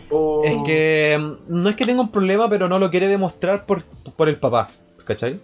[0.09, 0.41] O...
[0.43, 3.83] Es que no es que tenga un problema, pero no lo quiere demostrar por,
[4.15, 4.67] por el papá.
[5.05, 5.39] ¿Cachai?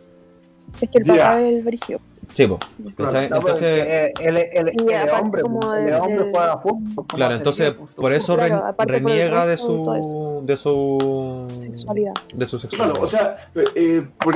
[0.81, 1.99] Es que el papá es el brigio.
[2.34, 2.60] Sí, po.
[2.98, 3.30] ¿Cachai?
[3.30, 7.06] No, Entonces, eh, Y es aparte hombre, pues, es hombre juega fútbol.
[7.07, 10.41] claro, entonces tiempo, por eso Claro, por el reniega de su.
[10.45, 11.48] de su.
[11.57, 12.14] Sexualidad.
[12.34, 12.94] De su sexualidad.
[12.95, 13.38] Claro, o sea,
[13.76, 14.35] eh, por-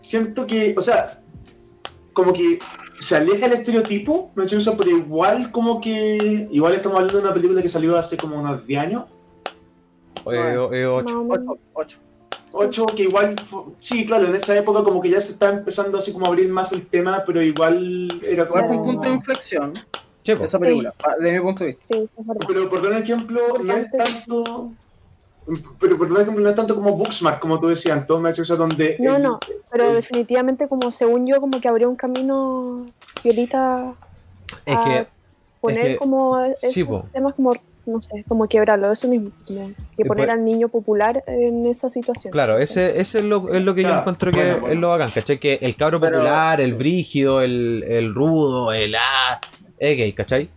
[0.00, 1.20] siento que, o sea,
[2.18, 2.58] como que
[2.98, 7.18] se aleja el estereotipo, no sé, o sea, pero igual como que, igual estamos hablando
[7.18, 9.04] de una película que salió hace como unos 10 años,
[10.26, 11.24] Eh, eh, ocho.
[11.24, 11.58] Más o menos.
[11.74, 12.00] 8, 8.
[12.50, 13.36] 8, que igual,
[13.78, 16.48] sí, claro, en esa época como que ya se está empezando así como a abrir
[16.48, 18.80] más el tema, pero igual era Igual fue como...
[18.80, 19.74] un punto de inflexión
[20.24, 20.44] Sí, po.
[20.44, 21.84] esa película, ah, desde mi punto de vista.
[21.84, 22.46] Sí, eso es verdad.
[22.48, 24.72] Pero por dar un ejemplo, no es tanto...
[25.80, 28.96] Pero por ejemplo, no es tanto como Booksmart, como tú decías, entonces, o sea, donde...
[28.98, 32.86] No, el- no, pero el- definitivamente como según yo como que abrió un camino
[33.24, 33.94] violita
[34.66, 35.06] Es a que.
[35.60, 37.52] poner que- como esos sí, temas como,
[37.86, 41.88] no sé, como quebrarlo, eso mismo, como que poner pues- al niño popular en esa
[41.88, 42.30] situación.
[42.30, 45.10] Claro, ese, ese es, lo, es lo que yo encuentro que bueno, es lo bacán,
[45.14, 45.38] ¿cachai?
[45.40, 49.40] Que el cabro Pero- popular, el brígido, el, el rudo, el ah,
[49.78, 50.50] es gay, ¿cachai?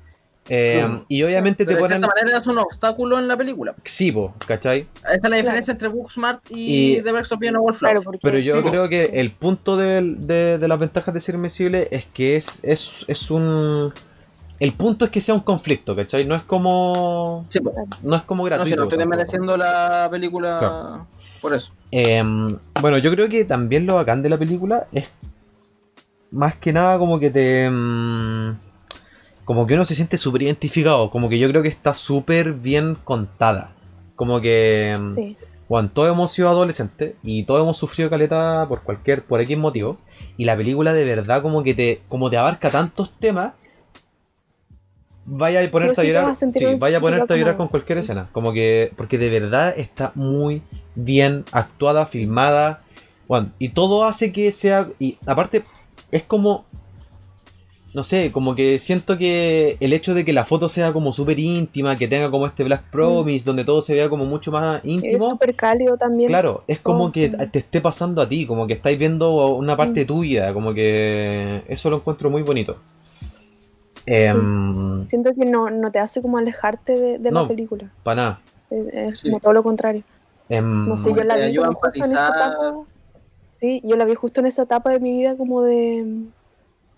[0.50, 1.04] Eh, Sí.
[1.10, 1.98] Y obviamente te Pero de ponen.
[2.00, 3.76] cierta manera es un obstáculo en la película.
[3.86, 4.88] Sí, po, ¿cachai?
[4.98, 5.36] Esa es la Claro.
[5.38, 7.94] diferencia entre Booksmart y, Y- The Birds of Piano Wallflower.
[7.94, 8.70] Claro, porque, Pero yo Sí, po.
[8.70, 9.10] creo que Sí.
[9.14, 13.94] el punto de, de las ventajas de ser invisible es que es, es, es un.
[14.60, 16.26] El punto es que sea un conflicto, ¿cachai?
[16.26, 17.46] No es como.
[18.04, 18.70] No es como No, gratuito.
[18.70, 21.08] si no estoy desmereciendo la película Claro.
[21.42, 21.72] por eso.
[21.92, 25.06] Em, bueno, yo creo que también lo bacán de la película es
[26.32, 27.66] más que nada como que te...
[27.66, 28.56] em,
[29.52, 32.96] como que uno se siente súper identificado, como que yo creo que está súper bien
[33.04, 33.72] contada.
[34.16, 34.94] Como que...
[34.94, 35.36] em, sí,
[35.68, 39.98] Bueno, todos hemos sido adolescentes y todos hemos sufrido caleta por cualquier, por X motivo.
[40.38, 43.52] Y la película de verdad como que te, como te abarca tantos temas,
[45.26, 46.30] vaya a ponerte sí a te llorar.
[46.30, 48.04] a Sí, vaya a ponerte a llorar con cualquier sí.
[48.04, 48.30] escena.
[48.32, 50.62] Como que, porque de verdad está muy
[50.96, 52.84] bien actuada, filmada.
[53.28, 54.88] Bueno, y todo hace que sea.
[54.98, 55.66] Y aparte,
[56.10, 56.64] es como.
[57.94, 61.38] No sé, como que siento que el hecho de que la foto sea como súper
[61.40, 65.18] íntima, que tenga como este Black Promise, donde todo se vea como mucho más íntimo.
[65.18, 66.30] es súper cálido también.
[66.30, 70.00] Claro, es como que te esté pasando a ti, como que estáis viendo una parte
[70.02, 72.78] de tu vida, como que eso lo encuentro muy bonito.
[74.06, 77.44] Em, Siento que no, no te hace como alejarte de, de No.
[77.44, 77.92] la película.
[78.04, 78.42] Para nada.
[78.70, 79.28] Es, es Sí.
[79.30, 80.04] como todo lo contrario.
[80.50, 82.58] Em, No sé, yo la vi justo en esa etapa.
[83.50, 86.06] Sí, yo la vi justo en esa etapa de mi vida como de.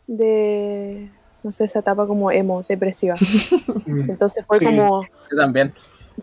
[0.07, 1.09] De.
[1.43, 3.15] no sé, esa etapa como emo, depresiva.
[3.87, 4.65] Entonces fue Sí.
[4.65, 5.03] como.
[5.31, 5.73] Yo también.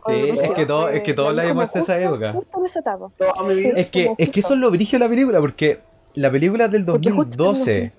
[0.07, 2.32] Sí, es que todo- es que todos la vi la vimos en esa época.
[2.32, 3.09] Justo en esa etapa.
[3.55, 3.73] Sí.
[3.74, 5.81] es que, es que eso es lo brillo de la película, porque
[6.15, 7.93] la película es del Porque justo 2012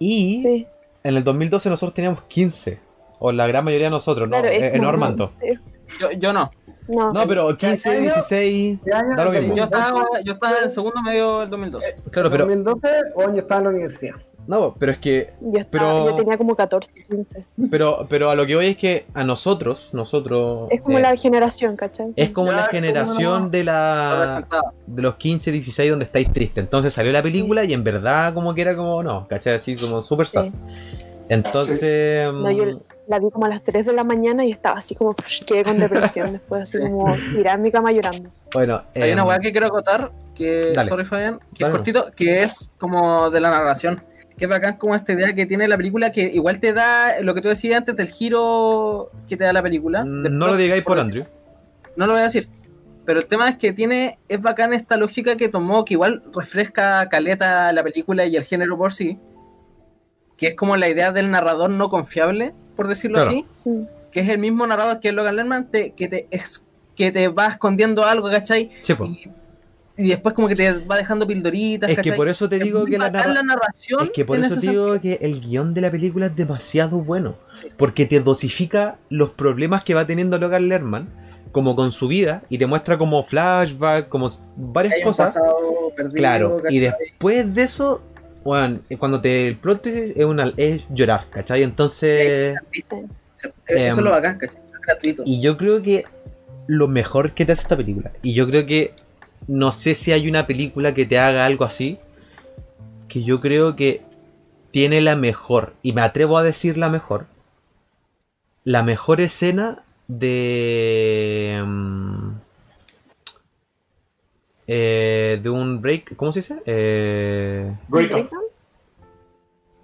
[0.00, 0.66] y Sí,
[1.04, 2.80] en el 2012 nosotros teníamos 15,
[3.20, 4.40] o la gran mayoría de nosotros, ¿no?
[4.40, 4.48] claro.
[4.48, 5.28] Eh, en como- Orlando.
[5.28, 5.46] sí,
[6.00, 6.50] Yo, yo no.
[6.88, 9.16] no, No, pero 15, 16, ¿Qué año?
[9.16, 9.54] da lo mismo.
[9.54, 11.96] Yo estaba, yo estaba en segundo medio del 2012.
[12.10, 14.14] Claro, pero 2012 o yo estaba en la universidad.
[14.46, 17.44] No, pero es que yo, estaba, pero- yo tenía como 14, 15.
[17.70, 21.14] pero pero a lo que voy es que a nosotros, nosotros Es como eh, la
[21.16, 22.12] generación, ¿cachai?
[22.16, 24.46] es como la como generación una- de la
[24.86, 26.64] de los 15, 16 donde estáis tristes.
[26.64, 29.54] Entonces salió la película y en verdad como que era como no, ¿cachai?
[29.54, 30.44] Así como súper sad.
[30.46, 30.52] Sí.
[31.28, 34.78] Entonces No, yo mm, la vi como a las 3 de la mañana y estaba
[34.78, 35.14] así como,
[35.46, 36.84] quedé con depresión después, así Sí.
[36.84, 38.30] como tirar en mi cama llorando.
[38.52, 40.88] bueno, Hay em, una weá que quiero acotar, que, dale.
[40.88, 41.72] sorry Fabián, que Dale.
[41.72, 44.02] es cortito, que es como de la narración.
[44.40, 47.34] Que es bacán como esta idea que tiene la película, que igual te da lo
[47.34, 50.02] que tú decías antes del giro que te da la película.
[50.04, 50.98] mm, no lo digáis por.
[50.98, 51.26] Andrew.
[51.94, 52.48] No lo voy a decir.
[53.04, 57.06] Pero el tema es que tiene, es bacán esta lógica que tomó, que igual refresca
[57.08, 59.18] caleta la película y el género por sí.
[60.36, 63.30] Que es como la idea del narrador no confiable, por decirlo Claro.
[63.30, 63.46] así.
[64.10, 66.64] Que es el mismo narrador que es Logan Lerman, te- que, te, es,
[66.96, 68.70] que te va escondiendo algo, ¿cachai?
[68.82, 68.94] Sí.
[68.94, 69.28] Y,
[70.00, 72.98] y después como que te va dejando pildoritas, Es que por eso te digo que
[72.98, 75.00] la, bacán narra- la narración Es que por eso te digo sentido.
[75.18, 77.34] que el guion de la película es demasiado bueno.
[77.54, 77.68] Sí.
[77.76, 81.08] Porque te dosifica los problemas que va teniendo Logan Lerman,
[81.52, 85.36] como con su vida, y te muestra como flashback, como varias Hay cosas.
[85.96, 88.00] perdido, Claro, y después de eso,
[88.44, 91.62] bueno, cuando te el plot es, una, es llorar, ¿cachai?
[91.62, 92.82] Entonces, Sí.
[92.88, 94.60] Eso es Em, lo bacán, ¿cachai?
[94.72, 95.22] Es gratuito.
[95.26, 96.04] y yo creo que
[96.68, 98.92] lo mejor que te hace esta película, y yo creo que
[99.46, 101.98] no sé si hay una película que te haga algo así,
[103.08, 104.02] que yo creo que
[104.70, 107.26] tiene la mejor, y me atrevo a decir la mejor,
[108.64, 111.62] la mejor escena de...
[111.64, 112.30] mm,
[114.72, 116.62] eh, de un break, ¿cómo se dice?
[116.64, 117.76] Eh.
[117.88, 118.28] ¿Breakdown?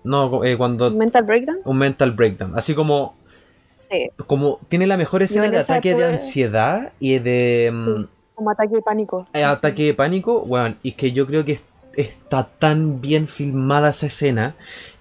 [0.04, 1.58] no, eh, cuando ¿Mental breakdown?
[1.64, 3.16] un mental breakdown, así como
[3.78, 8.08] Sí, como tiene la mejor escena en de ataque de ansiedad y de mm, Sí.
[8.36, 9.26] Como ataque de pánico.
[9.32, 11.62] eh, ataque de pánico, bueno, y es que yo creo que es-
[11.96, 14.54] está tan bien filmada esa escena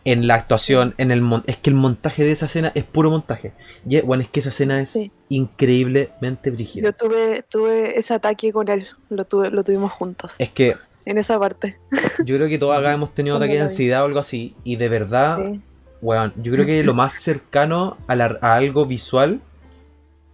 [0.06, 3.12] en la actuación, en el mon- es que el montaje de esa escena es puro
[3.12, 3.52] montaje.
[3.88, 5.12] Y bueno, es que esa escena es Sí.
[5.30, 6.86] increíblemente brígida.
[6.86, 10.74] Yo tuve, tuve ese ataque con él, lo, tuve, lo tuvimos juntos, Es que
[11.06, 11.78] en esa parte.
[12.24, 14.88] yo creo que todos acá hemos tenido ataque de ansiedad o algo así, y de
[14.88, 15.62] verdad, Sí,
[16.02, 19.42] bueno, yo creo que lo más cercano a, la- a algo visual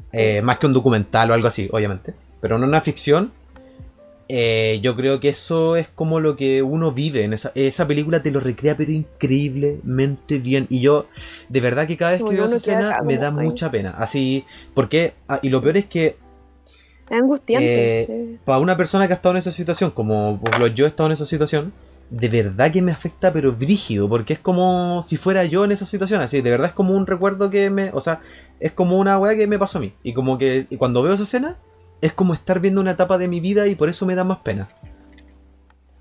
[0.10, 0.20] sí.
[0.20, 2.14] Eh, más que un documental o algo así, obviamente.
[2.42, 3.32] Pero no una ficción.
[4.34, 8.24] eh, yo creo que eso es como lo que uno vive en esa, esa película
[8.24, 11.08] te lo recrea pero increíblemente bien y yo
[11.50, 15.14] de verdad que cada vez que veo esa escena me da mucha pena así porque
[15.28, 15.64] ah, y lo Sí.
[15.66, 16.16] peor es que
[17.10, 18.02] es angustiante.
[18.04, 18.40] eh, sí.
[18.46, 20.40] para una persona que ha estado en esa situación como
[20.74, 21.74] yo he estado en esa situación
[22.10, 25.86] de verdad que me afecta, pero brígido, porque es como si fuera yo en esa
[25.86, 28.20] situación, así, de verdad es como un recuerdo que me, o sea,
[28.60, 31.14] es como una weá que me pasó a mí, y como que y cuando veo
[31.14, 31.56] esa escena,
[32.02, 34.40] es como estar viendo una etapa de mi vida y por eso me da más
[34.40, 34.68] pena.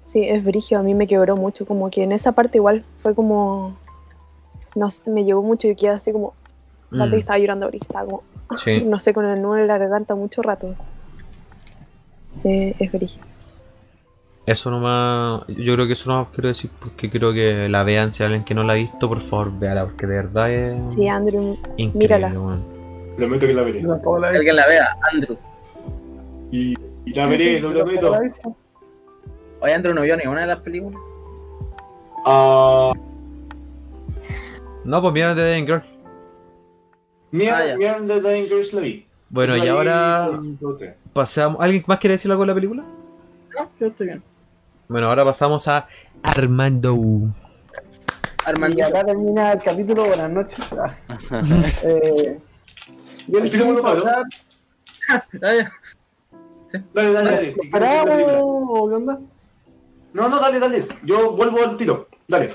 [0.03, 3.15] Sí, es brigio, a mí me quebró mucho, como que en esa parte igual fue
[3.15, 3.77] como,
[4.75, 6.35] no sé, me llegó mucho y quedé así como,
[6.91, 6.97] Mm.
[7.03, 7.15] mm.
[7.15, 8.23] estaba llorando ahorita, estaba como,
[8.57, 8.83] Sí.
[8.85, 10.73] no sé, con el nudo en la garganta mucho rato.
[12.45, 13.23] Eh, es brigio.
[14.47, 18.25] Eso nomás, yo creo que eso nomás quiero decir porque creo que la vean, si
[18.25, 21.57] alguien que no la ha visto, por favor, véala, porque de verdad es Sí, Andrew,
[21.77, 22.29] increíble, mírala.
[22.33, 22.65] weón.
[23.17, 23.83] Prometo que la veré.
[23.83, 25.37] La alguien la vea, Andrew.
[26.51, 26.75] Y,
[27.05, 28.17] y la veré, Sí, lo prometo.
[29.61, 31.01] Oye, Andrew no vio ninguna de las películas.
[32.27, 32.93] Ah,
[34.85, 35.83] No, pues mira The Dying Girl.
[37.31, 37.77] mira, Ah, ya.
[37.77, 39.07] mira The Dying Girls la vi.
[39.29, 40.31] Bueno, y ahora
[41.13, 41.61] pasamos.
[41.63, 42.83] ¿Alguien más quiere decir algo de la película?
[42.83, 44.23] No, yo estoy bien.
[44.89, 45.87] Bueno, ahora pasamos a
[46.23, 46.97] Armando.
[48.45, 48.77] Armando.
[48.79, 50.05] Y acá termina el capítulo.
[50.07, 50.59] Buenas noches.
[50.73, 50.95] Ah.
[51.85, 52.39] Eh,
[53.29, 54.25] yo les quiero pasar.
[56.73, 56.85] Ya.
[56.95, 57.57] Dale, dale, dale.
[57.63, 59.21] ¿Esperamos qué onda?
[60.13, 60.87] No, no, dale, dale.
[61.05, 62.09] Yo vuelvo al tiro.
[62.29, 62.51] Dale.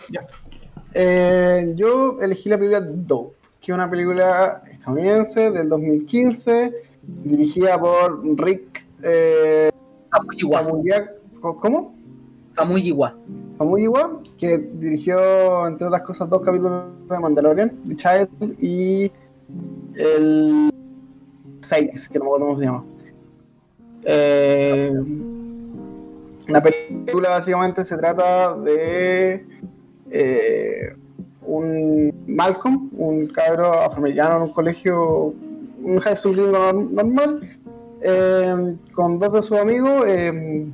[0.94, 6.74] Eh, yo elegí la película Dope, que es una película estadounidense del 2015,
[7.04, 9.70] dirigida por Rick eh,
[11.42, 11.96] ¿Cómo?
[12.56, 13.16] Famuyiwa.
[13.58, 19.12] Famuyiwa, que dirigió, entre otras cosas, dos capítulos de Mandalorian, The Child y
[19.96, 20.74] el
[21.62, 22.84] 6, que no me acuerdo cómo se llama.
[24.06, 24.94] Eh,
[26.48, 29.46] la película básicamente se trata de
[30.12, 30.96] eh,
[31.42, 35.34] un Malcolm, un cabro afroamericano en un colegio,
[35.82, 36.52] un high school
[36.92, 37.42] normal,
[38.02, 40.68] eh, con dos de sus amigos, eh,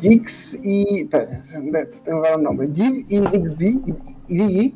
[0.00, 1.02] Jix y.
[1.02, 2.68] Espérate, tengo que dar un nombre.
[2.74, 3.80] Jig y Dixby
[4.28, 4.74] y, y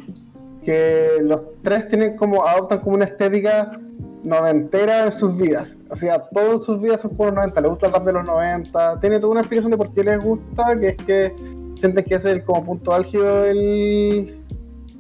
[0.64, 3.78] que los tres tienen como, adoptan como una estética
[4.24, 5.76] noventera en sus vidas.
[5.90, 8.24] O sea, todas sus vidas son por los 90, les gusta el rap de los
[8.24, 11.34] 90, tiene toda una explicación de por qué les gusta, que es que
[11.76, 14.40] sienten que es el como punto álgido del,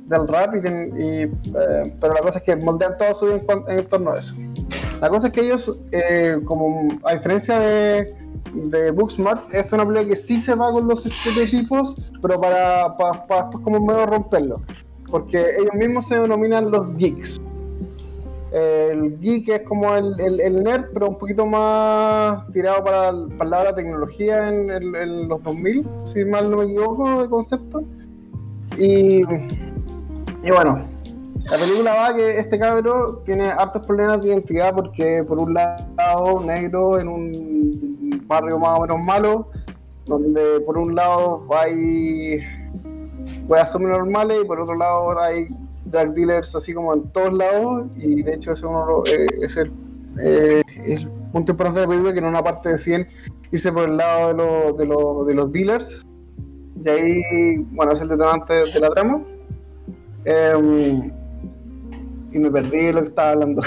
[0.06, 3.78] del rap, y, y, eh, pero la cosa es que moldean toda su vida en,
[3.78, 4.34] en torno a eso.
[5.00, 8.14] La cosa es que ellos, eh, como a diferencia de,
[8.54, 12.96] de Booksmart, esta es una película que sí se va con los estereotipos, pero para,
[12.96, 14.62] para, para después como medio romperlo.
[15.10, 17.40] Porque ellos mismos se denominan los geeks.
[18.56, 23.64] El geek es como el, el- nerd, pero un poquito más tirado para para de
[23.64, 27.82] la tecnología en, en los 2000, si mal no me equivoco, de concepto.
[28.78, 29.22] Y,
[30.44, 30.78] y bueno,
[31.50, 36.40] la película va que este cabro tiene hartos problemas de identidad porque por un lado
[36.44, 39.48] negro en un barrio más o menos malo,
[40.06, 42.38] donde por un lado hay
[43.48, 45.48] weas normales y por otro lado hay
[45.84, 49.56] drug dealers así como en todos lados y de hecho ese uno lo- eh, es
[49.56, 49.70] el,
[50.20, 53.08] eh, el punto importante de la película que en una parte de 100
[53.52, 56.02] irse por el lado de, los de, los de los dealers
[56.84, 57.22] y ahí
[57.72, 59.22] bueno es el detonante de la trama
[60.26, 61.12] Em,
[62.32, 63.60] y me perdí de lo que estaba hablando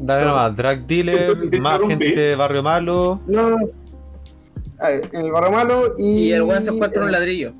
[0.00, 3.20] Dale So- nomás, drug dealer, más gente de barrio malo.
[3.26, 3.66] no, no, no.
[4.80, 7.52] A ver, en el barrio malo y Y el weón se encuentra un ladrillo.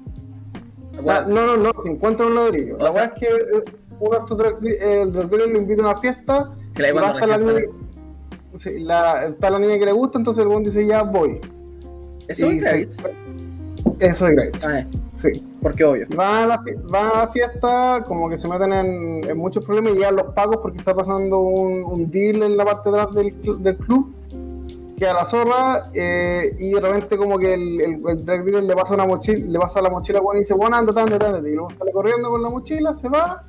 [1.09, 2.77] Ah, no, no, no, se encuentra un ladrillo.
[2.77, 3.65] La verdad es que eh,
[4.01, 6.51] uno de estos drug de- el drug dealer lo invita a una fiesta.
[6.75, 7.61] Que la va a estar la niña,
[8.57, 11.41] sí, la- está la niña que le gusta, entonces el buen dice ya voy.
[12.29, 13.05] ¿Eso Y es Graves?
[14.01, 14.67] Eso es Grace.
[14.67, 15.45] Ah, eh, Sí.
[15.63, 16.07] porque obvio.
[16.17, 19.93] Van a, la, van a la fiesta, como que se meten en, en muchos problemas
[19.93, 23.15] y llegan los pagos porque está pasando un, un deal en la parte de atrás
[23.15, 24.13] del, del club.
[24.97, 28.63] Que a la zorra eh, y de repente como que el, el, el drug dealer
[28.63, 31.37] le pasa una mochila, le pasa la mochila bueno, y dice, bueno, anda, anda, anda,
[31.39, 33.45] anda", y luego sale corriendo con la mochila, se va,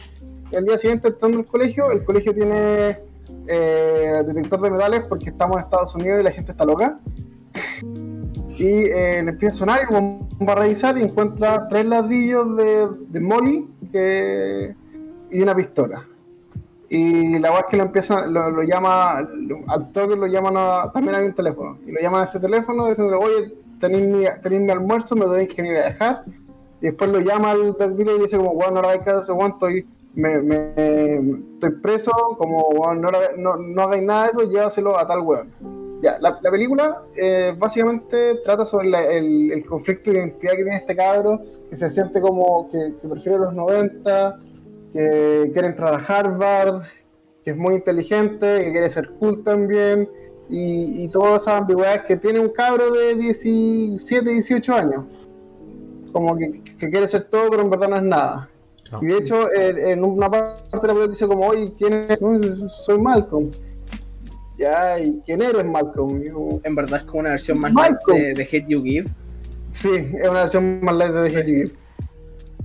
[0.56, 2.98] y al día siguiente entrando al colegio, el colegio tiene
[3.45, 6.98] eh, detector de metales porque estamos en Estados Unidos y la gente está loca.
[8.57, 12.88] Y eh, le empieza a sonar y va a revisar y encuentra tres ladrillos de,
[13.10, 14.73] de Molly que,
[15.30, 16.06] y una pistola.
[16.88, 19.18] Y la verdad que lo empieza, lo, llama,
[19.68, 21.80] al toque lo llaman a, también hay un teléfono.
[21.86, 25.80] Y lo llaman a ese teléfono diciendo, oye, tenéis mi, almuerzo, me tenéis que venir
[25.80, 26.23] a dejar.
[26.80, 29.52] Y después lo llama al dealer y dice como, bueno, no le caso a weón,
[29.52, 35.07] estoy, me, me- estoy preso, como, no, no, no hagáis nada de eso, llévaselo a
[35.07, 35.51] tal weón.
[36.01, 40.75] Ya, la, la película eh, básicamente trata sobre la- el, conflicto de identidad que tiene
[40.77, 44.39] este cabro, que se siente como que, que prefiere los 90,
[44.91, 46.83] que quiere entrar a Harvard,
[47.43, 50.09] que es muy inteligente, que quiere ser cool también,
[50.49, 55.05] y, y todas esas ambigüedades que tiene un cabro de 17, 18 años.
[56.11, 58.49] como que, que quiere ser todo, pero en verdad no es nada.
[58.91, 58.99] No.
[59.01, 62.19] Y de hecho, en, en una parte de la dice como, oye, ¿quién es?
[62.85, 63.49] Soy Malcolm.
[64.57, 66.21] Ya, ¿y quién eres Malcolm?
[66.21, 69.09] Yo, En verdad es como una versión más light de, de Hate You Give.
[69.71, 71.37] Sí, es una versión más light de Sí.
[71.37, 71.71] Hate You Give.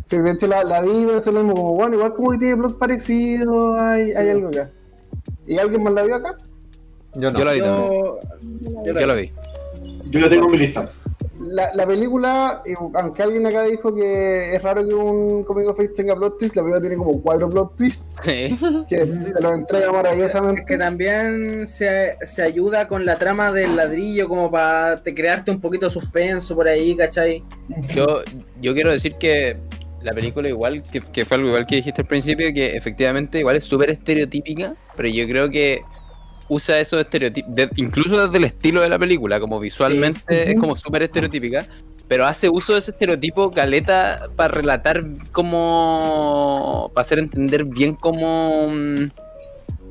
[0.06, 2.38] Sí, de hecho la, la vi y pensé lo mismo, como bueno, igual como que
[2.38, 4.18] tiene plot parecido, hay, Sí.
[4.18, 4.68] hay algo acá.
[5.47, 6.36] ¿Y alguien más la vio acá?
[7.14, 7.38] Yo no.
[7.38, 7.92] Yo lo vi también.
[8.60, 9.32] Yo, yo Yo lo vi.
[10.10, 10.90] Yo lo tengo en mi lista.
[11.41, 15.81] La, la película, y aunque alguien acá dijo que es raro que un Comic of
[15.81, 18.59] Age tenga plot twist, la película tiene como cuatro plot twists Sí.
[18.89, 19.07] que te
[19.41, 20.65] lo entrega Es maravillosamente.
[20.67, 25.61] que también se, se ayuda con la trama del ladrillo como para te crearte un
[25.62, 27.43] poquito de suspenso por ahí, ¿cachai?
[27.95, 28.21] Yo,
[28.61, 29.57] yo quiero decir que
[30.03, 33.57] la película igual, que, que fue algo igual que dijiste al principio, que efectivamente igual
[33.57, 35.81] es súper estereotípica, pero yo creo que
[36.51, 40.51] usa esos estereotipos, de- incluso desde el estilo de la película, como visualmente Sí.
[40.51, 41.66] es como súper estereotípica,
[42.09, 45.02] pero hace uso de ese estereotipo caleta para relatar
[45.32, 48.68] como, para hacer entender bien como...
[48.68, 49.10] mm,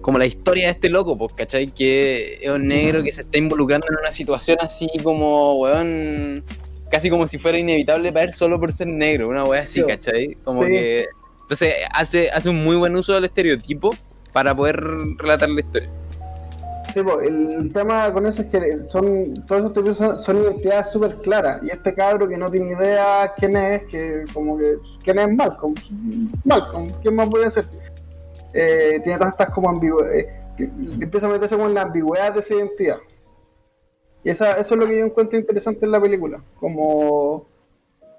[0.01, 1.67] Como la historia de este loco, pues, ¿cachai?
[1.67, 6.41] Que es un negro que se está involucrando en una situación así como, weón,
[6.89, 9.85] casi como si fuera inevitable para él solo por ser negro, una wea así, Sí.
[9.85, 10.35] ¿cachai?
[10.45, 10.69] Como Sí.
[10.71, 11.05] que.
[11.41, 13.93] Entonces hace, hace un muy buen uso del estereotipo
[14.31, 14.77] para poder
[15.17, 15.89] relatar la historia.
[16.93, 21.15] Sí, po, el tema con eso es que son todos esos tipos son, identidades súper
[21.15, 21.61] claras.
[21.63, 25.75] Y este cabro que no tiene idea quién es, que como que quién es Malcolm.
[26.43, 27.65] Malcolm, ¿quién más puede ser?
[28.53, 30.27] Eh, tiene todas estas como ambigüedades.
[30.57, 32.97] empieza a meterse como en la ambigüedad de esa identidad.
[34.23, 36.41] Y esa, eso es lo que yo encuentro interesante en la película.
[36.59, 37.45] Como,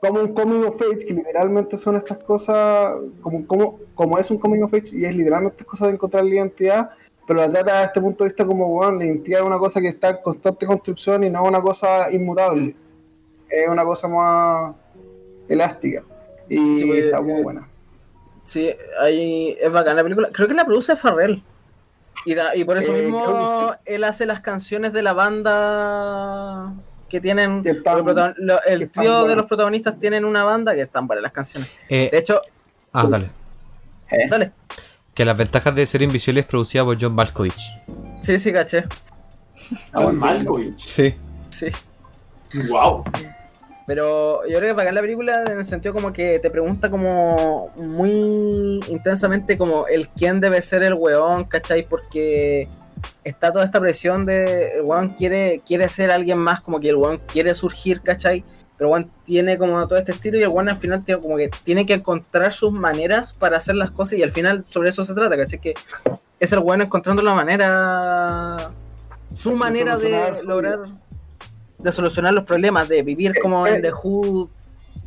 [0.00, 4.38] como un coming of age, que literalmente son estas cosas, como, como, como es un
[4.38, 6.90] coming of age y es literalmente cosas de encontrar la identidad,
[7.30, 9.80] pero la trata desde este punto de vista como, bueno, la identidad es una cosa
[9.80, 12.74] que está en constante construcción y no una cosa inmutable.
[13.48, 14.74] Es una cosa más
[15.48, 16.02] elástica.
[16.48, 17.68] Y Sí, pues, está eh, muy buena.
[18.42, 20.30] Sí, ahí es bacán la película.
[20.32, 21.40] Creo que la produce Farrell.
[22.24, 26.72] Y, da- y por eso Eh, mismo él hace las canciones de la banda
[27.08, 27.62] que tienen.
[27.62, 30.74] Que están- los protagon- lo- que el están trío de los protagonistas tienen una banda
[30.74, 31.70] que están para las canciones.
[31.88, 32.40] Eh, De hecho,
[32.92, 33.30] ah, dale.
[34.28, 34.52] dale.
[35.14, 37.60] Que las ventajas de ser invisible es producida por John Malkovich.
[38.20, 38.84] Sí, sí, caché.
[39.92, 40.78] John Malkovich.
[40.78, 41.14] Sí.
[41.50, 41.68] Sí.
[42.68, 43.04] Wow.
[43.86, 46.90] Pero yo creo que es bacán la película en el sentido como que te pregunta
[46.90, 51.86] como muy intensamente como el quién debe ser el weón, ¿cachai?
[51.88, 52.68] Porque
[53.24, 56.96] está toda esta presión de el weón quiere, quiere ser alguien más, como que el
[56.96, 58.44] weón quiere surgir, ¿cachai?
[58.80, 61.50] Pero weón tiene como todo este estilo y el weón al final tiene como que
[61.64, 65.12] tiene que encontrar sus maneras para hacer las cosas y al final sobre eso se
[65.12, 65.58] trata, ¿cachai?
[65.60, 65.74] Que
[66.38, 68.70] es el weón encontrando la manera,
[69.34, 70.78] su manera de lograr
[71.76, 74.48] de solucionar los problemas, de vivir como Eh, en The Hood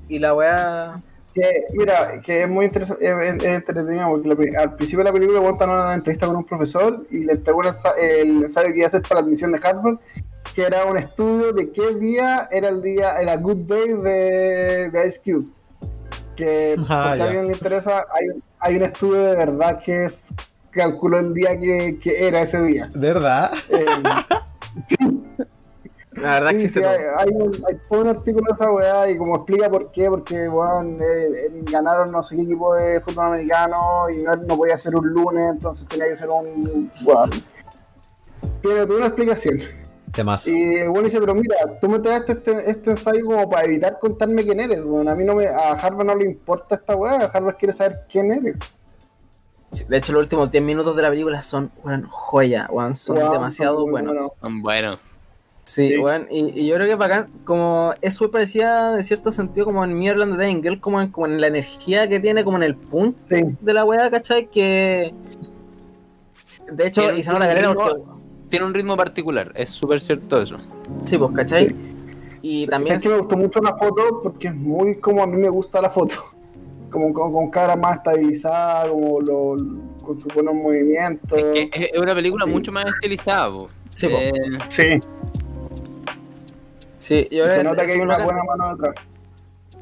[0.08, 1.02] y la weá.
[1.34, 5.10] Que, mira, que es muy interesante, es, es entretenido porque la pri- al principio de
[5.10, 8.86] la película cuentan una entrevista con un profesor y le entregó el ensayo que iba
[8.86, 9.98] a hacer para la admisión de Harvard,
[10.56, 15.08] que era un estudio de qué día era el día, era Good Day de, de
[15.08, 15.48] Ice Cube.
[16.36, 18.28] Que Ah, por si a alguien le interesa, hay,
[18.60, 20.34] hay un estudio de verdad que es
[20.72, 22.90] calculó el día que, que era ese día.
[22.94, 23.52] ¿De verdad?
[23.70, 23.86] Eh,
[26.16, 26.92] La verdad Sí, existe sí, todo.
[26.92, 30.10] hay, hay un, hay todo un artículo de esa weá y como explica por qué,
[30.10, 34.58] porque weón, eh, eh, ganaron no sé qué equipo de fútbol americano y no, no
[34.58, 37.30] podía ser un lunes, entonces tenía que ser un weón.
[38.62, 39.60] Tiene toda una explicación.
[40.48, 44.44] Y weón dice, pero mira, tú me traes este, este ensayo como para evitar contarme
[44.44, 45.08] quién eres, weón.
[45.10, 48.02] A mí no me, a Harvard no le importa esta weá, a Harvard quiere saber
[48.12, 48.60] quién eres.
[49.72, 53.16] Sí, De hecho, los últimos 10 minutos de la película son, weón, joya, weón, son
[53.32, 54.18] demasiado son muy buenos.
[54.42, 54.62] buenos.
[54.62, 55.00] Bueno,
[55.66, 55.98] Sí, Sí.
[55.98, 59.84] weón, y, y yo creo que bacán, como es súper parecida de cierto sentido como
[59.86, 62.76] en Mirland de Angel, como en, como en la energía que tiene, como en el
[62.76, 63.42] punch Sí.
[63.62, 64.48] de la weá, ¿cachai?
[64.48, 65.14] Que.
[66.70, 68.02] De hecho, y se nota caleta un porque.
[68.54, 70.58] Tiene un ritmo particular, es súper cierto eso.
[71.06, 71.76] Sí, pues, ¿cachai?
[72.44, 72.98] Y también.
[72.98, 75.82] Es que me gustó mucho la foto porque es muy como a mí me gusta
[75.82, 76.16] la foto.
[76.92, 79.58] Como con, con cara más estabilizada, como lo,
[80.06, 81.36] con sus buenos movimientos.
[81.40, 82.52] Es que es una película Sí.
[82.52, 83.70] mucho más estilizada, po.
[83.90, 84.16] Sí, po.
[84.20, 84.32] Eh,
[84.70, 84.84] Sí,
[87.00, 88.96] Sí, se nota que hay una buena mano detrás.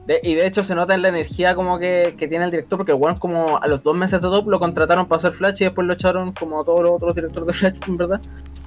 [0.07, 2.77] De- y de hecho se nota en la energía como que, que tiene el director,
[2.79, 5.61] porque el weón como a los dos meses de top lo contrataron para hacer Flash
[5.61, 8.21] y después lo echaron como a todos los otros directores de Flash, en verdad.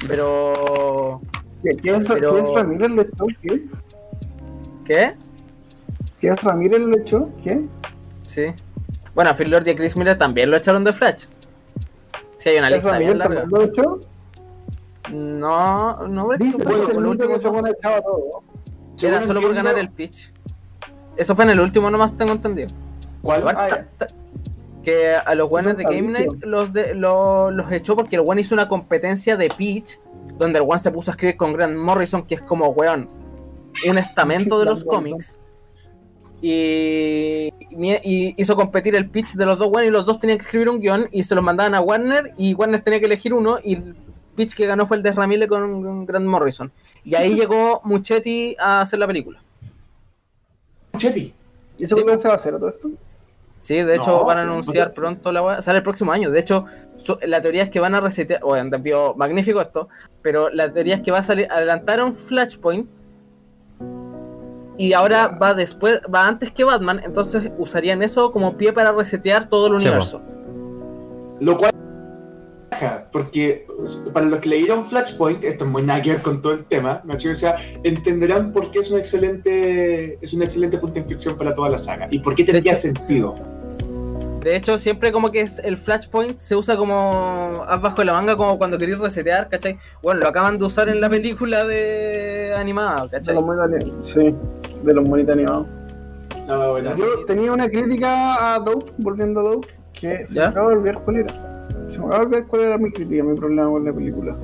[0.07, 1.21] Pero...
[1.63, 3.27] ¿Qué- ¿Quién es, Pero- quién es Ramírez lo echó?
[3.43, 3.65] ¿Qué?
[4.85, 5.15] ¿Qué?
[6.21, 7.29] ¿Quién es Ramírez lo echó?
[7.43, 7.65] ¿Qué?
[8.23, 8.47] Sí.
[9.15, 11.25] Bueno, a Phil Lord y a Chris Miller también lo echaron de Flash.
[12.37, 13.45] Sí, hay una ¿Quién es lista Ramírez bien larga.
[13.49, 14.01] lo echó?
[15.13, 17.49] No, no, eso puede fue por el último que se
[17.79, 18.43] echado todo.
[19.03, 20.33] Era solo por ganar el pitch.
[21.17, 22.69] Eso fue en el último nomás tengo entendido.
[23.23, 23.45] ¿Cuál?
[23.49, 24.07] Ah, ta- ta-
[24.83, 26.13] que a los buenos de Game.
[26.13, 29.99] Night los, de, lo- los echó porque el one hizo una competencia de pitch
[30.37, 33.09] donde el one se puso a escribir con Grant Morrison, que es como, weón,
[33.89, 35.41] un estamento de los cómics.
[36.43, 40.45] Y, y hizo competir el pitch de los dos weones y los dos tenían que
[40.45, 43.57] escribir un guion y se los mandaban a Warner y Warner tenía que elegir uno
[43.65, 43.97] y el
[44.37, 46.71] pitch que ganó fue el de Ramile con, con Grant Morrison.
[47.05, 49.41] Y ahí llegó Muchetti a hacer la película.
[50.97, 51.35] Chetty.
[51.79, 52.89] ¿Y ese Sí, se va a hacer todo esto?
[53.59, 55.63] Sí, de hecho No, van a anunciar pronto la wea.
[55.63, 56.31] Sale el próximo año.
[56.31, 56.67] De hecho,
[56.97, 58.41] su- la teoría es que van a resetear.
[58.43, 59.89] Bueno, vio magnífico esto.
[60.23, 61.49] Pero la teoría es que va a salir.
[61.51, 62.89] Adelantaron Flashpoint.
[64.77, 66.01] Y ahora va después.
[66.13, 67.01] Va antes que Batman.
[67.05, 70.21] Entonces usarían eso como pie para resetear todo el universo.
[71.41, 71.71] Lo cual.
[72.77, 73.67] Ajá, Porque
[74.13, 77.01] para los que leyeron Flashpoint, esto es muy nada que ver con todo el tema,
[77.05, 81.37] Nacho, o sea, entenderán por qué es un excelente es un excelente punto de inflexión
[81.39, 83.35] para toda la saga y por qué tendría hecho- sentido.
[84.41, 88.37] De hecho, siempre como que es el Flashpoint se usa como as bajo la manga,
[88.37, 89.79] como cuando queréis resetear, ¿cachai?
[90.03, 93.35] Bueno, lo acaban de usar en la película de animada, De ¿cachai?
[93.37, 94.07] los monitos animados.
[94.07, 94.31] Sí,
[94.83, 95.67] de los monitos animados.
[96.47, 100.49] No, bueno, Yo tenía una crítica a Dope, volviendo a Dope, que se ¿Ya?
[100.49, 101.54] acaba de olvidar cuál era.
[101.95, 104.37] Se me acaba de olvidar cuál era mi crítica, mi problema con la película.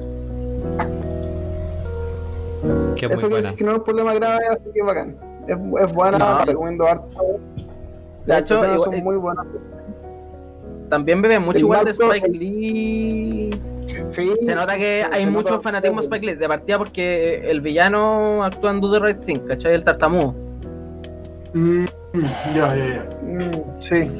[2.96, 5.16] Eso quiere decir que no es un problema grave, así que bacán.
[5.48, 6.24] Es, es buena, No.
[6.38, 7.08] la recomiendo harto.
[7.56, 7.64] De
[8.26, 9.46] Las hecho, igual- son muy buenas.
[10.88, 13.50] También bebe mucho El igual de Spike Lee.
[14.06, 17.60] Sí, Se nota que hay mucho nota- fanatismo a Spike Lee, de partida porque el
[17.60, 19.74] villano actúa en Do the Right Thing, ¿cachai?
[19.74, 20.34] El tartamudo,
[21.52, 21.84] Mm,
[22.54, 23.08] ya, ya, ya.
[23.22, 23.50] Mm,
[23.80, 24.10] sí.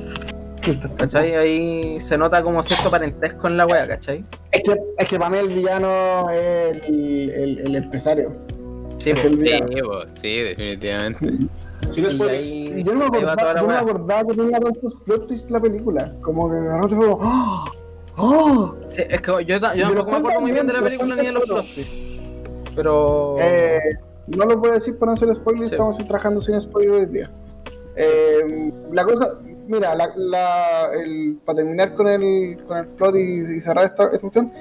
[0.97, 1.35] ¿Cachai?
[1.35, 4.24] Ahí se nota como cierto parentesco en la wea, ¿cachai?
[4.53, 8.32] Es que, es que para mí el villano es el, el, el empresario.
[8.99, 9.49] Sí, Es el Sí,
[10.15, 11.31] sí, definitivamente.
[11.91, 12.45] Sí, spoilers.
[12.45, 15.61] ahí, Yo no me acordaba, yo no me acordaba que tenía tantos plot twists la
[15.61, 16.12] película.
[16.20, 17.65] Como que de repente fue como, ¡Oh!
[18.19, 18.74] ¡Oh!
[18.87, 21.32] Sí, es que yo, yo tampoco me acuerdo muy bien de la película ni de
[21.32, 21.95] los plot twists.
[22.77, 23.37] Pero.
[23.41, 23.81] Eh,
[24.28, 25.74] no lo puedo decir para no hacer spoilers, Sí.
[25.74, 27.31] estamos trabajando sin spoilers hoy día.
[27.97, 29.28] Eh, la cosa,
[29.66, 34.05] mira, la, la- el, para terminar con el, con el plot y, y cerrar esta,
[34.07, 34.53] esta cuestión,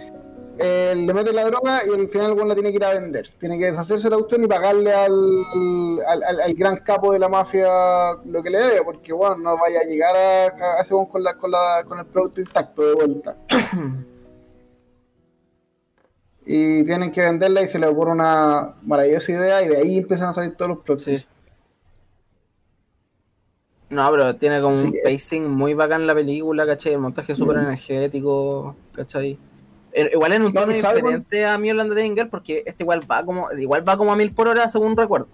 [0.61, 3.29] eh, le mete la droga y al final el la tiene que ir a vender.
[3.39, 5.45] Tiene que deshacerse de la cuestión y pagarle al,
[6.07, 9.57] al, al- al gran capo de la mafia lo que le debe, porque bueno, no
[9.57, 12.93] vaya a llegar a, a ese con, la, con, la, con el producto intacto de
[12.93, 13.35] vuelta.
[16.45, 20.29] y tienen que venderla y se le ocurre una maravillosa idea y de ahí empiezan
[20.29, 21.03] a salir todos los plots.
[21.03, 21.17] Sí.
[23.89, 26.93] No, pero tiene como un Sí, pacing muy bacán la película, ¿cachai?
[26.93, 29.37] El montaje súper energético, ¿cachai?
[30.13, 32.83] Igual en un No, tono ¿y sabe diferente a mi Holanda de Girl, porque este
[32.83, 35.27] igual va como igual va como a mil por hora según recuerdo.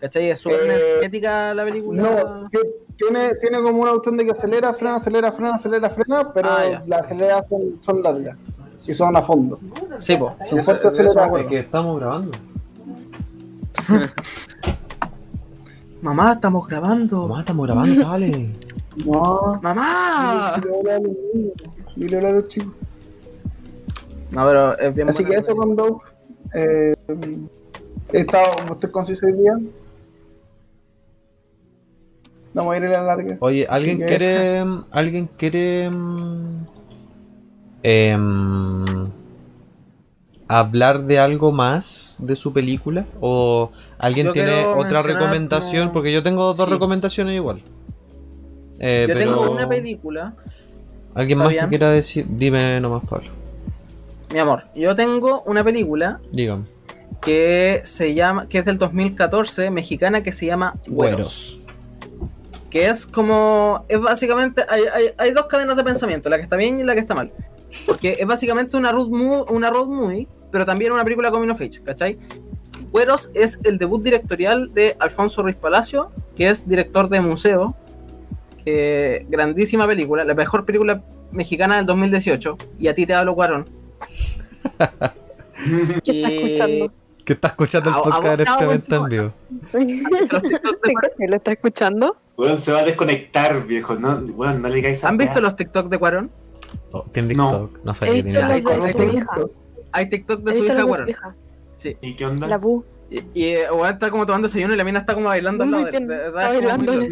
[0.00, 0.30] ¿Cachai?
[0.30, 2.02] Es súper Eh, energética la película.
[2.02, 2.58] No, que
[2.96, 6.82] tiene, tiene como una opción de que acelera, frena, acelera, frena, acelera, frena, pero Ah,
[6.86, 8.36] las aceleradas son, son largas
[8.86, 9.58] y son a fondo.
[9.98, 10.34] Sí, po.
[10.46, 11.48] Sí, acuerdo.
[11.48, 12.32] que estamos grabando.
[16.06, 17.26] Mamá, estamos grabando.
[17.26, 18.52] Mamá, estamos grabando, sale.
[19.04, 20.54] No, ¡Mamá!
[20.56, 21.52] dile hola a los niños,
[21.96, 22.72] dile hola a los chicos.
[24.30, 26.04] No, pero es bien Así que eso con Dope.
[26.54, 26.94] Eh,
[28.12, 29.58] he estado, estoy conciso hoy día.
[32.54, 33.36] Vamos a ir a la larga.
[33.40, 34.64] Oye, ¿alguien quiere.
[34.92, 35.90] ¿Alguien quiere.
[35.90, 36.66] mm,
[37.82, 38.84] em,
[40.48, 43.06] hablar de algo más de su película?
[43.20, 45.84] ¿O alguien Yo tiene otra recomendación?
[45.88, 46.70] como- Porque yo tengo dos Sí.
[46.72, 47.62] recomendaciones igual.
[48.78, 50.34] Eh, Yo pero- tengo una película,
[51.14, 52.26] ¿Alguien más que quiera decir?
[52.28, 53.30] Dime nomás, Pablo.
[54.32, 54.64] mi amor.
[54.74, 56.64] Yo tengo una película Dígame.
[57.22, 61.58] que se llama, que es del 2014, mexicana, que se llama Güeros.
[62.70, 66.56] Que es como, es básicamente, hay, hay- hay dos cadenas de pensamiento, la que está
[66.56, 67.32] bien y la que está mal.
[67.86, 71.60] Porque es básicamente una road movie, una road movie pero también una película coming of
[71.60, 72.16] age, ¿cachai?
[72.90, 77.76] Güeros es el debut directorial de Alfonso Ruiz Palacio, que es director de Museo,
[78.64, 83.66] que grandísima película, la mejor película mexicana del 2018, y a ti te hablo Cuarón.
[86.02, 86.92] ¿Qué está escuchando?
[87.26, 89.14] Que está escuchando el Ah, podcast ah, en este ah, momento en bueno.
[89.14, 89.32] vivo.
[89.66, 90.02] Sí.
[91.28, 92.16] ¿Lo está escuchando?
[92.34, 93.94] Bueno, se va a desconectar, viejo.
[93.96, 96.30] No, bueno, no le digáis a ¿Han visto los TikTok de Cuarón?
[96.92, 97.68] Oh, ¿Tiene No.
[97.84, 99.26] No, He sabía que visto tenía.
[99.96, 101.08] Hay TikTok de su hija Cuarón.
[101.08, 101.34] hija.
[102.00, 102.46] ¿Y qué onda?
[102.46, 102.84] La Bu.
[103.10, 105.70] Y, y eh, weón está como tomando desayuno y la mina está como bailando al
[105.70, 105.84] lado.
[105.84, 106.92] de- de- está bailando.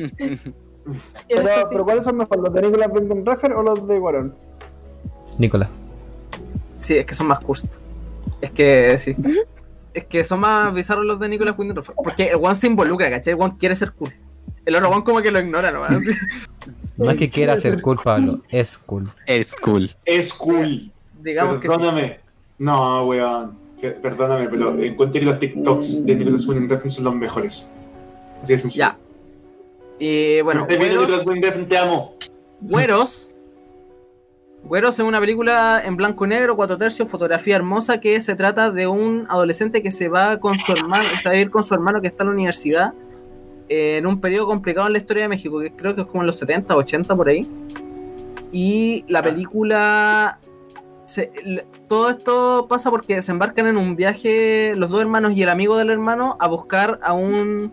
[1.29, 1.77] Pero, sí.
[1.83, 2.39] ¿cuáles son mejor?
[2.41, 4.35] ¿Los de Nicolas Winding Refn o los de Guarón?
[5.39, 5.71] Nicolás.
[6.75, 7.77] Sí, es que son más curst.
[8.41, 9.17] Es que sí.
[9.95, 13.35] Es que son más bizarros los de Nicolas Winding Porque el one se involucra, ¿cachai?
[13.35, 14.13] El one quiere ser cool.
[14.67, 15.93] El otro weón como que lo ignora nomás.
[15.93, 16.11] así.
[16.97, 19.11] No es que quiera ser cool, Pablo, es cool.
[19.27, 19.97] Es cool.
[20.05, 20.93] Es cool.
[21.23, 21.75] Digamos que sí.
[22.59, 23.65] No, weón.
[24.03, 27.69] Perdóname, pero encuentro que los TikToks de Nicolas Winding Refn son los mejores.
[28.43, 28.85] Así de sencillo.
[28.85, 28.99] Ya.
[29.99, 32.15] Y bueno, Estés viendo Güeros, Nicolas Winding Refn, te amo.
[32.63, 33.29] Güeros.
[34.65, 38.71] Güeros es una película en blanco y negro, cuatro tercios, fotografía hermosa, que se trata
[38.71, 41.75] de un adolescente que se va con su hermano, se va a ir con su
[41.75, 42.95] hermano que está en la universidad,
[43.69, 46.23] eh, en un periodo complicado en la historia de México, que creo que es como
[46.23, 47.47] en los 70, 80 por ahí.
[48.53, 50.39] Y la película...
[51.89, 55.77] todo esto pasa porque se embarcan en un viaje los dos hermanos y el amigo
[55.77, 57.73] del hermano a buscar a un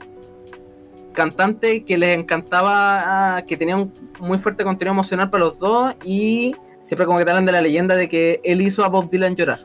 [1.13, 5.95] cantante que les encantaba, ah, que tenía un muy fuerte contenido emocional para los dos
[6.03, 9.35] y siempre como que hablan de la leyenda de que él hizo a Bob Dylan
[9.35, 9.59] llorar.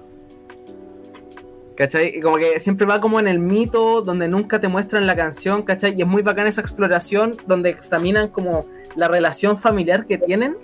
[1.77, 2.17] ¿Cachai?
[2.17, 5.63] Y como que siempre va como en el mito donde nunca te muestran la canción,
[5.63, 5.95] ¿cachai?
[5.95, 10.57] Y es muy bacana esa exploración donde examinan como la relación familiar que tienen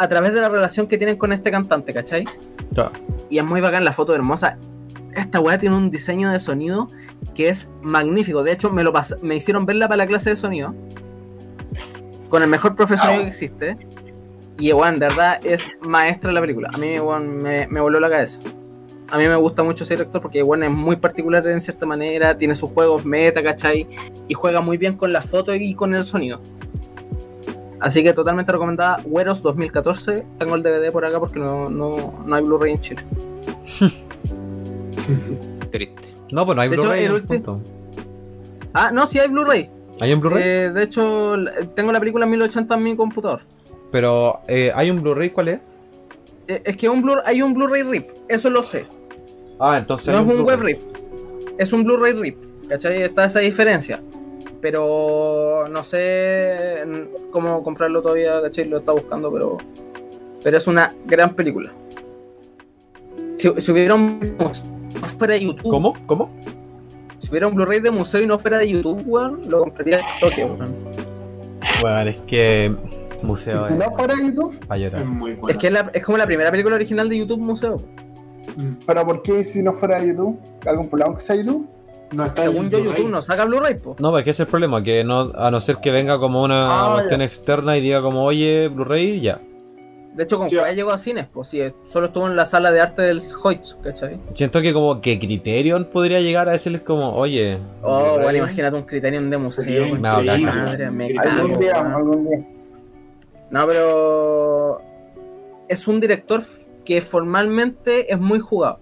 [0.00, 2.24] a través de la relación que tienen con este cantante, ¿cachai?
[3.28, 4.56] Y es muy bacán la foto hermosa.
[5.14, 6.88] Esta weá tiene un diseño de sonido
[7.34, 8.42] que es magnífico.
[8.42, 10.74] De hecho, me lo pas- me hicieron verla para la clase de sonido.
[12.30, 13.76] Con el mejor profesor que existe.
[14.58, 16.70] Y weón, de verdad es maestra la película.
[16.72, 18.40] A mí weón, me, me voló la cabeza.
[19.10, 22.38] A mí me gusta mucho ese director porque weón, es muy particular en cierta manera.
[22.38, 23.86] Tiene sus juegos meta, ¿cachai?
[24.28, 26.40] Y juega muy bien con la foto y con el sonido.
[27.80, 28.98] Así que totalmente recomendada.
[29.04, 30.24] Güeros 2014.
[30.38, 33.04] Tengo el DVD por acá porque no, no, no hay Blu-ray en Chile.
[35.70, 36.14] Triste.
[36.30, 37.08] No, pues no hay Blu-ray.
[37.22, 37.60] punto.
[38.74, 39.70] Ah, no, sí hay Blu-ray.
[40.00, 40.42] ¿Hay un Blu-ray?
[40.42, 41.34] Eh, de hecho,
[41.74, 43.40] tengo la película en 1080 en mi computador.
[43.90, 45.60] Pero, eh, ¿hay un Blu-ray cuál es?
[46.48, 48.86] Eh, es que un Blu hay un Blu-ray RIP, eso lo sé.
[49.58, 50.14] Ah, entonces.
[50.14, 50.60] No es un web.
[50.60, 50.80] RIP,
[51.58, 52.68] es un Blu-ray RIP.
[52.68, 53.02] ¿Cachai?
[53.02, 54.00] Está esa diferencia.
[54.60, 56.84] Pero no sé
[57.30, 58.66] cómo comprarlo todavía, ¿cachai?
[58.68, 59.56] Lo está buscando, pero.
[60.42, 61.72] Pero es una gran película.
[63.36, 65.94] Si, si hubiera un museo no fuera de YouTube, ¿Cómo?
[66.06, 66.30] ¿Cómo?
[67.16, 70.04] si hubiera un Blu-ray de museo y no fuera de YouTube, weón, lo compraría al
[70.20, 70.74] toque, weón.
[71.80, 72.74] Bueno, es que.
[73.22, 75.48] Museo Si no fuera YouTube, para Es muy bueno.
[75.50, 77.82] Es que es, la- es como la primera película original de YouTube Museo.
[78.86, 80.38] ¿pero por qué si no fuera YouTube?
[80.66, 81.68] ¿Algún problema que sea YouTube?
[82.12, 82.80] No está Según yo.
[82.80, 83.96] YouTube no saca Blu-ray, po.
[84.00, 86.42] No, pues que ese es el problema, que no, a no ser que venga como
[86.42, 89.40] una Ah, cuestión externa y diga como, oye, Blu-ray, ya.
[90.14, 90.56] De hecho, con Sí.
[90.56, 93.78] cuál llegó a cines, pues sí, solo estuvo en la sala de arte del Hoyts,
[93.80, 94.18] ¿cachai?
[94.34, 97.58] Siento que como que Criterion podría llegar a decirles como, oye.
[97.82, 99.86] Oh, bueno, imagínate un Criterion de museo.
[99.96, 101.20] No, madre, me día,
[101.94, 102.44] algún día.
[103.50, 104.80] No, pero
[105.68, 106.42] es un director
[106.84, 108.80] que formalmente es muy jugado.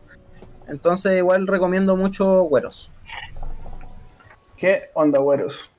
[0.66, 2.90] Entonces, igual recomiendo mucho Güeros.
[4.58, 5.70] ¿Qué onda, güeros?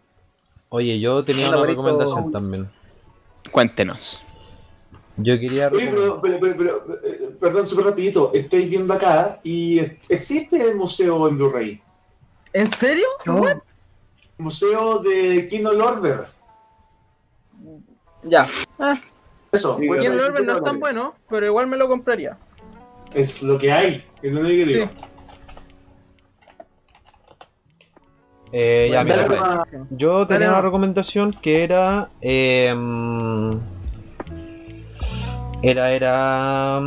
[0.70, 1.82] Oye, yo tenía una güerito.
[1.84, 2.70] recomendación también.
[3.52, 4.24] Cuéntenos.
[5.18, 5.68] Yo quería.
[5.68, 8.32] Oye, pero, pero, pero, pero, eh, perdón, súper rapidito.
[8.34, 11.82] Estoy viendo acá y existe el museo en Blu-ray.
[12.54, 13.06] ¿En serio?
[13.26, 13.44] No.
[14.38, 16.26] Museo de Kino Lorber.
[18.24, 18.48] Ya.
[18.80, 19.00] Ah,
[19.52, 19.78] Eso.
[19.80, 22.38] Sí, bueno, y el existe Orber no es tan bueno, pero igual me lo compraría.
[23.14, 24.06] Es lo que hay.
[24.22, 24.90] Es lo único que Sí.
[28.52, 29.40] Eh, ya, Dale, mira, pues.
[29.92, 32.10] yo tenía Dale, una recomendación que era.
[32.22, 32.74] eh,
[35.62, 36.80] era, era.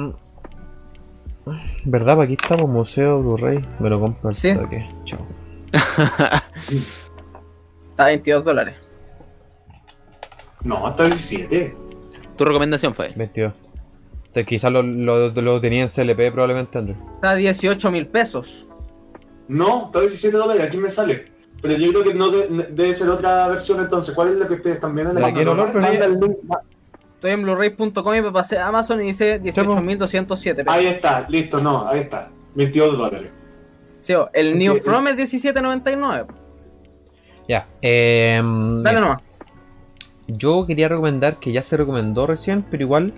[1.84, 2.20] ¿Verdad?
[2.22, 3.64] Aquí estamos, Museo Blu-ray.
[3.80, 4.54] Me lo compro Sí.
[4.54, 4.88] toque.
[5.04, 5.20] Chao.
[7.90, 8.76] Está a 22 dólares.
[10.62, 11.76] No, hasta 17.
[12.36, 13.12] Tu recomendación fue.
[13.14, 13.52] 22.
[14.26, 16.96] Este, quizás lo, lo, lo tenía en CLP probablemente, Andrew.
[17.16, 18.66] Está a 18 mil pesos.
[19.48, 20.64] No, está 17 dólares.
[20.68, 21.31] Aquí me sale.
[21.62, 24.14] Pero yo creo que no de- debe ser otra versión entonces.
[24.14, 25.14] ¿Cuál es la que ustedes están viendo?
[25.14, 25.74] ¿La Lorber?
[25.80, 26.36] Manda el link.
[27.14, 30.72] Estoy en Blu-ray.com y me pasé a Amazon y dice 18.207 pesos.
[30.74, 32.28] Ahí está, listo, no, ahí está.
[32.56, 33.30] 22 dólares.
[34.00, 34.80] Sí, el New Sí.
[34.80, 36.26] From es 17.99.
[37.48, 37.68] Ya.
[37.80, 39.18] Eh, Dale nomás.
[40.26, 43.12] yo quería recomendar que ya se recomendó recién, pero igual,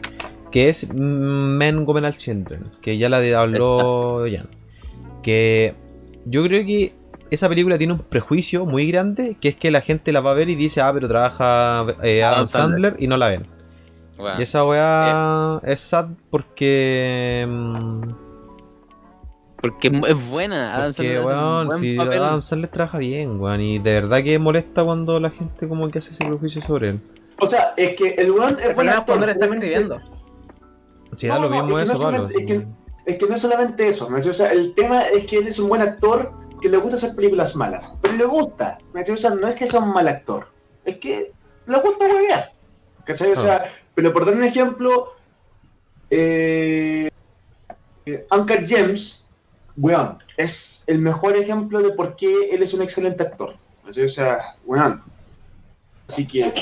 [0.50, 4.48] que es Men Women and Children, que ya la habló Jan.
[5.22, 5.74] Que
[6.26, 6.92] yo creo que
[7.34, 10.34] esa película tiene un prejuicio muy grande, que es que la gente la va a
[10.34, 12.96] ver y dice, ah, pero trabaja eh, Adam Adam Sandler.
[12.98, 13.46] Y no la ven.
[14.38, 17.44] Y esa weá es sad porque...
[17.48, 18.02] mm,
[19.60, 20.74] Porque es buena.
[20.74, 22.22] Adam Porque, Sandler weón, buen si papel.
[22.22, 25.98] Adam Sandler trabaja bien, weón, y de verdad que molesta cuando la gente como que
[25.98, 27.00] hace ese prejuicio sobre él.
[27.40, 29.06] O sea, es que el weón es El buen problema es actor.
[29.06, 30.00] cuando le está escribiendo.
[31.16, 32.66] Si No, da lo no, mismo es que eso, no es que-
[33.06, 34.40] Es que no es solamente eso, ¿me entiendes?
[34.40, 37.14] O sea, el tema es que él es un buen actor que le gusta hacer
[37.14, 39.24] películas malas, pero le gusta, ¿me entiendes?
[39.24, 40.48] O sea, no es que sea un mal actor,
[40.84, 41.32] es que
[41.66, 42.52] le gusta huevear.
[43.04, 43.30] ¿Cachai?
[43.30, 43.36] O Ah.
[43.36, 43.64] sea,
[43.94, 45.12] pero por dar un ejemplo,
[46.10, 47.10] eh,
[48.30, 49.24] Uncut James,
[49.76, 53.54] weón, es el mejor ejemplo de por qué él es un excelente actor.
[53.84, 54.04] ¿Cachai?
[54.04, 55.02] O sea, weón.
[56.08, 56.52] Así que,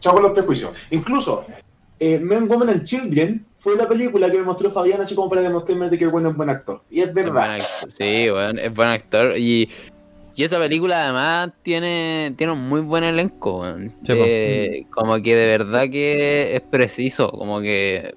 [0.00, 0.72] chao con los prejuicios.
[0.90, 1.46] Incluso,
[2.04, 5.42] eh, Men, Woman and Children fue la película que me mostró Fabián así como para
[5.42, 6.82] demostrarme de que el bueno es buen actor.
[6.90, 7.54] Y es Es buen verdad.
[7.54, 9.34] actor, Sí, weón, es buen actor.
[9.38, 9.68] Y,
[10.34, 13.66] y esa película además tiene, tiene un muy buen elenco, po.
[14.08, 18.14] Eh, como que de verdad que es preciso, como que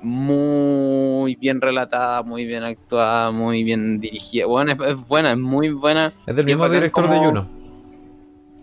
[0.00, 4.46] muy bien relatada, muy bien actuada, muy bien dirigida.
[4.46, 6.14] Bueno, es, es buena, es muy buena.
[6.26, 7.48] Es del Y mismo director de Juno.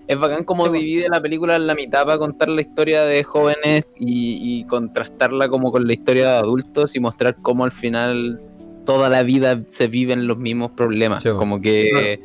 [0.07, 3.23] Es bacán como Sí, divide la película en la mitad para contar la historia de
[3.23, 8.41] jóvenes y, y contrastarla como con la historia de adultos y mostrar cómo al final
[8.85, 11.23] toda la vida se viven los mismos problemas.
[11.23, 12.19] Sí, como que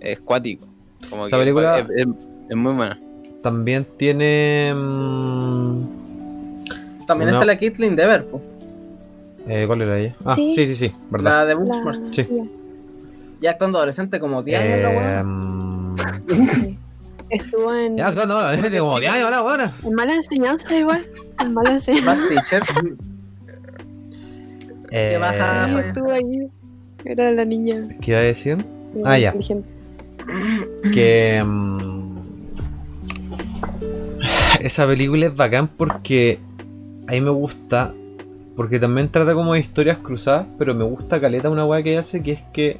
[0.00, 0.68] es cuático.
[1.10, 2.06] Como Esa que película- es, es-
[2.50, 2.96] es muy buena.
[3.42, 4.72] También tiene.
[4.74, 5.80] mm,
[7.06, 7.36] También No.
[7.36, 8.26] está la Caitlyn Dever,
[9.48, 10.16] eh, ¿Cuál era ella?
[10.24, 10.66] Ah, sí, Sí.
[10.66, 11.30] sí, sí, verdad.
[11.30, 12.12] la de La- Booksmart.
[12.12, 12.26] Sí.
[13.40, 15.24] Ya actuando adolescente como 10 años, la Eh, weá.
[17.30, 19.74] Estuvo en, ya, actuando, no, es como 10 años, la buena.
[19.84, 21.06] en mala enseñanza igual.
[21.40, 22.14] En mala enseñanza.
[22.14, 22.62] Bad Teacher.
[24.92, 25.86] Eh, baja, Sí, pues.
[25.86, 26.48] estuvo ahí.
[27.04, 27.82] Era la niña.
[28.00, 28.56] ¿Qué iba a decir?
[28.96, 29.34] eh, Ah, ya.
[30.94, 32.16] que mm,
[34.60, 36.38] esa película es bacán porque
[37.08, 37.92] a mí me gusta
[38.56, 42.22] porque también trata como de historias cruzadas pero me gusta caleta una weá que hace
[42.22, 42.78] que es que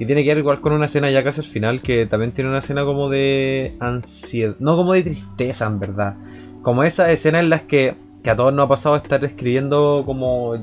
[0.00, 2.48] que tiene que ver igual con una escena ya casi al final que también tiene
[2.48, 6.14] una escena como de ansiedad no como de tristeza en verdad
[6.62, 10.54] como esas escenas en las que, que a todos nos ha pasado estar escribiendo como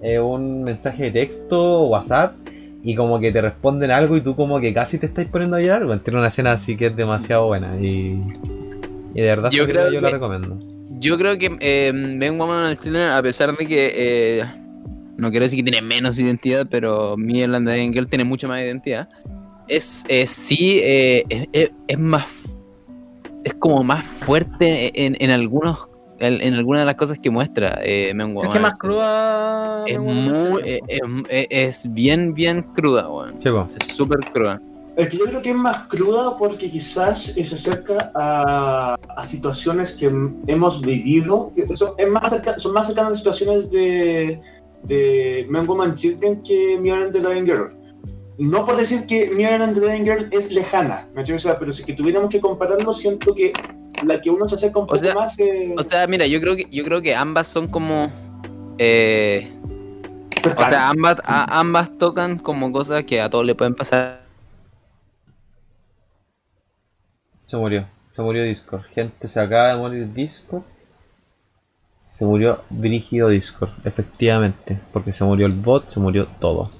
[0.00, 2.36] eh, un mensaje de texto o whatsapp
[2.84, 5.60] y como que te responden algo y tú como que casi te estáis poniendo a
[5.60, 8.22] llorar, bueno, tiene una escena así que es demasiado buena y,
[9.12, 10.56] y de verdad Yo creo yo la recomiendo.
[11.00, 12.76] Yo creo que eh, Ben Woman
[13.10, 14.44] a pesar de que eh,
[15.22, 18.60] no quiero decir que tiene menos identidad, pero mi and the Angel tiene mucha más
[18.60, 19.08] identidad,
[19.68, 22.26] es eh, sí eh, es, es- es más
[23.44, 25.88] es como más fuerte en, en algunos
[26.20, 29.84] en, en algunas de las cosas que muestra eh, Es que más cruda.
[29.86, 30.60] es muy mucho.
[30.64, 33.34] eh, es, es- es bien bien cruda weón.
[33.42, 33.66] Po.
[33.76, 34.60] es súper cruda
[34.96, 39.92] Es que yo creo que es más cruda porque quizás se acerca a, a situaciones
[39.96, 40.06] que
[40.46, 41.50] hemos vivido.
[41.74, 44.38] Son, es más cerca- son más cercanas a situaciones de,
[44.84, 47.72] de Men, Woman, Children que Mirror and the Dying Girl.
[48.38, 51.22] No por decir que Mirror and the Dying Girl es lejana, ¿me?
[51.22, 53.52] O sea, pero si que tuviéramos que compararlo, siento que
[54.04, 56.56] la que uno se acerca un poco sea, más eh, o sea mira yo creo
[56.56, 58.10] que yo creo que ambas son como
[58.78, 59.48] eh,
[60.44, 64.22] O sea, ambas, a- ambas tocan como cosas que a todos le pueden pasar.
[67.44, 68.82] Se murió, se murió Discord.
[68.94, 70.62] Gente, se acaba de morir Discord.
[72.22, 76.70] Se murió Brígido Discord, efectivamente, porque se murió el bot, se murió todo.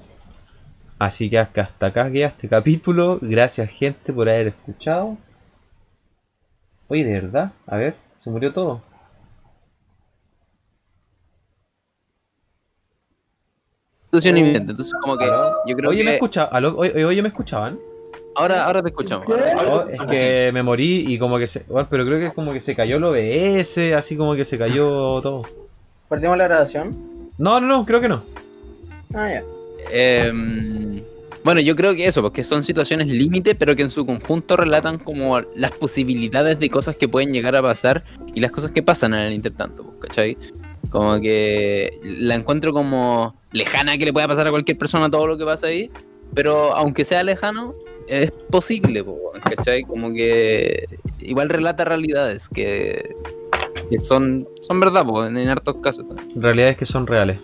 [0.97, 3.19] Así que hasta acá queda este capítulo.
[3.21, 5.17] Gracias gente por haber escuchado.
[6.87, 8.81] Oye, de verdad, a ver, se murió todo.
[14.13, 16.13] Entonces, como que yo creo oye, me que.
[16.13, 17.77] escucha, aló, oye, oye, ¿me escuchaban?
[18.35, 19.27] Ahora, ahora te escuchamos.
[19.27, 21.63] Oh, es que me morí y como que se.
[21.67, 24.57] bueno, pero creo que es como que se cayó el OBS, así como que se
[24.57, 25.43] cayó todo.
[26.09, 26.91] Perdimos la grabación.
[27.37, 28.23] No, no, no, creo que no.
[29.13, 29.43] Ah, ya.
[29.91, 31.01] Em,
[31.43, 34.97] bueno, yo creo que eso, porque son situaciones límite, pero que en su conjunto relatan
[34.97, 38.03] como las posibilidades de cosas que pueden llegar a pasar
[38.33, 40.37] y las cosas que pasan en el intertanto, pues, ¿cachai?
[40.89, 45.37] Como que la encuentro como lejana que le pueda pasar a cualquier persona todo lo
[45.37, 45.91] que pasa ahí,
[46.33, 47.73] pero aunque sea lejano,
[48.07, 49.03] es posible,
[49.43, 49.83] ¿cachai?
[49.83, 50.85] Como que
[51.21, 53.15] igual relata realidades que,
[53.89, 56.07] que son, son verdad, en, en hartos casos.
[56.07, 56.41] también.
[56.41, 57.39] Realidades que son reales.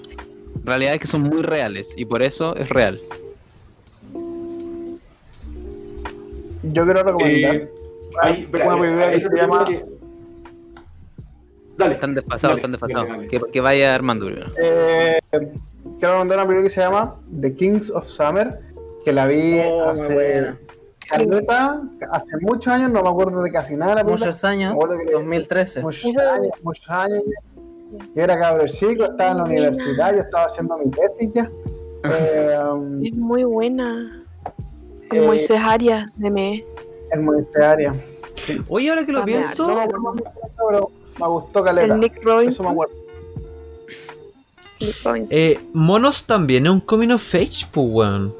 [0.65, 2.99] Realidades que son muy reales y por eso es real.
[6.63, 7.55] Yo quiero recomendar.
[7.55, 7.69] Eh,
[8.21, 9.65] hay- espera, una película hay que se llama-
[11.77, 11.93] Dale.
[11.93, 13.07] Están desfasados, Dale, están desfasados.
[13.07, 13.27] dale, dale.
[13.29, 14.27] Que, que vaya Armando.
[14.29, 18.59] Eh, quiero recomendar una película que se llama The Kings of Summer,
[19.05, 20.59] que la vi Oh, hace, buena.
[21.09, 21.81] caleta,
[22.11, 24.03] hace muchos años, no me acuerdo de casi nada la.
[24.03, 24.73] Muchos años.
[24.75, 25.81] Me acuerdo que- 2013.
[25.81, 27.23] Muchos años, muchos años.
[28.15, 29.69] Yo era cabrón chico, estaba en la Buena.
[29.69, 31.49] universidad, yo estaba haciendo mi tesis ya.
[32.01, 32.57] Eh,
[33.03, 34.23] Es muy buena.
[35.09, 36.63] Con eh, Moisés Arias de Me.
[37.11, 37.93] en monetaria.
[38.69, 39.67] Oye, ahora que lo pienso.
[39.67, 40.23] No me acuerdo mucho,
[40.69, 41.93] pero me gustó caleta.
[41.95, 42.67] El Nick Eso me Robinson.
[42.67, 42.93] acuerdo.
[44.79, 45.37] Nick Robinson.
[45.37, 48.33] Eh, Monos también es un coming of age, pues, weón.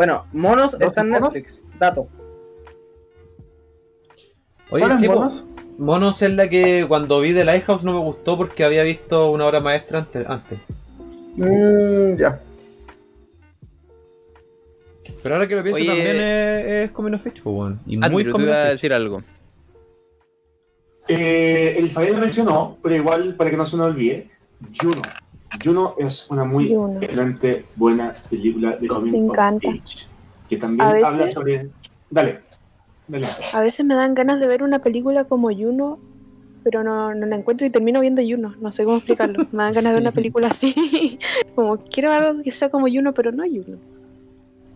[0.00, 1.30] Bueno, Monos ¿Dos está en monos?
[1.30, 1.62] Netflix.
[1.78, 2.08] Dato.
[4.70, 5.44] Oye, ¿Cuáles sí, monos?
[5.76, 9.44] Monos es la que cuando vi The Lighthouse no me gustó porque había visto una
[9.44, 10.26] obra maestra antes.
[10.26, 10.58] antes.
[11.36, 12.40] Mm, ya.
[15.22, 15.88] Pero ahora que lo pienso Oye.
[15.88, 17.80] también es, es Coming of Age, pues, weón.
[17.84, 19.22] Y muy ibas of a decir algo.
[21.08, 24.30] Eh, el Fabián lo mencionó, pero igual para que no se nos olvide,
[24.80, 25.02] Juno.
[25.64, 27.00] Juno es una muy Juno.
[27.00, 29.70] excelente, buena película de Coming Me of encanta.
[29.70, 30.06] Age.
[30.48, 31.70] Que también A habla veces- sobre.
[32.10, 32.40] Dale.
[33.08, 33.26] Dale.
[33.52, 35.98] A veces me dan ganas de ver una película como Juno,
[36.62, 38.54] pero no, no la encuentro y termino viendo Juno.
[38.60, 39.46] No sé cómo explicarlo.
[39.52, 41.18] Me dan ganas de ver una película así.
[41.54, 43.78] como quiero algo que sea como Juno, pero no Juno.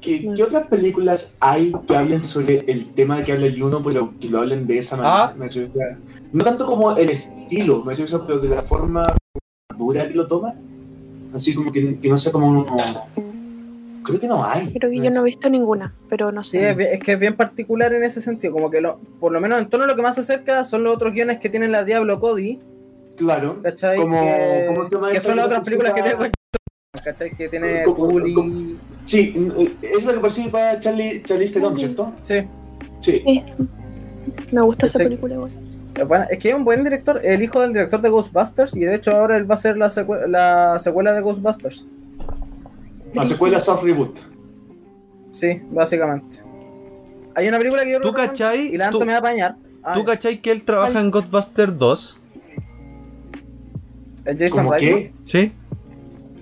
[0.00, 3.82] ¿Qué, No qué otras películas hay que hablen sobre el tema de que habla Juno,
[3.82, 5.34] pero que lo hablen de esa manera?
[5.40, 5.96] Ah.
[6.32, 7.84] No tanto como el estilo,
[8.26, 9.02] pero de la forma
[9.76, 10.54] dura que lo toma.
[11.34, 12.48] Así como que, que no sea como.
[12.48, 12.66] un-
[14.04, 14.70] Creo que no hay.
[14.74, 16.70] Creo que yo no he visto ninguna, pero no Sí, sé.
[16.70, 18.52] es, bien- es que es bien particular en ese sentido.
[18.52, 20.94] Como que lo, por lo menos en tono lo que más se acerca son los
[20.94, 22.58] otros guiones que tienen la Diablo Cody,
[23.16, 23.62] Claro.
[23.62, 23.96] ¿cachai?
[23.96, 27.02] Como- que, ¿cómo se llama que esa son las que otras películas que tiene participa-
[27.02, 27.30] ¿cachai?
[27.34, 27.96] Que tiene Como-
[28.34, 29.34] como- Sí,
[29.80, 32.12] es lo que participa Charlie, Charlize Theron, ¿cierto?
[32.22, 32.34] Sí.
[33.00, 33.22] Sí.
[33.24, 33.42] Sí.
[34.52, 35.50] Me gusta esa película igual.
[35.96, 38.80] Es buena- es que es un buen director, el hijo del director de Ghostbusters, y
[38.80, 41.86] de hecho ahora él va a ser la, secue- la secuela de Ghostbusters.
[43.14, 44.18] La secuela soft reboot.
[45.30, 46.38] Sí, básicamente.
[47.36, 48.74] Hay una película que yo ¿Tú cachai?
[48.74, 49.56] Y la Anto ¿Tú- me va a apañar.
[49.84, 52.20] Ah, ¿Tú cachai que él trabaja en Ghostbusters 2?
[54.24, 55.12] el Jason ¿Cómo qué?
[55.24, 55.52] ¿Sí?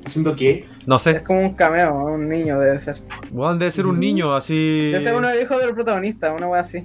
[0.05, 0.67] ¿Haciendo qué?
[0.87, 1.23] No Es sé.
[1.23, 2.97] como un cameo, un niño debe ser.
[3.33, 4.91] Weón, debe ser un niño así.
[4.93, 6.85] Debe ser uno de los hijos del protagonista, una wea así.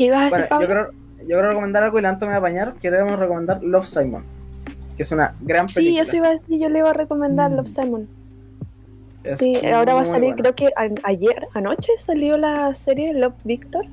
[0.00, 0.62] ¿Qué ibas a decir, Bueno, Pablo?
[0.62, 2.74] yo quiero, yo quiero recomendar algo y la Anto me va a apañar.
[2.80, 4.24] Queremos recomendar Love Simon,
[4.96, 6.00] que es una gran Sí, película.
[6.02, 8.08] eso iba a decir, yo le iba a recomendar Love Simon.
[9.24, 10.36] Es Sí, ahora va a salir, buena.
[10.36, 13.84] creo que a- ayer, anoche salió la serie Love Victor,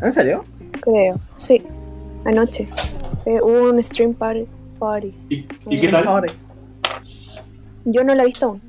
[0.00, 0.42] ¿En serio?
[0.80, 1.20] creo.
[1.36, 1.62] Sí,
[2.24, 2.66] anoche.
[3.26, 4.46] Eh, hubo un stream party.
[4.78, 5.14] party.
[5.28, 6.08] ¿Y, y qué tal?
[6.08, 6.32] Ahora.
[7.84, 8.62] Yo no la he visto aún.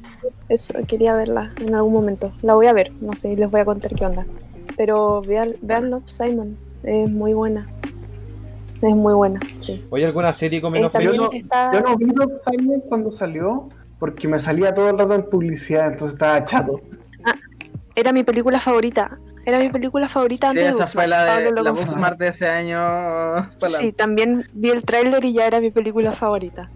[0.50, 2.34] Eso, quería verla en algún momento.
[2.42, 4.26] La voy a ver, no sé, les voy a contar qué onda.
[4.78, 7.68] Pero vean, vean Love Simon, es muy buena.
[8.82, 9.84] Es muy buena, sí.
[9.90, 11.72] ¿Oye alguna serie Eh, también no- está...
[11.74, 13.68] Yo no vi Love Simon cuando salió
[14.00, 16.82] porque me salía todo el rato en publicidad, entonces estaba chato.
[17.96, 19.18] Era mi película favorita.
[19.46, 21.72] Era mi película favorita Sí, antes de esa fue la de la.
[21.72, 23.44] Booksmart de ese año.
[23.58, 26.70] Fue la- Sí, también vi el tráiler y ya era mi película favorita.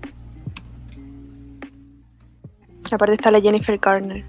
[2.91, 4.23] Aparte está la Jennifer Garner.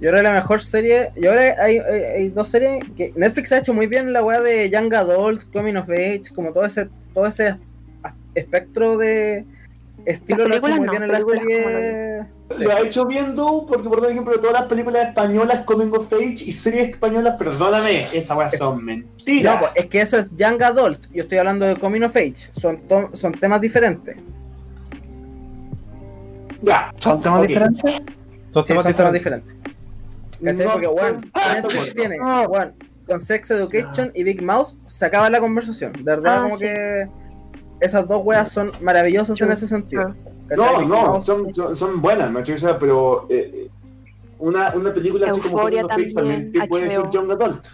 [0.00, 1.10] Yo creo que la mejor serie.
[1.16, 4.22] Yo creo que hay, hay- hay dos series que Netflix ha hecho muy bien la
[4.22, 7.56] weá de Young Adult, Coming of Age, como todo ese, todo ese
[8.34, 9.44] espectro de
[10.04, 12.26] estilo lo ha hecho películas muy no, bien en la serie.
[12.50, 12.62] Sí.
[12.64, 16.52] Lo ha hecho viendo porque, por ejemplo, todas las películas españolas Coming of Age y
[16.52, 19.54] series españolas, perdóname, esas weas son mentiras.
[19.54, 21.06] No, pues, es que eso es Young Adult.
[21.12, 22.50] Yo estoy hablando de Coming of Age.
[22.52, 22.80] Son,
[23.14, 24.14] son temas diferentes.
[26.62, 26.92] Ya.
[27.00, 28.02] ¿Son temas diferentes?
[28.50, 29.54] Son Sí, temas son temas diferentes.
[30.44, 30.66] ¿Cachai?
[30.66, 31.92] No Porque, Netflix acuerdo.
[31.94, 32.72] tiene, one,
[33.06, 35.92] con Sex Education y Big Mouth se acaba la conversación.
[35.92, 36.64] De verdad, Ah, como sí.
[36.66, 37.08] que
[37.80, 40.02] esas dos weas son maravillosas en ese sentido.
[40.14, 40.30] Ah.
[40.48, 40.72] ¿Cachai?
[40.72, 42.64] No, Big no, son, son, son buenas, ¿me entiendes?
[42.64, 43.68] O sea, pero eh,
[44.38, 47.08] una, una película así como Coming Euphoria of Age también también, puede ser.
[47.10, 47.66] Young Adult.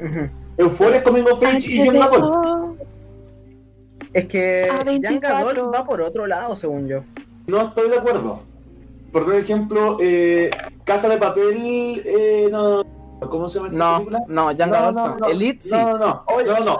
[0.00, 0.30] Ujú.
[0.56, 2.80] Euphoria es Coming of Age y Young Adult.
[4.12, 5.48] Es que Ah, Young 24.
[5.60, 7.04] Adult va por otro lado, según yo.
[7.46, 8.42] No estoy de acuerdo.
[9.12, 10.50] Por ejemplo, eh,
[10.84, 12.84] Casa de Papel, eh, no,
[13.30, 14.24] ¿cómo se llama No, película?
[14.28, 15.16] no, Young No, no, no.
[15.16, 15.26] no.
[15.28, 15.70] Elite sí.
[15.72, 16.44] No, no, no, Oye.
[16.46, 16.78] no, no.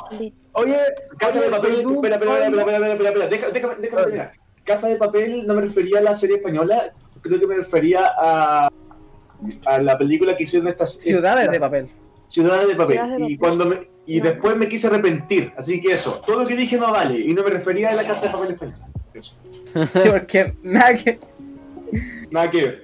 [0.52, 0.76] Oye,
[1.18, 3.74] Casa de oye, Papel, pero tú- espera, espera, espera, espera, espera, espera, espera, deja- déjame,
[3.80, 4.32] déjame terminar.
[4.64, 8.68] Casa de Papel no me refería a la serie española, creo que me refería a,
[9.66, 11.88] a la película que hicieron estas Ciudades de papel.
[12.28, 12.96] Ciudades de papel.
[12.96, 13.38] Ciudades de Y Papel.
[13.38, 14.24] cuando me, y No.
[14.24, 17.42] después me quise arrepentir, así que eso, todo lo que dije no vale y no
[17.42, 18.86] me refería a la Casa de Papel española.
[19.14, 19.36] Eso.
[19.94, 21.18] Sí, porque nada que.
[22.30, 22.83] Nada que ver.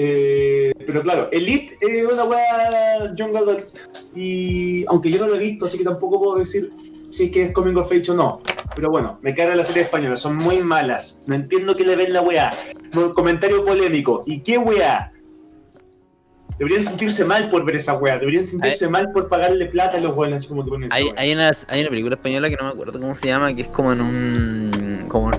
[0.00, 3.66] Eh, pero claro, Elite es una weá Young Adult.
[4.14, 6.70] Y aunque yo no lo he visto, así que tampoco puedo decir
[7.08, 8.40] si es que es Coming of Age o no.
[8.76, 11.24] Pero bueno, me carga la serie española, son muy malas.
[11.26, 12.50] No entiendo que le ven la weá.
[12.94, 14.22] Un comentario polémico.
[14.24, 15.12] ¿Y qué weá?
[16.60, 18.20] Deberían sentirse mal por ver esa weá.
[18.20, 21.90] Deberían sentirse mal por pagarle plata a los como esa Hay, hay, una, hay una
[21.90, 25.04] película española que no me acuerdo cómo se llama, que es como en un.
[25.08, 25.32] como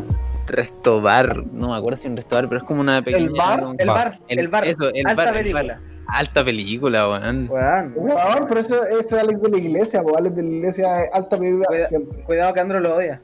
[0.49, 1.45] un resto bar.
[1.53, 3.29] No me acuerdo si es un resto bar, pero es como una pequeña.
[3.37, 3.63] bar?
[3.63, 4.65] un- El bar, El- el bar.
[4.67, 5.81] eso, el alta bar, el película.
[6.07, 7.47] Alta película, weón.
[7.51, 7.93] Weón.
[7.95, 11.09] Weón, pero eso, eso es Alex de la iglesia, pues Alex de la iglesia es
[11.13, 12.23] alta película Cuida- siempre.
[12.23, 13.21] Cuidado que Andro lo odia.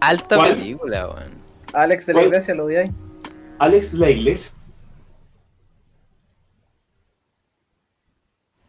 [0.00, 0.54] Alta ¿Cuál?
[0.56, 1.30] película, weón.
[1.72, 2.26] Alex de la ¿Cuál?
[2.26, 2.84] iglesia lo odia.
[3.58, 4.52] Alex La Iglesia.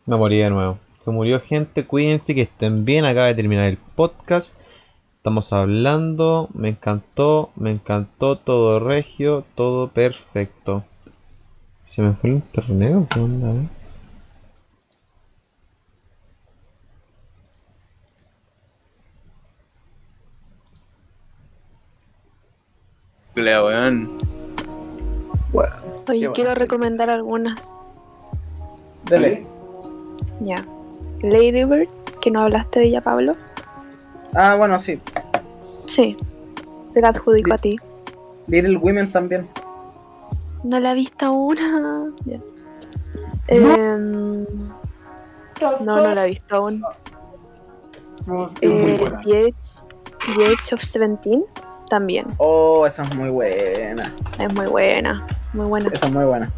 [0.05, 0.77] Me morí de nuevo.
[1.03, 3.05] Se murió gente, cuídense, que estén bien.
[3.05, 4.55] Acaba de terminar el podcast.
[5.25, 10.83] Estamos hablando, me encantó, me encantó todo regio, todo perfecto.
[11.83, 13.49] ¿Se me fue el internet qué onda?
[13.49, 13.67] eh?
[23.35, 24.17] Weón.
[26.07, 26.53] Oye, quiero bueno.
[26.53, 27.73] recomendar algunas.
[29.09, 29.43] Dele.
[30.41, 30.63] Ya.
[31.23, 31.89] Lady Bird,
[32.21, 33.35] que no hablaste de ella, Pablo.
[34.35, 34.99] Ah, bueno, sí.
[35.85, 36.17] Sí.
[36.93, 37.77] Te la adjudico a ti.
[38.47, 39.47] Little Women también.
[40.63, 41.53] No la he visto.
[42.25, 42.39] Ya.
[43.47, 44.45] Em,
[45.81, 46.83] no, no la he visto aún.
[48.25, 49.11] No, es muy Eh.
[49.23, 49.53] The, Age,
[50.35, 51.45] The Age of Seventeen
[51.89, 52.27] también.
[52.37, 54.13] Oh, esa es muy buena.
[54.39, 55.25] Es muy buena.
[55.53, 55.89] Muy buena.
[55.93, 56.51] Esa es muy buena.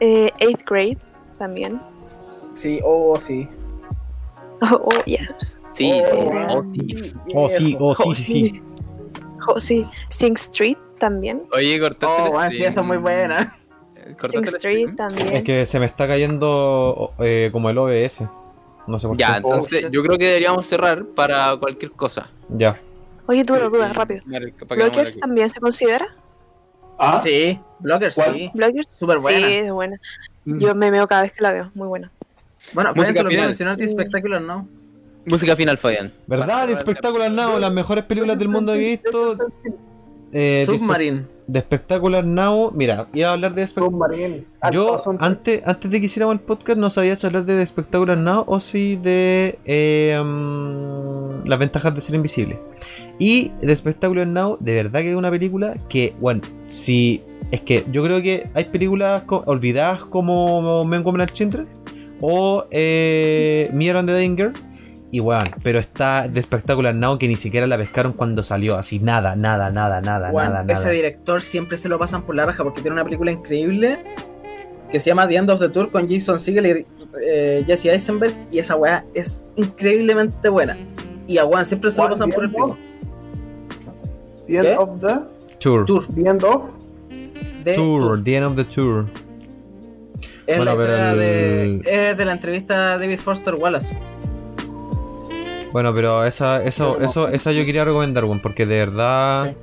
[0.00, 0.98] Eh, Eighth Grade
[1.38, 1.80] también.
[2.52, 3.48] Sí, oh, sí.
[4.70, 5.26] Oh, oh, yeah.
[5.74, 7.12] Sí, Oh, sí, oh, oh, sí.
[7.34, 8.62] Oh, sí, oh, sí, sí, sí.
[9.46, 9.84] Oh, sí.
[10.08, 11.42] Sing Street también.
[11.52, 12.78] Oye, cortaste Oh, el sí, stream.
[12.78, 13.56] es muy buena.
[14.18, 15.32] Cortaste Sing Street también.
[15.34, 18.22] Es que se me está cayendo eh, como el OBS.
[18.86, 19.36] No sé por Ya, qué.
[19.38, 22.28] entonces yo creo que deberíamos cerrar para cualquier cosa.
[22.50, 22.80] Ya.
[23.26, 24.20] Oye, duro, duro, rápido.
[24.30, 26.06] Que- que ¿Blockers también se considera?
[26.98, 28.34] Ah, Sí, Blockers, ¿Cuál?
[28.34, 28.50] sí.
[28.54, 28.86] ¿Blockers?
[28.94, 29.48] Súper buena.
[29.48, 29.96] Sí, es buena.
[30.44, 30.58] mm.
[30.58, 31.70] Yo me veo cada vez que la veo.
[31.74, 32.12] Muy buena.
[32.72, 33.46] Bueno, Fabián se lo quiero final.
[33.48, 34.68] mencionar, The Spectacular, ¿no?
[35.26, 36.12] Música final, Fabián.
[36.26, 36.68] ¿Verdad?
[36.68, 39.36] De Spectacular Now, las mejores películas del mundo que he visto.
[40.36, 41.26] Eh, de Submarine.
[41.46, 44.44] de Spectacular Now, mira, iba a hablar de Submarine.
[44.72, 47.56] Yo, Ah, son- antes, antes de que hiciéramos el podcast, no sabía si hablar de
[47.56, 52.58] The Spectacular Now o si de eh, mm, las ventajas de ser invisible.
[53.18, 57.22] Y The Spectacular Now, de verdad que es una película que, bueno, si.
[57.50, 61.68] Es que yo creo que hay películas co- olvidadas como Men Woman and Children
[62.20, 64.52] o eh, Mirror and the Dying Girl.
[65.14, 68.98] Y bueno, pero está The Spectacular Now que ni siquiera la pescaron cuando salió, así
[68.98, 70.92] nada, nada, nada, nada, Juan, nada, ese nada.
[70.92, 74.02] director siempre se lo pasan por la raja porque tiene una película increíble
[74.90, 76.86] que se llama The End of the Tour con Jason Segel y
[77.24, 80.76] eh, Jesse Eisenberg y esa weá es increíblemente buena.
[81.28, 82.78] Y a Juan siempre se lo pasan por el ¿The pico.
[84.48, 84.76] The end ¿Qué?
[84.76, 85.20] of the.
[85.60, 85.84] Tour.
[85.86, 86.06] Tour.
[86.12, 86.62] The end of.
[87.62, 88.24] De Tour, Tour.
[88.24, 89.06] The End of the Tour.
[90.48, 91.18] Es Bueno, la el-
[91.82, 93.96] de, es de la entrevista a David Foster Wallace.
[95.74, 99.50] Bueno, pero esa, eso, eso, esa yo quería recomendar, weón, porque de verdad.
[99.50, 99.56] Sí.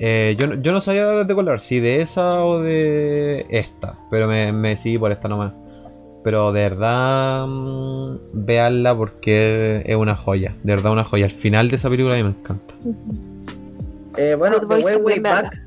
[0.00, 4.26] eh, yo, no- yo no sabía de color, si de esa o de esta, pero
[4.26, 5.52] me, me decidí por esta nomás.
[6.24, 11.26] Pero de verdad, mm, veanla porque es una joya, de verdad una joya.
[11.26, 12.74] El final de esa película a mí me encanta.
[14.16, 15.18] Eh, bueno, The Way Way.
[15.20, 15.62] Back,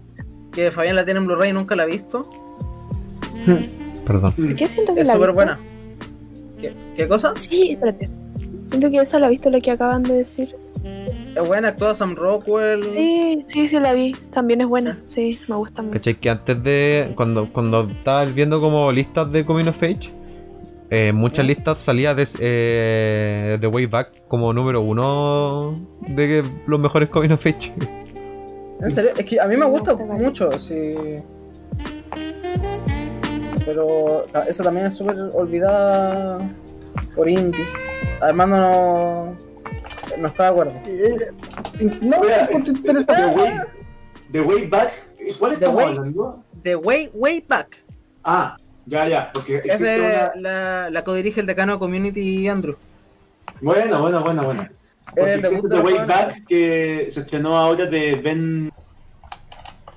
[0.51, 2.27] que Fabián la tiene en Blu-ray y nunca la ha visto.
[4.07, 4.33] Perdón.
[4.37, 4.55] Mm.
[4.55, 5.59] ¿Qué siento que Es súper buena.
[6.59, 7.33] ¿Qué, ¿Qué cosa?
[7.35, 8.09] Sí, espérate.
[8.65, 10.55] Siento que esa la he visto lo que acaban de decir.
[11.35, 12.83] Es buena, actúa Sam Rockwell.
[12.83, 14.13] Sí, sí, sí la vi.
[14.31, 14.99] También es buena.
[15.03, 15.93] Sí, me gusta mucho.
[15.93, 16.19] ¿Cachai?
[16.19, 17.13] Que antes de.
[17.15, 20.11] Cuando, cuando estaba viendo como listas de Coming of Age,
[20.89, 25.75] eh, muchas listas salía de, eh, de Way Back como número uno
[26.07, 27.73] de que los mejores Coming of Age.
[28.81, 30.23] En serio, es que a mí me Me gusta gusta Vale.
[30.23, 30.93] mucho, sí.
[33.65, 36.47] Pero esa también es súper olvidada
[37.15, 37.65] por indie.
[38.21, 39.37] Armando no,
[40.17, 40.73] no está de acuerdo.
[40.85, 41.31] Eh,
[42.01, 42.73] no, Mira, encuentro
[43.05, 43.13] The.
[43.35, 43.51] Way,
[44.31, 44.91] The Way Back.
[45.39, 46.43] ¿Cuál The estamos Way- hablando?
[46.63, 47.77] The Way, Way Back.
[48.23, 49.31] Ah, ya, ya.
[49.33, 49.93] Porque Esa una-
[50.25, 52.75] es la, la codirige el decano de Community Andrew.
[53.61, 54.71] Buena, buena, buena.
[55.05, 56.05] Porque El existe The Way.
[56.05, 58.71] Back que se estrenó ahora de Ben.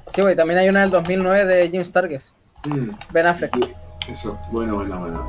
[0.06, 2.34] Sí, güey, también hay una del 2009 de Jim Stargess,
[2.64, 3.54] Mm, Ben Affleck.
[4.08, 5.20] eso, bueno, buena, buena.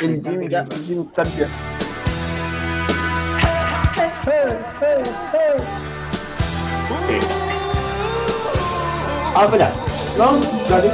[0.00, 0.60] El Jimmy, Ya.
[0.60, 1.48] el Jimmy Stargess.
[4.24, 4.48] Hey,
[4.80, 5.02] hey,
[5.32, 5.62] hey.
[7.06, 7.18] Sí.
[9.36, 9.72] Ah, espera.
[10.16, 10.40] No,
[10.70, 10.90] dale.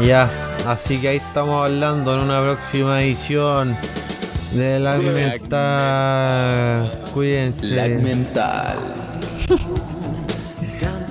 [0.00, 0.28] Ya,
[0.66, 3.76] así que ahí estamos hablando en una próxima edición
[4.52, 5.40] de la mental.
[7.14, 7.68] Cuídense.
[7.68, 8.76] Lag mental.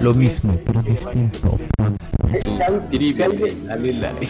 [0.06, 1.58] Lo mismo, pero distinto.
[2.30, 4.28] Si alguien- si alguien- Dale like.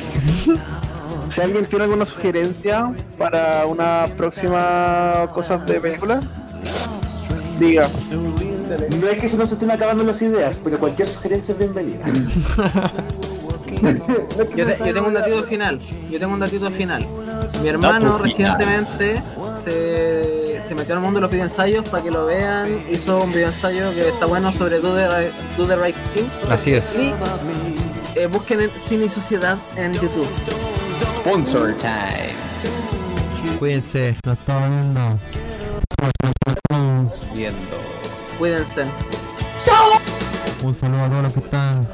[1.30, 6.22] Si alguien tiene alguna sugerencia para una próxima cosas de película,
[7.60, 7.90] diga.
[9.02, 12.06] No es que se nos estén acabando las ideas, pero cualquier sugerencia es bienvenida.
[14.56, 15.80] Yo, te- yo tengo un datito final.
[16.10, 17.06] Yo tengo un datito final.
[17.62, 18.58] Mi hermano Dato final.
[18.58, 19.22] recientemente
[19.62, 22.68] se, se metió al mundo de los videoensayos para que lo vean.
[22.92, 26.26] Hizo un videoensayo que está bueno sobre Do the Right, Do the right Thing.
[26.50, 26.96] Así es.
[26.98, 27.14] Y
[28.16, 30.28] eh, busquen en Cine y Sociedad en YouTube.
[31.06, 32.34] Sponsor time.
[33.60, 35.20] Cuídense, nos estamos viendo.
[37.34, 37.78] Viendo.
[38.40, 38.84] Cuídense.
[40.64, 41.88] Un saludo a todos los que están.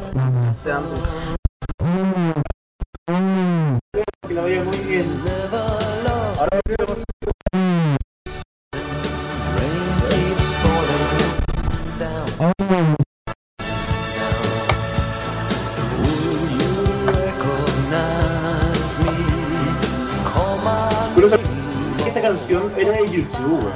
[4.32, 5.22] Que la vaya muy bien.
[21.14, 21.38] Curioso,
[22.08, 23.70] esta canción era de YouTube.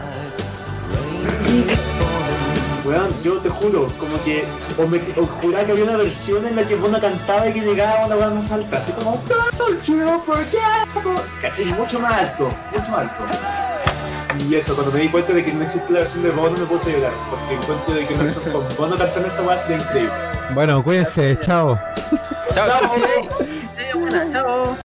[2.85, 4.45] Weón, yo te juro, como que
[4.77, 7.61] o, me, o juraba que había una versión en la que Bono cantaba y que
[7.61, 9.23] llegaba una weón más alta, así como
[9.57, 10.87] Don't you forget
[11.41, 11.65] ¿Cachai?
[11.65, 13.23] Mucho más alto, mucho más alto.
[14.47, 16.65] Y eso, cuando me di cuenta de que no existe la versión de Bono me
[16.65, 19.77] puse a llorar, porque encuentro de que una versión con Bono cantando esta weá sería
[19.77, 20.13] increíble.
[20.53, 21.79] Bueno, cuídense, chao.
[22.53, 22.89] Chao.
[24.31, 24.77] ¡Chao!